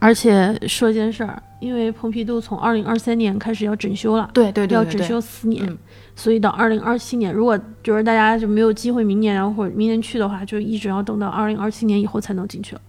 [0.01, 4.27] 而且说一件事儿，因为蓬皮杜从二零二三年开始要整修了。
[4.33, 5.77] 对对对要整修四年，嗯
[6.15, 12.81] 所以到二零二七年，如果就是大家就没有机会明年，然后或者明年去的话，就一直要等到二零二七年以后才能进去了。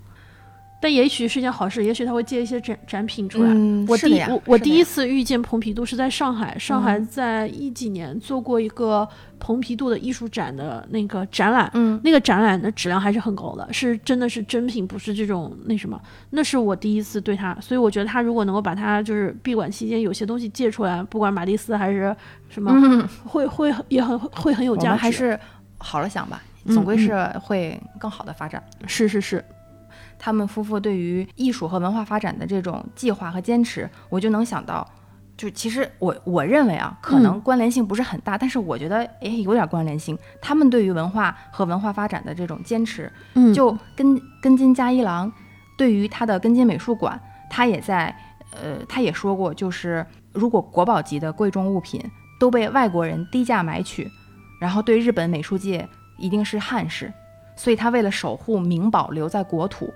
[0.83, 3.49] 但也许是件好事，也许他会借一些展展品出来。
[3.55, 16.01] 嗯，我第我我第一次遇见蓬皮杜是在上海，上海在一几年做过一个蓬皮杜的艺术展的那个展览，嗯那个展览的质量还是很高的，是真的是真品，不是这种那什么。
[16.31, 22.13] 那是我第一次对他，所以我觉得他如果能够把他就是闭馆期间有些东西借出来，不管马蒂斯还是
[22.49, 24.99] 什么，嗯，会会也很会很有价值。
[24.99, 25.39] 还是
[25.79, 28.61] 好了想吧，嗯总归是会更好的发展。
[28.89, 29.45] 是是是，
[30.25, 34.89] 他们夫妇对于艺术和文化发展的这种计划和坚持，我就能想到，
[35.37, 37.41] 就其实我我认为啊，可能嗯。
[37.41, 40.17] 关联性不是很大，但是我觉得诶有点关联性。
[40.41, 43.53] 他们对于文化和文化发展的这种坚持，嗯。
[43.53, 45.31] 就跟根津加一郎
[45.77, 47.21] 对于他的根津美术馆，
[47.51, 48.15] 他也在
[48.53, 52.01] 呃，他也说过，就是如果国宝级的贵重物品
[52.39, 54.09] 都被外国人低价买取，
[54.61, 57.13] 然后对日本美术界一定是憾事，
[57.57, 59.93] 所以他为了守护名宝留在国土，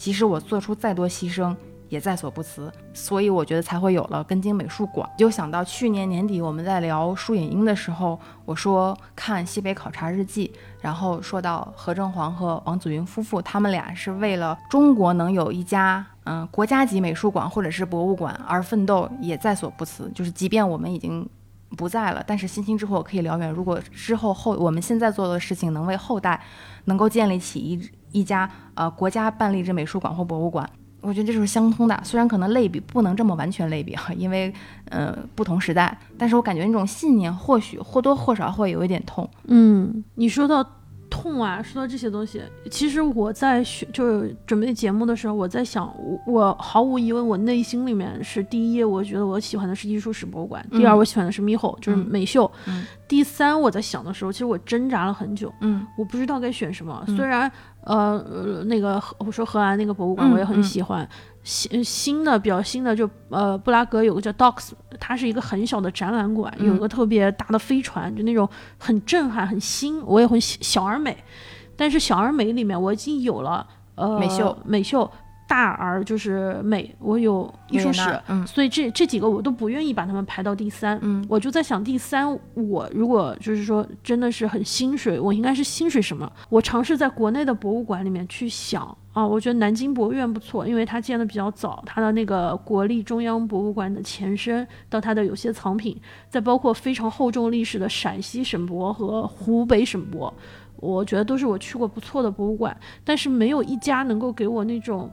[0.00, 1.54] 即使我做出再多牺牲。
[1.90, 5.10] 也在所不辞，所以我觉得才会有了根津美术馆。
[5.18, 20.08] 就想到去年年底我们在聊舒影音的时候，我说看西北考察日记，然后说到何正煌和王祖云夫妇，他们俩是为了中国能有一家嗯、国家级美术馆或者是博物馆而奋斗，也在所不辞。
[20.14, 21.28] 就是即便我们已经
[21.76, 23.50] 不在了，但是星星之火可以燎原。
[23.50, 26.40] 如果之后后我们现在做的事情能为后代
[26.84, 30.68] 能够建立起一一家呃国家办立这美术馆或博物馆。
[31.02, 34.52] 我觉得这是相通的，虽然可能类比不能这么完全类比哈，因为
[34.90, 39.26] 呃不同时代，但是我感觉那种信念或许或多或少会有一点痛。
[39.44, 40.62] 嗯，你说到
[41.10, 57.02] 痛啊，说到这些东西，其实我在选就是准备节目的时候，我在想，我我毫无疑问，我内心里面是第一页，我觉得我喜欢的是艺术史博物馆；第二，嗯我喜欢的是 Miho，就是嗯美秀；嗯第三，我在想的时候，其实我挣扎了很久，嗯我不知道该选什么。
[57.08, 57.50] 嗯虽然
[57.82, 61.06] 呃呃那个我说荷兰那个博物馆嗯我也很嗯喜欢，
[61.42, 68.48] 新新的比较新的就呃布拉格有个叫 Docks，它是一个很小的展览馆，有个特别大的飞船，就那种
[68.78, 71.16] 很震撼、很新，我也很小而美。
[71.76, 75.10] 但是小而美里面我已经有了呃美秀美秀。
[75.48, 80.96] 大而就是美，我有艺术史，嗯所以这这几个我都不愿意把他们排到第三。
[81.02, 86.30] 嗯我就在想，第三，我如果就是说真的是很薪水，我应该是薪水什么？
[86.50, 100.32] 我尝试在国内的博物馆里面去想啊，我觉得南京博物院不错，因为它建的比较早，它的那个国立中央博物馆的前身到它的有些藏品，再包括非常厚重历史的陕西省博和湖北省博，
[100.76, 105.10] 我觉得都是我去过不错的博物馆，但是没有一家能够给我那种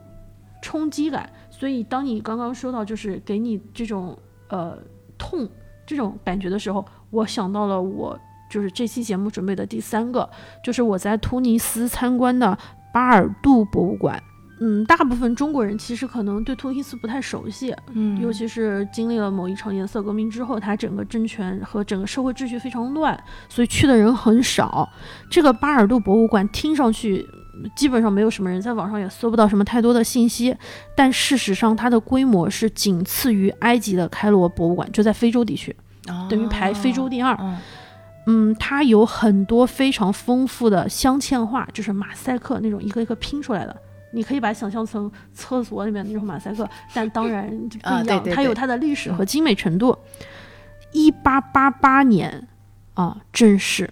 [0.62, 1.28] 冲击感。
[1.50, 4.16] 所以当你刚刚说到就是给你这种
[4.48, 4.78] 呃
[5.18, 5.48] 痛
[5.84, 8.16] 这种感觉的时候，我想到了我
[8.48, 10.30] 就是这期节目准备的第三个，
[10.62, 12.56] 就是我在突尼斯参观的
[12.92, 14.22] 巴尔杜博物馆。
[14.60, 23.16] 嗯，大部分中国人其实可能对突尼斯不太熟悉，嗯尤其是经历了某一场颜色革命之后，它整个政权和整个社会秩序非常乱，
[23.48, 24.88] 所以去的人很少。
[25.30, 27.24] 这个巴尔杜博物馆听上去
[27.76, 30.52] 基本上没有什么人，在网上也搜不到什么太多的信息，
[30.96, 35.72] 但事实上它的规模是仅次于埃及的开罗博物馆，就在非洲地区，
[36.28, 37.32] 等于排非洲第二。
[37.40, 37.56] 嗯
[38.30, 43.74] 嗯，它有很多非常丰富的镶嵌画，就是马赛克那种一个一个拼出来的。
[44.12, 49.96] 你可以把它想象成厕所里面那种马赛克， 但当然就不一样，啊对对对它有它的历史和精美程度。
[50.92, 52.46] 一八八八年
[52.92, 53.88] 啊，正式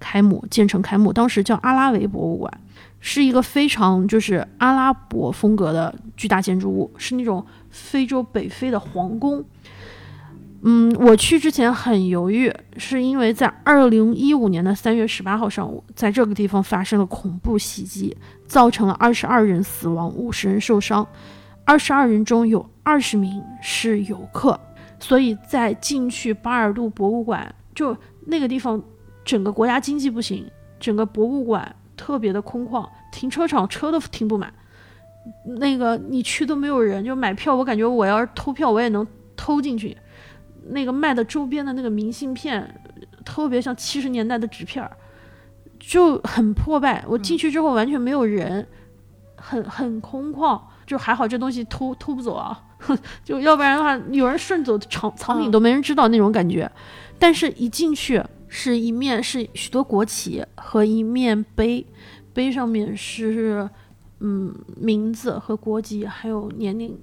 [0.00, 2.52] 开幕，建成开幕，当时叫阿拉维博物馆，
[2.98, 9.44] 是一个非常就是阿拉伯风格的巨大建筑物，是那种非洲北非的皇宫。
[10.62, 18.16] 嗯，我去之前很犹豫，是因为在二零一五年的三月十八号上午，在这个地方发生了恐怖袭击，
[18.46, 21.06] 造成了二十二人死亡，五十人受伤，
[21.64, 24.58] 二十二人中有二十名是游客，
[24.98, 28.82] 所以在进去巴尔杜博物馆，就那个地方，
[29.24, 30.44] 整个国家经济不行，
[30.80, 34.52] 整个博物馆特别的空旷，停车场车都停不满，
[35.60, 39.06] 那个你去都没有人，就买票，我感觉我要是偷票，我也能
[39.36, 39.96] 偷进去。
[40.70, 42.80] 那个卖的周边的那个明信片，
[43.24, 44.90] 特别像七十年代的纸片儿，
[45.78, 47.04] 就很破败。
[47.08, 48.66] 我进去之后完全没有人，
[49.36, 52.60] 很很空旷，就还好这东西偷偷不走啊，
[53.24, 56.70] 就要不然的话，有人顺走藏藏品嗯都没人知道那种感觉。
[57.18, 61.84] 但是一进去是一面是许多国旗和一面碑，
[62.32, 63.68] 碑上面是
[64.20, 66.98] 嗯名字和国籍还有年龄。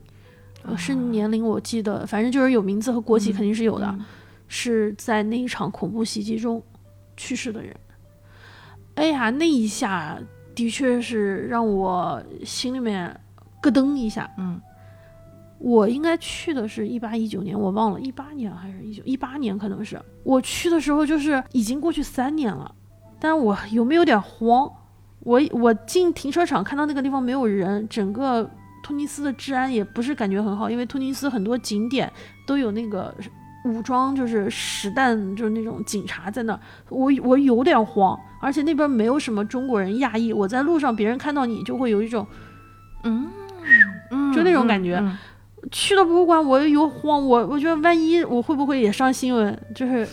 [0.68, 4.06] 呃是年龄，我记得，反正就是有名字和国籍肯定是有的，嗯
[4.48, 6.62] 是在那一场恐怖袭击中
[7.18, 7.76] 去世的人。
[8.94, 10.18] 哎呀，那一下
[10.54, 13.20] 的确是让我心里面
[13.60, 14.30] 咯噔一下。
[14.38, 14.62] 嗯，
[15.58, 22.74] 我应该去的是一八一九年，我忘了，一八年还是一九一八年，可能是我去的时候，就是已经过去三年了，
[23.20, 24.72] 但我有没有点慌？
[25.22, 28.48] 我我进停车场看到那个地方没有人，整个
[28.86, 32.12] 突尼斯的治安也不是感觉很好，因为突尼斯很多景点
[32.45, 33.12] 都有那个
[33.64, 36.60] 武装，就是实弹，就是那种警察在那儿，
[36.90, 42.28] 我我有点慌，而且那边没有什么中国人亚裔，我在路上别人看到你就会有一种
[43.06, 43.28] 嗯
[44.12, 45.18] 嗯，就那种感觉嗯
[45.72, 50.07] 去了博物馆，我有慌，我我觉得万一我会不会也上新闻，就是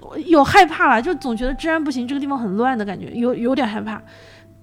[0.00, 4.00] 我 有害怕了，就总觉得治安不行，这个地方很乱的感觉，有有点害怕。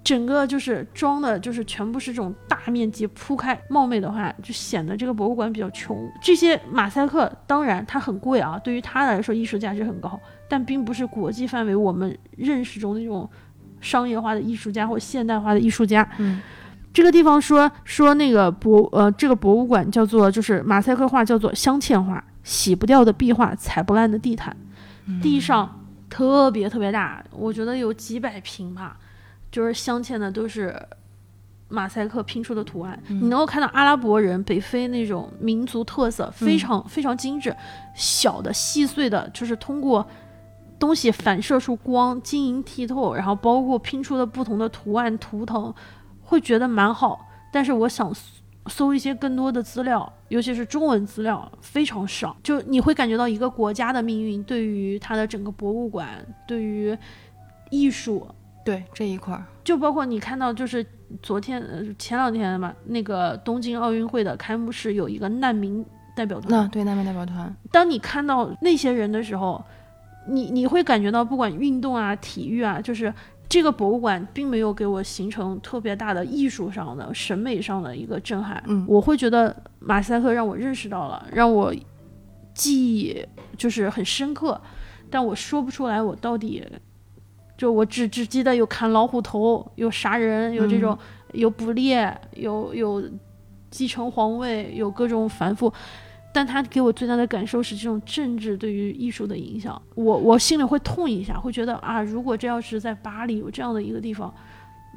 [0.03, 5.97] 整个就是装的，就是全部是这种大面积铺开，冒昧的话就显得这个博物馆比较穷。
[6.21, 10.19] 这些马赛克当然它很贵啊，对于它来说艺术价值很高，
[10.49, 13.30] 但并不是国际范围我们认识中那种
[13.80, 16.07] 商业化的艺术家或现代化的艺术家。
[16.17, 16.41] 嗯
[16.93, 24.55] 这个地方说说那个博呃，这个博物馆叫做就是马赛克画叫做镶嵌画，洗不掉的壁画，踩不烂的地毯，
[25.19, 28.95] 地上特别特别大，我觉得有几百平吧，
[29.53, 30.77] 就是镶嵌的都是
[31.69, 37.55] 马赛克拼出的图案，你能够看到阿拉伯人北非那种民族特色，非常、非常精致，
[37.95, 40.05] 小的细碎的，就是通过。
[40.80, 45.73] 东西反射出光，晶莹剔透，然后包括拼出的不同的图案图腾，
[46.21, 47.25] 会觉得蛮好。
[47.53, 48.21] 但是我想搜
[48.67, 56.09] 搜一些更多的资料，尤其是中文资料非常少，就你会感觉到一个国家的命运对于它的整个博物馆，
[56.45, 56.97] 对于
[57.69, 58.27] 艺术，
[58.64, 60.85] 对这一块儿，就包括你看到就是
[61.22, 65.85] 昨天呃前两天嘛，那个东京奥运会的开幕式有一个难民
[66.15, 69.64] 代表团，那对难民代表团，当你看到那些人的时候，
[70.30, 73.14] 你你会感觉到，不管运动啊、体育啊，就是
[73.49, 78.64] 这个博物馆并没有给我形成特别大的艺术上的、审美上的一个震撼。
[78.68, 81.73] 嗯我会觉得马赛克让我认识到了，让我
[82.53, 83.26] 记忆
[83.57, 84.60] 就是很深刻，
[85.10, 86.65] 但我说不出来我到底。
[87.57, 90.97] 就我只只记得有砍老虎头，有杀人，有这种，
[91.34, 93.03] 有捕猎，有有
[93.69, 95.71] 继承皇位，有各种繁复。
[96.35, 104.34] 但他给我最大的感受是这种政治对于艺术的影响，我我心里会痛一下，会觉得啊，如果这要是在巴黎有这样的一个地方，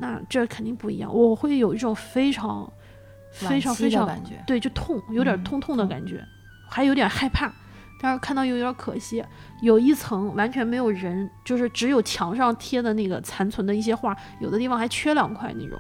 [0.01, 2.67] 那这肯定不一样，我会有一种非常
[3.31, 6.25] 非常非常感觉，对，就痛，有点嗯痛痛的感觉，
[6.71, 7.53] 还有点害怕。
[7.99, 9.25] 但是看到有点可惜，
[9.63, 15.79] 有一层完全没有人，就是只有墙上贴的那个残存的一些画，有的地方还缺两块那种。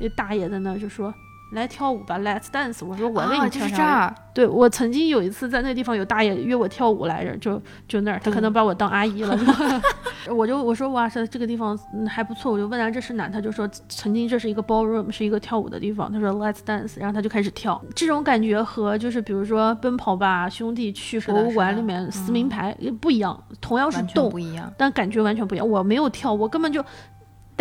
[0.00, 1.14] 那大爷在那就说
[1.52, 9.38] ：“来跳舞吧，Let's dance。”我说：“我给啊，就你这儿，对我曾经有一次在那个地方有大爷约我跳舞来着，就就那儿，他可能把我当阿姨了。
[10.34, 16.10] 我就我说哇塞，这个地方嗯还不错，我就问他这是哪，他就说曾经这是一个 ballroom，是一个跳舞的地方。
[16.12, 17.82] 他说 Let's dance，然后他就开始跳。
[17.94, 24.72] 这种感觉和就是比如说奔跑吧兄弟去博物馆里面撕名牌也不一样，同样是动不，一样。
[24.78, 25.68] 但感觉完全不一样。
[25.68, 26.82] 我没有跳，我根本就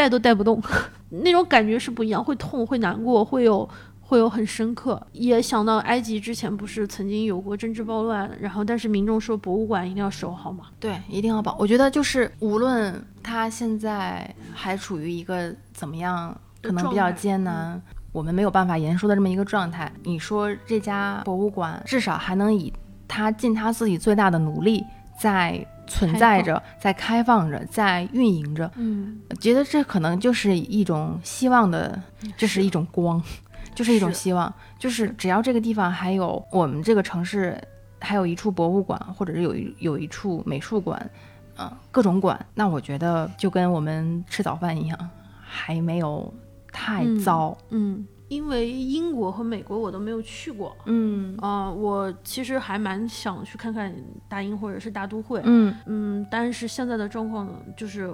[0.01, 0.61] 带都带不动，
[1.09, 3.69] 那种感觉是不一样，会痛，会难过，会有。
[4.11, 11.55] 会有很深刻，也想到埃及之前不是曾经有过政治暴乱，然后但是民众说博物馆一定要守好嘛，对，一定要保。
[11.57, 19.89] 我觉得就是无论他现在还处于一个怎么样，可能比较艰难，我们没有办法言说的这么一个状态。
[20.03, 22.73] 你说这家博物馆至少还能以
[23.07, 24.83] 他尽他自己最大的努力
[25.17, 28.69] 在存在着，在开放着，在运营着。
[28.75, 32.01] 嗯，觉得这可能就是一种希望的，
[32.37, 33.21] 这是一种光，
[33.75, 37.59] 就是一种希望，就是只要这个地方还有我们这个城市
[37.99, 41.09] 还有一处博物馆，或者是有一有一处美术馆，
[41.57, 45.09] 嗯、各种馆，那我觉得就跟我们吃早饭一样，
[45.41, 46.33] 还没有
[46.71, 47.57] 太嗯糟。
[47.69, 51.35] 嗯，因为英国和美国我都没有去过，嗯。
[51.41, 53.93] 啊、我其实还蛮想去看看
[54.29, 55.75] 大英或者是大都会，嗯。
[55.85, 58.09] 嗯，但是现在的状况就是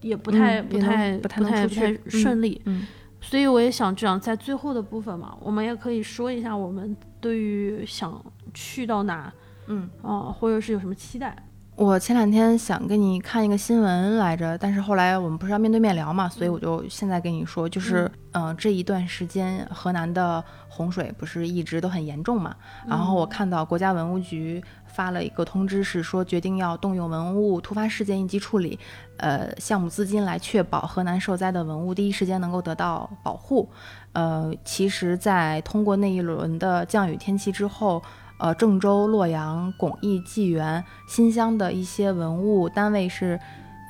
[0.00, 2.86] 也不太、嗯不太不太不太嗯顺利，嗯。
[3.20, 8.24] 所以我也想这样，在最后的部分嘛，我们也可以说一下我们对于想
[8.54, 9.30] 去到哪
[9.66, 9.90] 嗯。
[10.00, 11.36] 啊、或者是有什么期待。
[11.78, 22.56] 我前两天想跟你看一个新闻来着，但是后来我们不是要面对面聊嘛，所以我就现在跟你说，就是嗯、呃这一段时间河南的洪水不是一直都很严重嘛，
[22.88, 28.76] 然后我看到国家文物局发了一个通知，是说决定要动用文物突发事件应急处理，
[29.18, 33.70] 呃项目资金来确保河南受灾的文物第一时间能够得到保护。
[34.14, 38.02] 呃，其实，在通过那一轮的降雨天气之后，
[38.38, 43.38] 呃，郑州、洛阳、巩义、济源、新乡的一些文物单位是，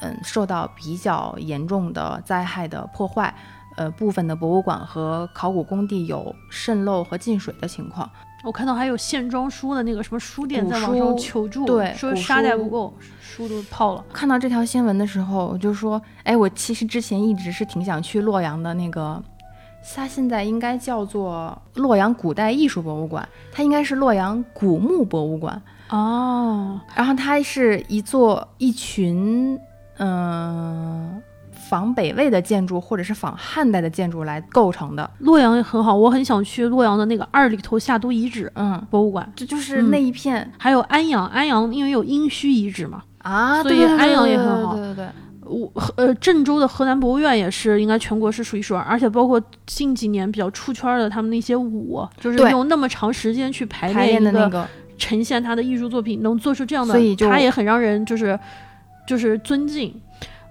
[0.00, 3.34] 嗯，受到比较严重的灾害的破坏。
[3.76, 8.10] 呃，部分的博物馆和考古工地有渗漏和进水的情况。
[8.42, 14.04] 我看到还有线装书的那个什么书店在网上求助，对说沙袋不够，书都泡了。
[14.12, 19.22] 看到这条新闻的时候，我就说，哎，我其实之前一直是挺想去洛阳的那个，
[19.94, 25.60] 它现在应该叫做洛阳古代艺术博物馆，它应该是洛阳古墓博物馆。
[25.90, 29.58] 哦，然后它是一座一群
[30.00, 31.20] 嗯、
[31.50, 35.10] 仿北魏的建筑或者是仿汉代的建筑来构成的。
[35.18, 44.76] 洛阳也很好，我很想去洛阳的那个二里头夏都遗址嗯，博物馆，这就是嗯那一片、还有安阳，安阳因为有殷墟遗址嘛，啊，所以安阳对对也很好。
[44.76, 45.08] 对对对，
[45.48, 54.68] 我呃郑州的河南博物院也是应该全国是数一数二，而且包括近几年比较出圈的他们那些舞，就是用那么长时间去排排练的那个，
[54.98, 58.38] 呈现他的艺术作品，能做出这样的，所以他也很让人就是
[59.06, 59.94] 就是尊敬。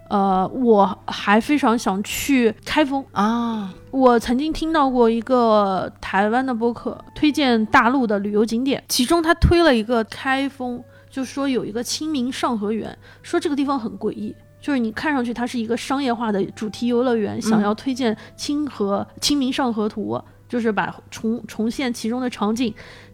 [0.09, 3.03] 呃，我还非常想去开封。
[3.11, 14.33] 啊，我曾经听到过一个台湾的播客推荐大陆的旅游景点，其中他推了一个开封，就说有一个清明上河园，说这个地方很诡异，
[14.67, 22.73] 就是你看上去它是一个商业化的主题游乐园，想要推荐清河、清明上河图，就是把重重现其中的场景。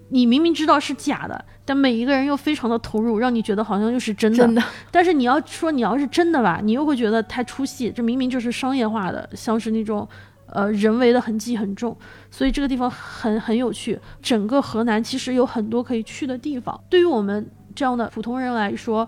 [0.10, 4.38] 你明明知道是假的，但每一个人又非常的投入，让你觉得好像又是真的。
[4.40, 10.10] 真的，但是你要说你要是真的吧，你又会觉得太出戏，这明明就是商业化的，像是那种
[10.48, 11.96] 呃人为的痕迹很重，
[12.32, 14.00] 所以这个地方很很有趣。
[14.24, 19.08] 整个河南其实有很多可以去的地方，对于我们这样的普通人来说。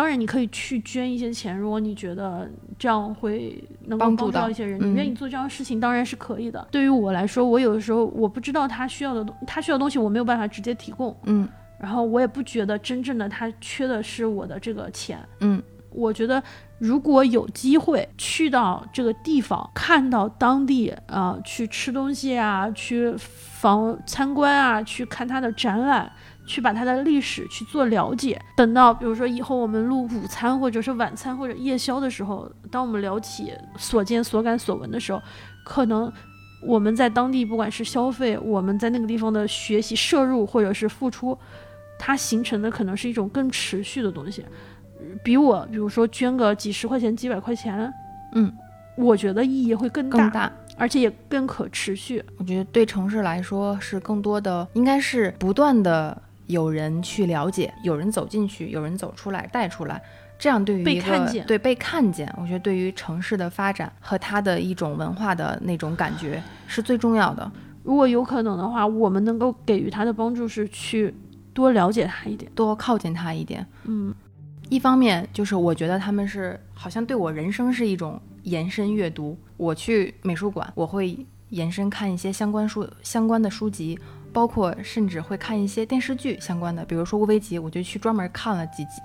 [0.00, 6.66] 当然，你可以去捐一些钱，如果你觉得这样会能够帮助到到一些人，嗯你愿意做这样的事情，当然是可以的。
[6.70, 11.46] 对于我来说，我有的时候我不知道他需要的东，他需要的东西我没有办法直接提供，嗯。
[11.78, 16.42] 然后我也不觉得真正的他缺的是我的这个钱，嗯，我觉得
[16.78, 26.10] 如果有机会去到这个地方，看到当地啊、呃去吃东西啊，去访参观啊，去看他的展览，
[26.50, 28.40] 去把它的历史去做了解。
[28.56, 35.22] 等到比如说以后我们录午餐或者是晚餐或者夜宵的时候，当我们聊起所见所感所闻的时候，
[35.64, 36.12] 可能
[36.66, 41.38] 我们在当地不管是消费，我们在那个地方的学习摄入或者是付出，
[41.98, 44.44] 它形成的可能是一种更持续的东西。
[45.22, 47.92] 比我比如说捐个几十块钱、几百块钱，
[48.34, 48.52] 嗯，
[48.96, 50.52] 我觉得意义会更大，更大。
[50.76, 52.24] 而且也更可持续。
[52.38, 56.16] 我觉得对城市来说是更多的，应该是不断的
[56.50, 60.02] 有人去了解，有人走进去，有人走出来带出来，
[60.38, 67.50] 这样对于被看见对被看见，我觉得对于城市的发展和它的一种文化的那种感觉是最重要的。
[67.82, 71.14] 如果有可能的话，我们能够给予他的帮助是去
[71.54, 72.50] 多了解他一点。
[72.54, 73.66] 多靠近他一点。
[73.84, 74.14] 嗯，
[74.68, 79.36] 一方面就是我觉得他们是好像对我人生是一种延伸阅读。
[79.56, 83.98] 我去美术馆，我会延伸看一些相关书相关的书籍，
[84.32, 89.00] 包括甚至会看一些电视剧相关的，比如说《乌菲集》，我就去专门看了几集，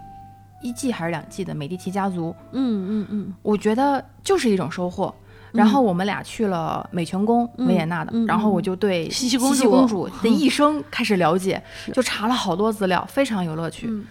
[0.61, 5.13] 一季还是两季的《美第奇家族》，嗯嗯嗯，我觉得就是一种收获。
[5.51, 9.39] 然后我们俩去了美泉宫，嗯维也纳的，嗯然后我就对茜茜
[9.69, 13.87] 公主 的一生开始了解，就查了好多资料，非常有乐趣。
[13.89, 14.05] 嗯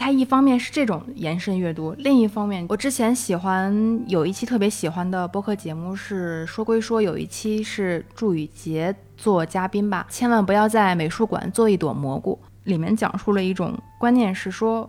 [0.00, 12.38] 它一方面是这种延伸阅读，另一方面，我之前喜欢有一期特别喜欢的播客节目是说归说，有一期是祝宇杰做嘉宾吧，千万不要在美术馆做一朵蘑菇。
[12.64, 14.88] 里面讲述了一种观念是说，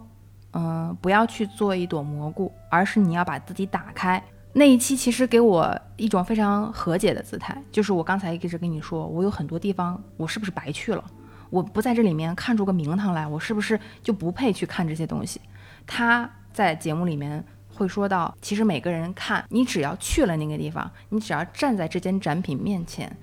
[0.51, 4.23] 嗯、不要去做一朵蘑菇，而是你要把自己打开。
[4.53, 11.03] 那一期其实给我一种非常和解的姿态，就是我刚才一直跟你说，我有很多地方我是不是白去了？
[11.49, 15.41] 我不在这里面看出个名堂来，我是不是就不配去看这些东西？
[15.87, 17.43] 他在节目里面
[17.73, 23.15] 会说到，其实每个人看你只要去了那个地方，你只要站在这件展品面前，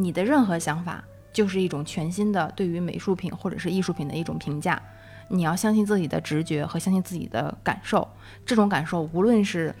[0.00, 4.80] 你的任何想法就是一种全新的对于美术品或者是艺术品的一种评价。
[5.28, 8.08] 你要相信自己的直觉和相信自己的感受，
[8.44, 9.72] 这种感受无论是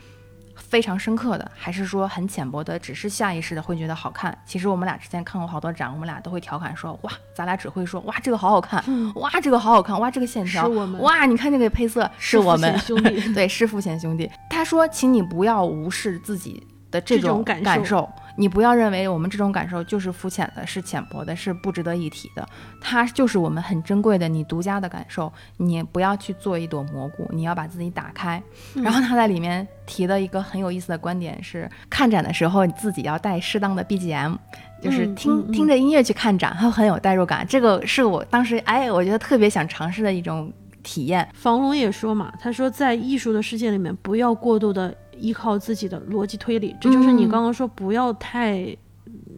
[0.54, 4.36] 非常深刻的，还是说很浅薄的，只是下意识的会觉得好看。
[4.46, 8.80] 其实我们俩之前看过好多展，我们俩都会调侃说，哇，咱俩只会说，哇，这个好好看，
[9.16, 14.30] 哇，这个好好看，哇，这个线条，是我们哇，你看这个配色，是我们兄弟对，是父贤兄弟。
[14.48, 22.46] 他说，请你不要无视自己的这这种种感受感受，你不要认为我们这种感受就是肤浅的，是浅薄的，是不值得一提的。
[22.80, 25.32] 它就是我们很珍贵的，你独家的感受。
[25.56, 28.42] 你不要去做一朵蘑菇，你要把自己打开。
[28.74, 34.36] 嗯然后他在里面提的一个很有意思的观点是，看展的时候你自己要带适当的 BGM。
[34.82, 37.46] 就是嗯听、嗯嗯听着音乐去看展，它 很有代入感。
[37.46, 40.50] 这个是我当时哎，我觉得特别想尝试的一种
[40.82, 41.28] 体验。
[41.34, 48.76] 房龙也说嘛，他说在艺术的世界里面，不要过度的依靠自己的逻辑推理，这就是你嗯刚刚说不要太，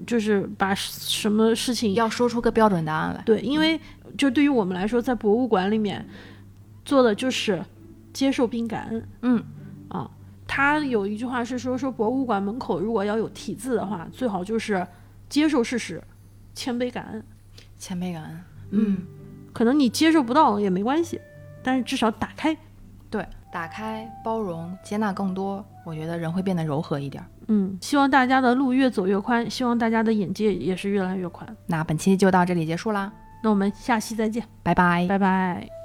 [0.07, 3.23] 就是把什么事情要说出个标准答案来。
[3.25, 3.79] 对，因为
[4.17, 6.07] 就对于我们来说，在博物馆里面
[6.85, 7.65] 做的就是
[8.13, 9.45] 接受并感恩嗯，
[9.89, 10.11] 啊。
[10.47, 14.87] 他有一句话是说，说博物馆门口如果要有题字的话，最好就是
[15.29, 16.03] 接受事实，
[16.55, 17.25] 谦卑感恩。
[17.79, 18.41] 谦卑感恩。
[18.71, 18.99] 嗯，
[19.55, 21.19] 可能你接受不到也没关系，
[21.63, 22.55] 但是至少打开。
[23.09, 27.27] 对，打开、包容、接纳更多，我觉得人会变得柔和一点儿。
[27.49, 31.47] 嗯，希望大家的路越走越宽，希望大家的眼界也是越来越宽。
[31.67, 33.13] 那本期就到这里结束啦，
[33.45, 35.07] 那我们下期再见，拜拜。
[35.07, 35.82] 拜拜。